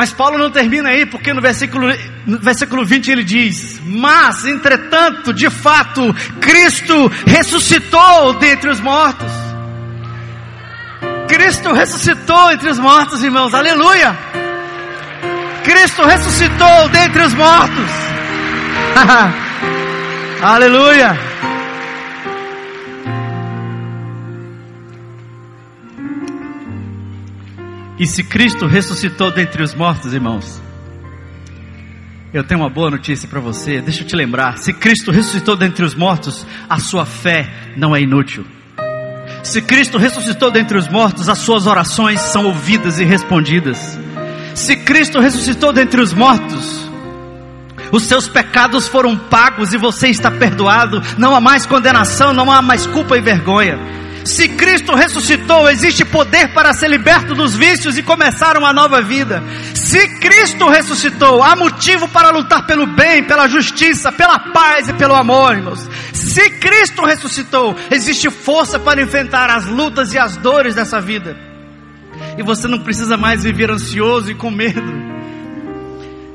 Mas 0.00 0.14
Paulo 0.14 0.38
não 0.38 0.50
termina 0.50 0.88
aí, 0.88 1.04
porque 1.04 1.30
no 1.34 1.42
versículo, 1.42 1.86
no 2.26 2.38
versículo 2.38 2.86
20 2.86 3.10
ele 3.10 3.22
diz: 3.22 3.78
Mas, 3.84 4.46
entretanto, 4.46 5.30
de 5.30 5.50
fato, 5.50 6.16
Cristo 6.40 7.12
ressuscitou 7.26 8.32
dentre 8.32 8.70
os 8.70 8.80
mortos. 8.80 9.30
Cristo 11.28 11.74
ressuscitou 11.74 12.50
entre 12.50 12.70
os 12.70 12.78
mortos, 12.78 13.22
irmãos, 13.22 13.52
aleluia! 13.52 14.16
Cristo 15.64 16.02
ressuscitou 16.06 16.88
dentre 16.88 17.22
os 17.22 17.34
mortos, 17.34 17.90
aleluia! 20.40 21.29
E 28.00 28.06
se 28.06 28.24
Cristo 28.24 28.66
ressuscitou 28.66 29.30
dentre 29.30 29.62
os 29.62 29.74
mortos, 29.74 30.14
irmãos, 30.14 30.58
eu 32.32 32.42
tenho 32.42 32.62
uma 32.62 32.70
boa 32.70 32.90
notícia 32.90 33.28
para 33.28 33.40
você. 33.40 33.82
Deixa 33.82 34.02
eu 34.02 34.06
te 34.06 34.16
lembrar: 34.16 34.56
se 34.56 34.72
Cristo 34.72 35.10
ressuscitou 35.10 35.54
dentre 35.54 35.84
os 35.84 35.94
mortos, 35.94 36.46
a 36.66 36.78
sua 36.78 37.04
fé 37.04 37.46
não 37.76 37.94
é 37.94 38.00
inútil. 38.00 38.46
Se 39.42 39.60
Cristo 39.60 39.98
ressuscitou 39.98 40.50
dentre 40.50 40.78
os 40.78 40.88
mortos, 40.88 41.28
as 41.28 41.40
suas 41.40 41.66
orações 41.66 42.22
são 42.22 42.46
ouvidas 42.46 42.98
e 42.98 43.04
respondidas. 43.04 43.98
Se 44.54 44.76
Cristo 44.76 45.20
ressuscitou 45.20 45.70
dentre 45.70 46.00
os 46.00 46.14
mortos, 46.14 46.90
os 47.92 48.04
seus 48.04 48.26
pecados 48.26 48.88
foram 48.88 49.14
pagos 49.14 49.74
e 49.74 49.76
você 49.76 50.08
está 50.08 50.30
perdoado. 50.30 51.02
Não 51.18 51.34
há 51.36 51.40
mais 51.40 51.66
condenação, 51.66 52.32
não 52.32 52.50
há 52.50 52.62
mais 52.62 52.86
culpa 52.86 53.18
e 53.18 53.20
vergonha. 53.20 53.78
Se 54.24 54.48
Cristo 54.48 54.94
ressuscitou, 54.94 55.68
existe 55.68 56.04
poder 56.04 56.52
para 56.52 56.74
ser 56.74 56.88
liberto 56.88 57.34
dos 57.34 57.56
vícios 57.56 57.96
e 57.96 58.02
começar 58.02 58.56
uma 58.56 58.72
nova 58.72 59.00
vida. 59.00 59.42
Se 59.74 60.06
Cristo 60.18 60.68
ressuscitou, 60.68 61.42
há 61.42 61.56
motivo 61.56 62.06
para 62.08 62.30
lutar 62.30 62.66
pelo 62.66 62.86
bem, 62.86 63.24
pela 63.24 63.48
justiça, 63.48 64.12
pela 64.12 64.38
paz 64.38 64.88
e 64.88 64.92
pelo 64.92 65.14
amor, 65.14 65.56
irmãos. 65.56 65.88
Se 66.12 66.50
Cristo 66.50 67.04
ressuscitou, 67.04 67.76
existe 67.90 68.30
força 68.30 68.78
para 68.78 69.02
enfrentar 69.02 69.48
as 69.50 69.66
lutas 69.66 70.12
e 70.12 70.18
as 70.18 70.36
dores 70.36 70.74
dessa 70.74 71.00
vida. 71.00 71.36
E 72.36 72.42
você 72.42 72.68
não 72.68 72.80
precisa 72.80 73.16
mais 73.16 73.42
viver 73.42 73.70
ansioso 73.70 74.30
e 74.30 74.34
com 74.34 74.50
medo. 74.50 75.10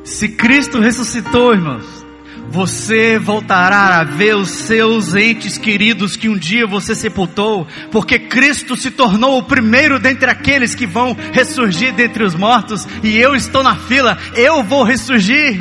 Se 0.04 0.30
Cristo 0.30 0.80
ressuscitou, 0.80 1.54
irmãos, 1.54 2.05
você 2.50 3.20
voltará 3.20 4.00
a 4.00 4.04
ver 4.04 4.36
os 4.36 4.50
seus 4.50 5.16
entes 5.16 5.58
queridos 5.58 6.16
que 6.16 6.30
um 6.30 6.38
dia 6.38 6.66
você 6.66 6.96
sepultou, 6.96 7.68
porque 7.92 8.20
Cristo 8.20 8.76
se 8.76 8.92
tornou 8.92 9.38
o 9.38 9.44
primeiro 9.44 10.00
dentre 10.00 10.30
aqueles 10.30 10.76
que 10.76 10.86
vão 10.86 11.16
ressurgir 11.34 11.94
dentre 11.94 12.24
os 12.24 12.36
mortos, 12.36 12.88
e 13.04 13.18
eu 13.18 13.36
estou 13.36 13.64
na 13.64 13.76
fila, 13.76 14.18
eu 14.36 14.64
vou 14.64 14.84
ressurgir. 14.84 15.60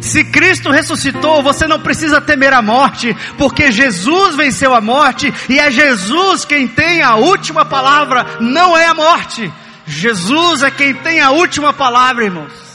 Se 0.00 0.22
Cristo 0.24 0.70
ressuscitou, 0.70 1.42
você 1.42 1.66
não 1.66 1.80
precisa 1.80 2.20
temer 2.20 2.52
a 2.52 2.62
morte, 2.62 3.16
porque 3.36 3.72
Jesus 3.72 4.36
venceu 4.36 4.74
a 4.74 4.80
morte 4.80 5.32
e 5.48 5.58
é 5.58 5.70
Jesus 5.70 6.44
quem 6.44 6.68
tem 6.68 7.02
a 7.02 7.16
última 7.16 7.64
palavra, 7.64 8.24
não 8.40 8.76
é 8.76 8.86
a 8.86 8.94
morte. 8.94 9.52
Jesus 9.86 10.62
é 10.62 10.70
quem 10.70 10.94
tem 10.94 11.20
a 11.20 11.30
última 11.30 11.72
palavra, 11.72 12.24
irmãos. 12.24 12.65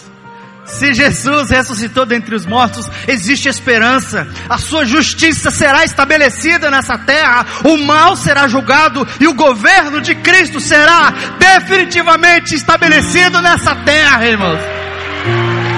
Se 0.72 0.94
Jesus 0.94 1.50
ressuscitou 1.50 2.06
dentre 2.06 2.34
os 2.34 2.46
mortos, 2.46 2.90
existe 3.08 3.50
esperança. 3.50 4.28
A 4.50 4.58
sua 4.58 4.86
justiça 4.86 5.52
será 5.52 5.84
estabelecida 5.84 6.72
nessa 6.72 6.98
terra, 6.98 7.46
o 7.64 7.78
mal 7.78 8.16
será 8.16 8.48
julgado 8.48 9.08
e 9.20 9.28
o 9.28 9.34
governo 9.34 10.02
de 10.02 10.16
Cristo 10.16 10.60
será 10.60 11.14
definitivamente 11.38 12.56
estabelecido 12.56 13.42
nessa 13.42 13.76
terra, 13.76 14.26
irmãos. 14.26 14.60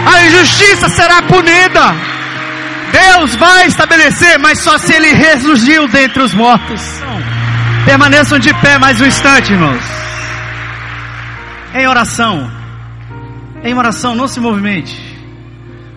A 0.06 0.26
injustiça 0.26 0.88
será 0.90 1.24
punida. 1.24 1.96
Deus 2.92 3.36
vai 3.36 3.66
estabelecer, 3.66 4.38
mas 4.38 4.60
só 4.60 4.78
se 4.78 4.94
ele 4.94 5.12
ressurgiu 5.14 5.88
dentre 5.88 6.22
os 6.22 6.34
mortos. 6.34 6.82
Permaneçam 7.86 8.38
de 8.38 8.54
pé 8.62 8.78
mais 8.78 9.02
um 9.02 9.06
instante, 9.06 9.52
irmãos. 9.52 9.84
Em 11.74 11.88
oração. 11.88 12.53
Em 13.64 13.74
oração, 13.74 14.14
não 14.14 14.28
se 14.28 14.40
movimente. 14.40 14.98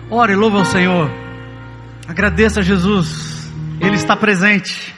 Ore, 0.09 0.35
louva 0.35 0.59
ao 0.59 0.65
Senhor. 0.65 1.11
Agradeça 2.07 2.61
a 2.61 2.63
Jesus. 2.63 3.51
Ele 3.81 3.95
está 3.95 4.15
presente. 4.15 4.95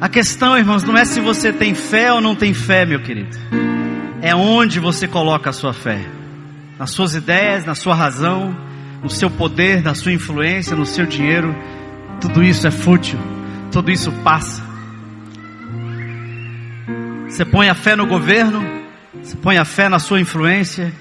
A 0.00 0.08
questão, 0.08 0.56
irmãos, 0.56 0.82
não 0.82 0.96
é 0.96 1.04
se 1.04 1.20
você 1.20 1.52
tem 1.52 1.74
fé 1.74 2.10
ou 2.12 2.20
não 2.20 2.34
tem 2.34 2.54
fé, 2.54 2.86
meu 2.86 3.02
querido. 3.02 3.36
É 4.22 4.34
onde 4.34 4.80
você 4.80 5.06
coloca 5.06 5.50
a 5.50 5.52
sua 5.52 5.74
fé. 5.74 6.00
Nas 6.78 6.90
suas 6.90 7.14
ideias, 7.14 7.66
na 7.66 7.74
sua 7.74 7.94
razão, 7.94 8.56
no 9.02 9.10
seu 9.10 9.30
poder, 9.30 9.82
na 9.82 9.94
sua 9.94 10.12
influência, 10.12 10.74
no 10.74 10.86
seu 10.86 11.04
dinheiro. 11.04 11.54
Tudo 12.20 12.42
isso 12.42 12.66
é 12.66 12.70
fútil. 12.70 13.18
Tudo 13.70 13.90
isso 13.90 14.10
passa. 14.24 14.62
Você 17.28 17.44
põe 17.44 17.68
a 17.68 17.74
fé 17.74 17.94
no 17.94 18.06
governo, 18.06 18.64
você 19.22 19.36
põe 19.36 19.58
a 19.58 19.64
fé 19.64 19.88
na 19.90 19.98
sua 19.98 20.18
influência, 20.18 20.92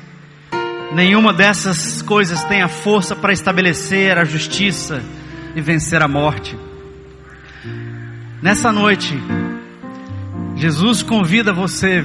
Nenhuma 0.95 1.33
dessas 1.33 2.01
coisas 2.01 2.41
tem 2.45 2.61
a 2.61 2.69
força 2.69 3.17
para 3.17 3.33
estabelecer 3.33 4.17
a 4.17 4.23
justiça 4.23 5.03
e 5.53 5.59
vencer 5.59 6.01
a 6.01 6.07
morte. 6.07 6.57
Nessa 8.41 8.71
noite, 8.71 9.13
Jesus 10.55 11.03
convida 11.03 11.51
você, 11.51 12.01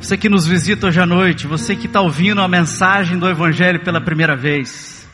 você 0.00 0.16
que 0.16 0.30
nos 0.30 0.46
visita 0.46 0.86
hoje 0.86 1.00
à 1.00 1.04
noite, 1.04 1.46
você 1.46 1.76
que 1.76 1.84
está 1.84 2.00
ouvindo 2.00 2.40
a 2.40 2.48
mensagem 2.48 3.18
do 3.18 3.28
Evangelho 3.28 3.80
pela 3.80 4.00
primeira 4.00 4.34
vez, 4.34 5.06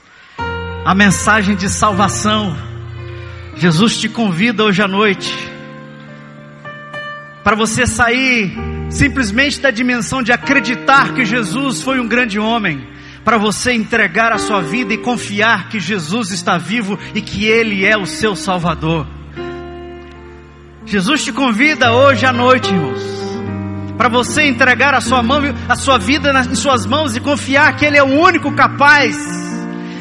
a 0.84 0.94
mensagem 0.94 1.56
de 1.56 1.68
salvação. 1.68 2.56
Jesus 3.56 3.98
te 3.98 4.08
convida 4.08 4.62
hoje 4.62 4.80
à 4.80 4.86
noite 4.86 5.34
para 7.48 7.56
você 7.56 7.86
sair 7.86 8.52
simplesmente 8.90 9.58
da 9.58 9.70
dimensão 9.70 10.22
de 10.22 10.30
acreditar 10.30 11.14
que 11.14 11.24
Jesus 11.24 11.82
foi 11.82 11.98
um 11.98 12.06
grande 12.06 12.38
homem, 12.38 12.86
para 13.24 13.38
você 13.38 13.72
entregar 13.72 14.32
a 14.32 14.36
sua 14.36 14.60
vida 14.60 14.92
e 14.92 14.98
confiar 14.98 15.70
que 15.70 15.80
Jesus 15.80 16.30
está 16.30 16.58
vivo 16.58 16.98
e 17.14 17.22
que 17.22 17.46
Ele 17.46 17.86
é 17.86 17.96
o 17.96 18.04
seu 18.04 18.36
Salvador. 18.36 19.06
Jesus 20.84 21.24
te 21.24 21.32
convida 21.32 21.90
hoje 21.90 22.26
à 22.26 22.34
noite, 22.34 22.68
irmãos, 22.68 23.00
para 23.96 24.10
você 24.10 24.46
entregar 24.46 24.92
a 24.92 25.00
sua 25.00 25.22
mão, 25.22 25.40
a 25.66 25.74
sua 25.74 25.96
vida 25.96 26.30
em 26.50 26.54
suas 26.54 26.84
mãos 26.84 27.16
e 27.16 27.20
confiar 27.20 27.74
que 27.76 27.86
Ele 27.86 27.96
é 27.96 28.02
o 28.02 28.20
único 28.20 28.52
capaz 28.52 29.16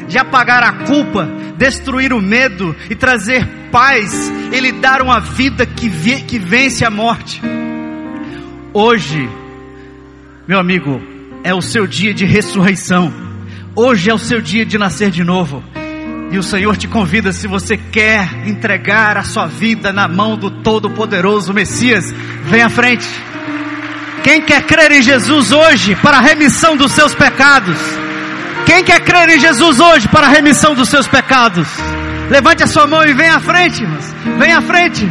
de 0.05 0.17
apagar 0.17 0.63
a 0.63 0.85
culpa, 0.85 1.29
destruir 1.57 2.13
o 2.13 2.21
medo 2.21 2.75
e 2.89 2.95
trazer 2.95 3.45
paz, 3.71 4.31
Ele 4.51 4.71
dar 4.71 5.01
uma 5.01 5.19
vida 5.19 5.65
que, 5.65 5.89
que 6.21 6.39
vence 6.39 6.85
a 6.85 6.89
morte. 6.89 7.41
Hoje, 8.73 9.27
meu 10.47 10.59
amigo, 10.59 11.01
é 11.43 11.53
o 11.53 11.61
seu 11.61 11.87
dia 11.87 12.13
de 12.13 12.25
ressurreição. 12.25 13.11
Hoje 13.75 14.09
é 14.09 14.13
o 14.13 14.19
seu 14.19 14.41
dia 14.41 14.65
de 14.65 14.77
nascer 14.77 15.11
de 15.11 15.23
novo. 15.23 15.63
E 16.31 16.37
o 16.37 16.43
Senhor 16.43 16.75
te 16.75 16.87
convida, 16.87 17.31
se 17.31 17.47
você 17.47 17.77
quer 17.77 18.47
entregar 18.47 19.17
a 19.17 19.23
sua 19.23 19.47
vida 19.47 19.93
na 19.93 20.07
mão 20.07 20.37
do 20.37 20.51
Todo-Poderoso 20.61 21.53
Messias, 21.53 22.13
vem 22.43 22.61
à 22.61 22.69
frente. 22.69 23.07
Quem 24.23 24.41
quer 24.41 24.63
crer 24.63 24.91
em 24.91 25.01
Jesus 25.01 25.51
hoje 25.51 25.95
para 25.95 26.17
a 26.17 26.21
remissão 26.21 26.75
dos 26.75 26.91
seus 26.91 27.15
pecados? 27.15 27.77
Quem 28.67 28.83
quer 28.83 28.99
crer 28.99 29.29
em 29.29 29.39
Jesus 29.39 29.79
hoje 29.79 30.09
para 30.09 30.27
a 30.27 30.29
remissão 30.29 30.75
dos 30.75 30.89
seus 30.89 31.07
pecados? 31.07 31.65
Levante 32.29 32.63
a 32.63 32.67
sua 32.67 32.85
mão 32.85 33.01
e 33.05 33.13
vem 33.13 33.29
à 33.29 33.39
frente, 33.39 33.81
irmãos. 33.81 34.13
Vem 34.37 34.51
à 34.51 34.61
frente. 34.61 35.09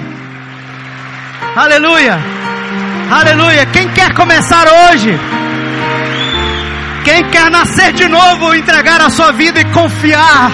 Aleluia. 1.57 2.19
Aleluia. 3.11 3.65
Quem 3.73 3.89
quer 3.89 4.13
começar 4.13 4.67
hoje? 4.69 5.19
Quem 7.03 7.31
quer 7.31 7.51
nascer 7.51 7.95
de 7.95 8.07
novo, 8.09 8.55
entregar 8.55 9.01
a 9.01 9.09
sua 9.09 9.33
vida 9.33 9.59
e 9.59 9.65
confiar 9.73 10.51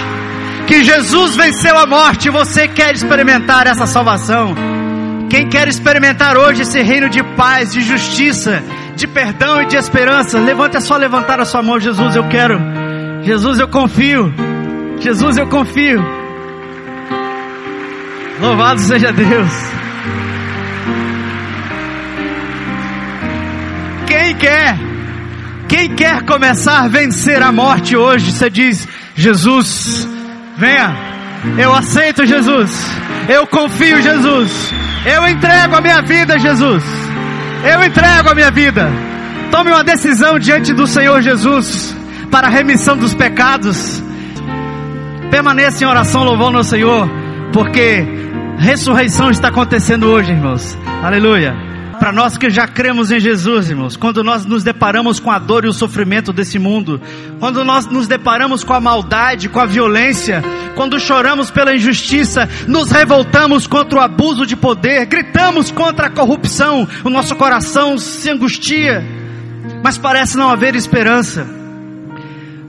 que 0.65 0.81
Jesus 0.81 1.35
venceu 1.35 1.77
a 1.77 1.85
morte, 1.85 2.29
você 2.29 2.69
quer 2.69 2.93
experimentar 2.93 3.67
essa 3.67 3.85
salvação? 3.85 4.55
Quem 5.29 5.49
quer 5.49 5.67
experimentar 5.67 6.37
hoje 6.37 6.61
esse 6.61 6.81
reino 6.81 7.09
de 7.09 7.21
paz, 7.35 7.73
de 7.73 7.81
justiça, 7.81 8.63
de 8.95 9.07
perdão 9.07 9.61
e 9.61 9.65
de 9.65 9.75
esperança, 9.75 10.39
levante 10.39 10.77
é 10.77 10.79
só 10.79 10.95
levantar 10.95 11.41
a 11.41 11.45
sua 11.45 11.61
mão, 11.61 11.77
Jesus, 11.81 12.15
eu 12.15 12.23
quero. 12.29 12.82
Jesus, 13.23 13.57
eu 13.57 13.69
confio. 13.69 14.33
Jesus, 14.99 15.37
eu 15.37 15.47
confio. 15.47 16.03
Louvado 18.41 18.81
seja 18.81 19.13
Deus. 19.13 19.51
Quem 24.05 24.35
quer? 24.35 24.77
Quem 25.69 25.95
quer 25.95 26.23
começar 26.23 26.83
a 26.83 26.87
vencer 26.89 27.41
a 27.41 27.51
morte 27.51 27.95
hoje? 27.95 28.29
Você 28.29 28.49
diz: 28.49 28.85
Jesus, 29.15 30.07
venha. 30.57 30.93
Eu 31.57 31.73
aceito 31.73 32.25
Jesus. 32.25 32.71
Eu 33.29 33.47
confio 33.47 34.01
Jesus. 34.01 34.73
Eu 35.05 35.27
entrego 35.29 35.75
a 35.75 35.81
minha 35.81 36.01
vida, 36.01 36.37
Jesus. 36.37 36.83
Eu 37.63 37.83
entrego 37.85 38.29
a 38.29 38.35
minha 38.35 38.51
vida. 38.51 38.89
Tome 39.49 39.71
uma 39.71 39.83
decisão 39.83 40.37
diante 40.37 40.73
do 40.73 40.85
Senhor 40.85 41.21
Jesus 41.21 42.02
para 42.33 42.47
a 42.47 42.49
remissão 42.49 42.97
dos 42.97 43.13
pecados. 43.13 44.01
Permaneça 45.29 45.83
em 45.83 45.87
oração 45.87 46.23
louvando 46.23 46.57
ao 46.57 46.63
Senhor, 46.63 47.07
porque 47.53 48.03
ressurreição 48.57 49.29
está 49.29 49.49
acontecendo 49.49 50.07
hoje, 50.07 50.31
irmãos. 50.31 50.75
Aleluia. 51.03 51.55
Para 51.99 52.11
nós 52.11 52.35
que 52.35 52.49
já 52.49 52.67
cremos 52.67 53.11
em 53.11 53.19
Jesus, 53.19 53.69
irmãos, 53.69 53.95
quando 53.95 54.23
nós 54.23 54.47
nos 54.47 54.63
deparamos 54.63 55.19
com 55.19 55.29
a 55.29 55.37
dor 55.37 55.63
e 55.63 55.67
o 55.67 55.73
sofrimento 55.73 56.33
desse 56.33 56.57
mundo, 56.57 56.99
quando 57.39 57.63
nós 57.63 57.85
nos 57.85 58.07
deparamos 58.07 58.63
com 58.63 58.73
a 58.73 58.81
maldade, 58.81 59.47
com 59.47 59.59
a 59.59 59.67
violência, 59.67 60.43
quando 60.73 60.99
choramos 60.99 61.51
pela 61.51 61.75
injustiça, 61.75 62.49
nos 62.67 62.89
revoltamos 62.89 63.67
contra 63.67 63.99
o 63.99 64.01
abuso 64.01 64.43
de 64.43 64.55
poder, 64.55 65.05
gritamos 65.05 65.69
contra 65.69 66.07
a 66.07 66.09
corrupção, 66.09 66.87
o 67.03 67.11
nosso 67.11 67.35
coração 67.35 67.95
se 67.99 68.27
angustia, 68.27 69.05
mas 69.83 69.99
parece 69.99 70.35
não 70.35 70.49
haver 70.49 70.73
esperança. 70.73 71.61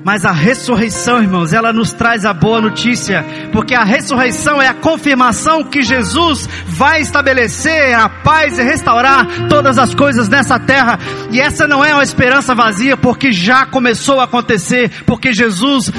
Mas 0.05 0.27
a 0.27 0.33
ressurreição, 0.33 1.23
irmãos, 1.23 1.55
ela 1.55 1.73
nos 1.73 1.95
traz 1.95 2.27
a 2.27 2.35
boa 2.35 2.61
notícia, 2.61 3.25
porque 3.51 3.75
a 3.75 3.83
ressurreição 3.83 4.61
é 4.61 4.69
a 4.69 4.75
confirmação 4.75 5.65
que 5.65 5.81
Jesus 5.81 6.47
vai 6.67 7.01
estabelecer 7.01 7.95
a 7.95 8.07
paz 8.07 8.59
e 8.59 8.63
restaurar 8.63 9.27
todas 9.49 9.79
as 9.79 9.95
coisas 9.95 10.29
nessa 10.29 10.59
terra. 10.59 10.99
E 11.31 11.41
essa 11.41 11.67
não 11.67 11.83
é 11.83 11.95
uma 11.95 12.03
esperança 12.03 12.55
vazia, 12.55 12.99
porque 12.99 13.33
já 13.33 13.65
começou 13.65 14.21
a 14.21 14.25
acontecer, 14.25 14.91
porque 15.07 15.33
Jesus 15.33 15.91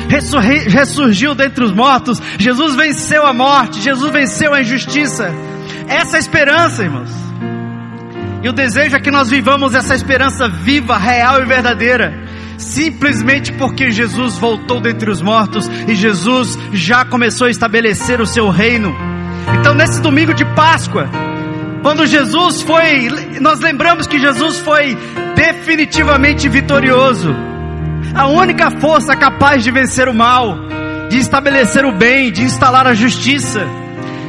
ressurgiu 0.70 1.34
dentre 1.34 1.64
os 1.64 1.72
mortos, 1.72 2.22
Jesus 2.38 2.76
venceu 2.76 3.26
a 3.26 3.34
morte, 3.34 3.82
Jesus 3.82 4.12
venceu 4.14 4.53
a 4.53 4.62
injustiça. 4.62 5.34
Essa 5.88 6.18
é 6.18 6.18
a 6.18 6.20
esperança, 6.20 6.84
irmãos. 6.84 7.10
E 8.43 8.49
o 8.49 8.53
desejo 8.53 8.95
é 8.95 8.99
que 8.99 9.10
nós 9.10 9.32
vivamos 9.32 9.74
essa 9.74 9.95
esperança 9.95 10.47
viva, 10.47 10.95
real 10.95 11.41
e 11.41 11.45
verdadeira 11.45 12.24
simplesmente 12.58 13.51
porque 13.53 13.91
Jesus 13.91 14.38
voltou 14.38 14.80
dentre 14.80 15.10
os 15.10 15.22
mortos 15.22 15.70
e 15.88 15.95
Jesus 15.95 16.58
já 16.74 17.06
começou 17.06 17.47
a 17.47 17.51
estabelecer 17.51 18.22
o 18.22 18.26
seu 18.26 18.49
reino. 18.49 18.95
Então, 19.60 19.74
nesse 19.74 20.01
domingo 20.01 20.34
de 20.34 20.45
Páscoa, 20.56 21.10
quando 21.82 22.06
Jesus 22.06 22.62
foi, 22.62 23.10
nós 23.39 23.60
lembramos 23.60 24.08
que 24.08 24.20
Jesus 24.20 24.60
foi 24.60 24.97
definitivamente 25.36 26.49
vitorioso. 26.49 27.36
A 28.14 28.28
única 28.28 28.72
força 28.80 29.16
capaz 29.16 29.64
de 29.64 29.72
vencer 29.72 30.08
o 30.08 30.14
mal, 30.14 30.58
de 31.10 31.18
estabelecer 31.20 31.86
o 31.86 31.91
bem, 31.91 32.32
de 32.32 32.43
instalar 32.43 32.88
a 32.88 32.93
justiça 32.93 33.84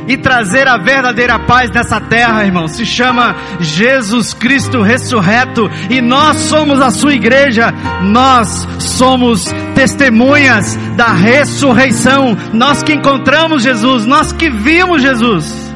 e 0.06 0.16
trazer 0.16 0.68
a 0.68 0.76
verdadeira 0.76 1.38
paz 1.38 1.70
nessa 1.70 2.00
terra, 2.00 2.44
irmão. 2.44 2.68
Se 2.68 2.86
chama 2.86 3.34
Jesus 3.60 4.32
Cristo 4.34 4.80
ressurreto 4.80 5.70
e 5.90 6.00
nós 6.00 6.36
somos 6.36 6.80
a 6.80 6.90
sua 6.90 7.14
igreja. 7.14 7.72
Nós 8.02 8.66
somos 8.78 9.52
testemunhas 9.74 10.76
da 10.96 11.12
ressurreição. 11.12 12.36
Nós 12.52 12.82
que 12.82 12.92
encontramos 12.92 13.62
Jesus, 13.62 14.06
nós 14.06 14.32
que 14.32 14.48
vimos 14.48 15.02
Jesus. 15.02 15.66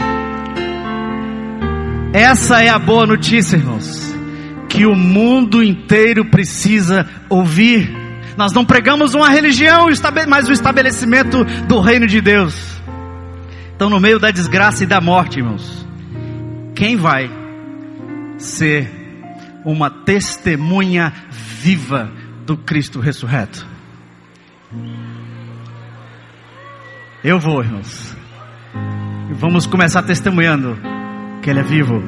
Essa 2.13 2.63
é 2.63 2.69
a 2.69 2.79
boa 2.79 3.07
notícia, 3.07 3.57
irmãos, 3.57 4.13
que 4.69 4.85
o 4.85 4.97
mundo 4.97 5.63
inteiro 5.63 6.25
precisa 6.25 7.07
ouvir. 7.29 7.97
Nós 8.37 8.53
não 8.53 8.65
pregamos 8.65 9.15
uma 9.15 9.29
religião, 9.29 9.87
mas 10.27 10.49
o 10.49 10.53
estabelecimento 10.53 11.45
do 11.69 11.81
reino 11.81 12.07
de 12.07 12.21
Deus 12.21 12.80
estão 13.81 13.89
no 13.89 13.99
meio 13.99 14.19
da 14.19 14.31
desgraça 14.31 14.85
e 14.85 14.87
da 14.87 15.01
morte, 15.01 15.39
irmãos. 15.39 15.87
Quem 16.75 16.99
vai 16.99 17.31
ser 18.37 18.91
uma 19.65 19.89
testemunha 19.89 21.11
viva 21.31 22.13
do 22.45 22.59
Cristo 22.59 23.01
ressurreto? 23.01 23.67
Eu 27.25 27.41
vou, 27.41 27.63
irmãos. 27.63 28.15
Vamos 29.33 29.65
começar 29.65 30.03
testemunhando 30.03 30.77
que 31.43 31.49
Ele 31.49 31.61
é 31.61 31.63
vivo 31.63 32.03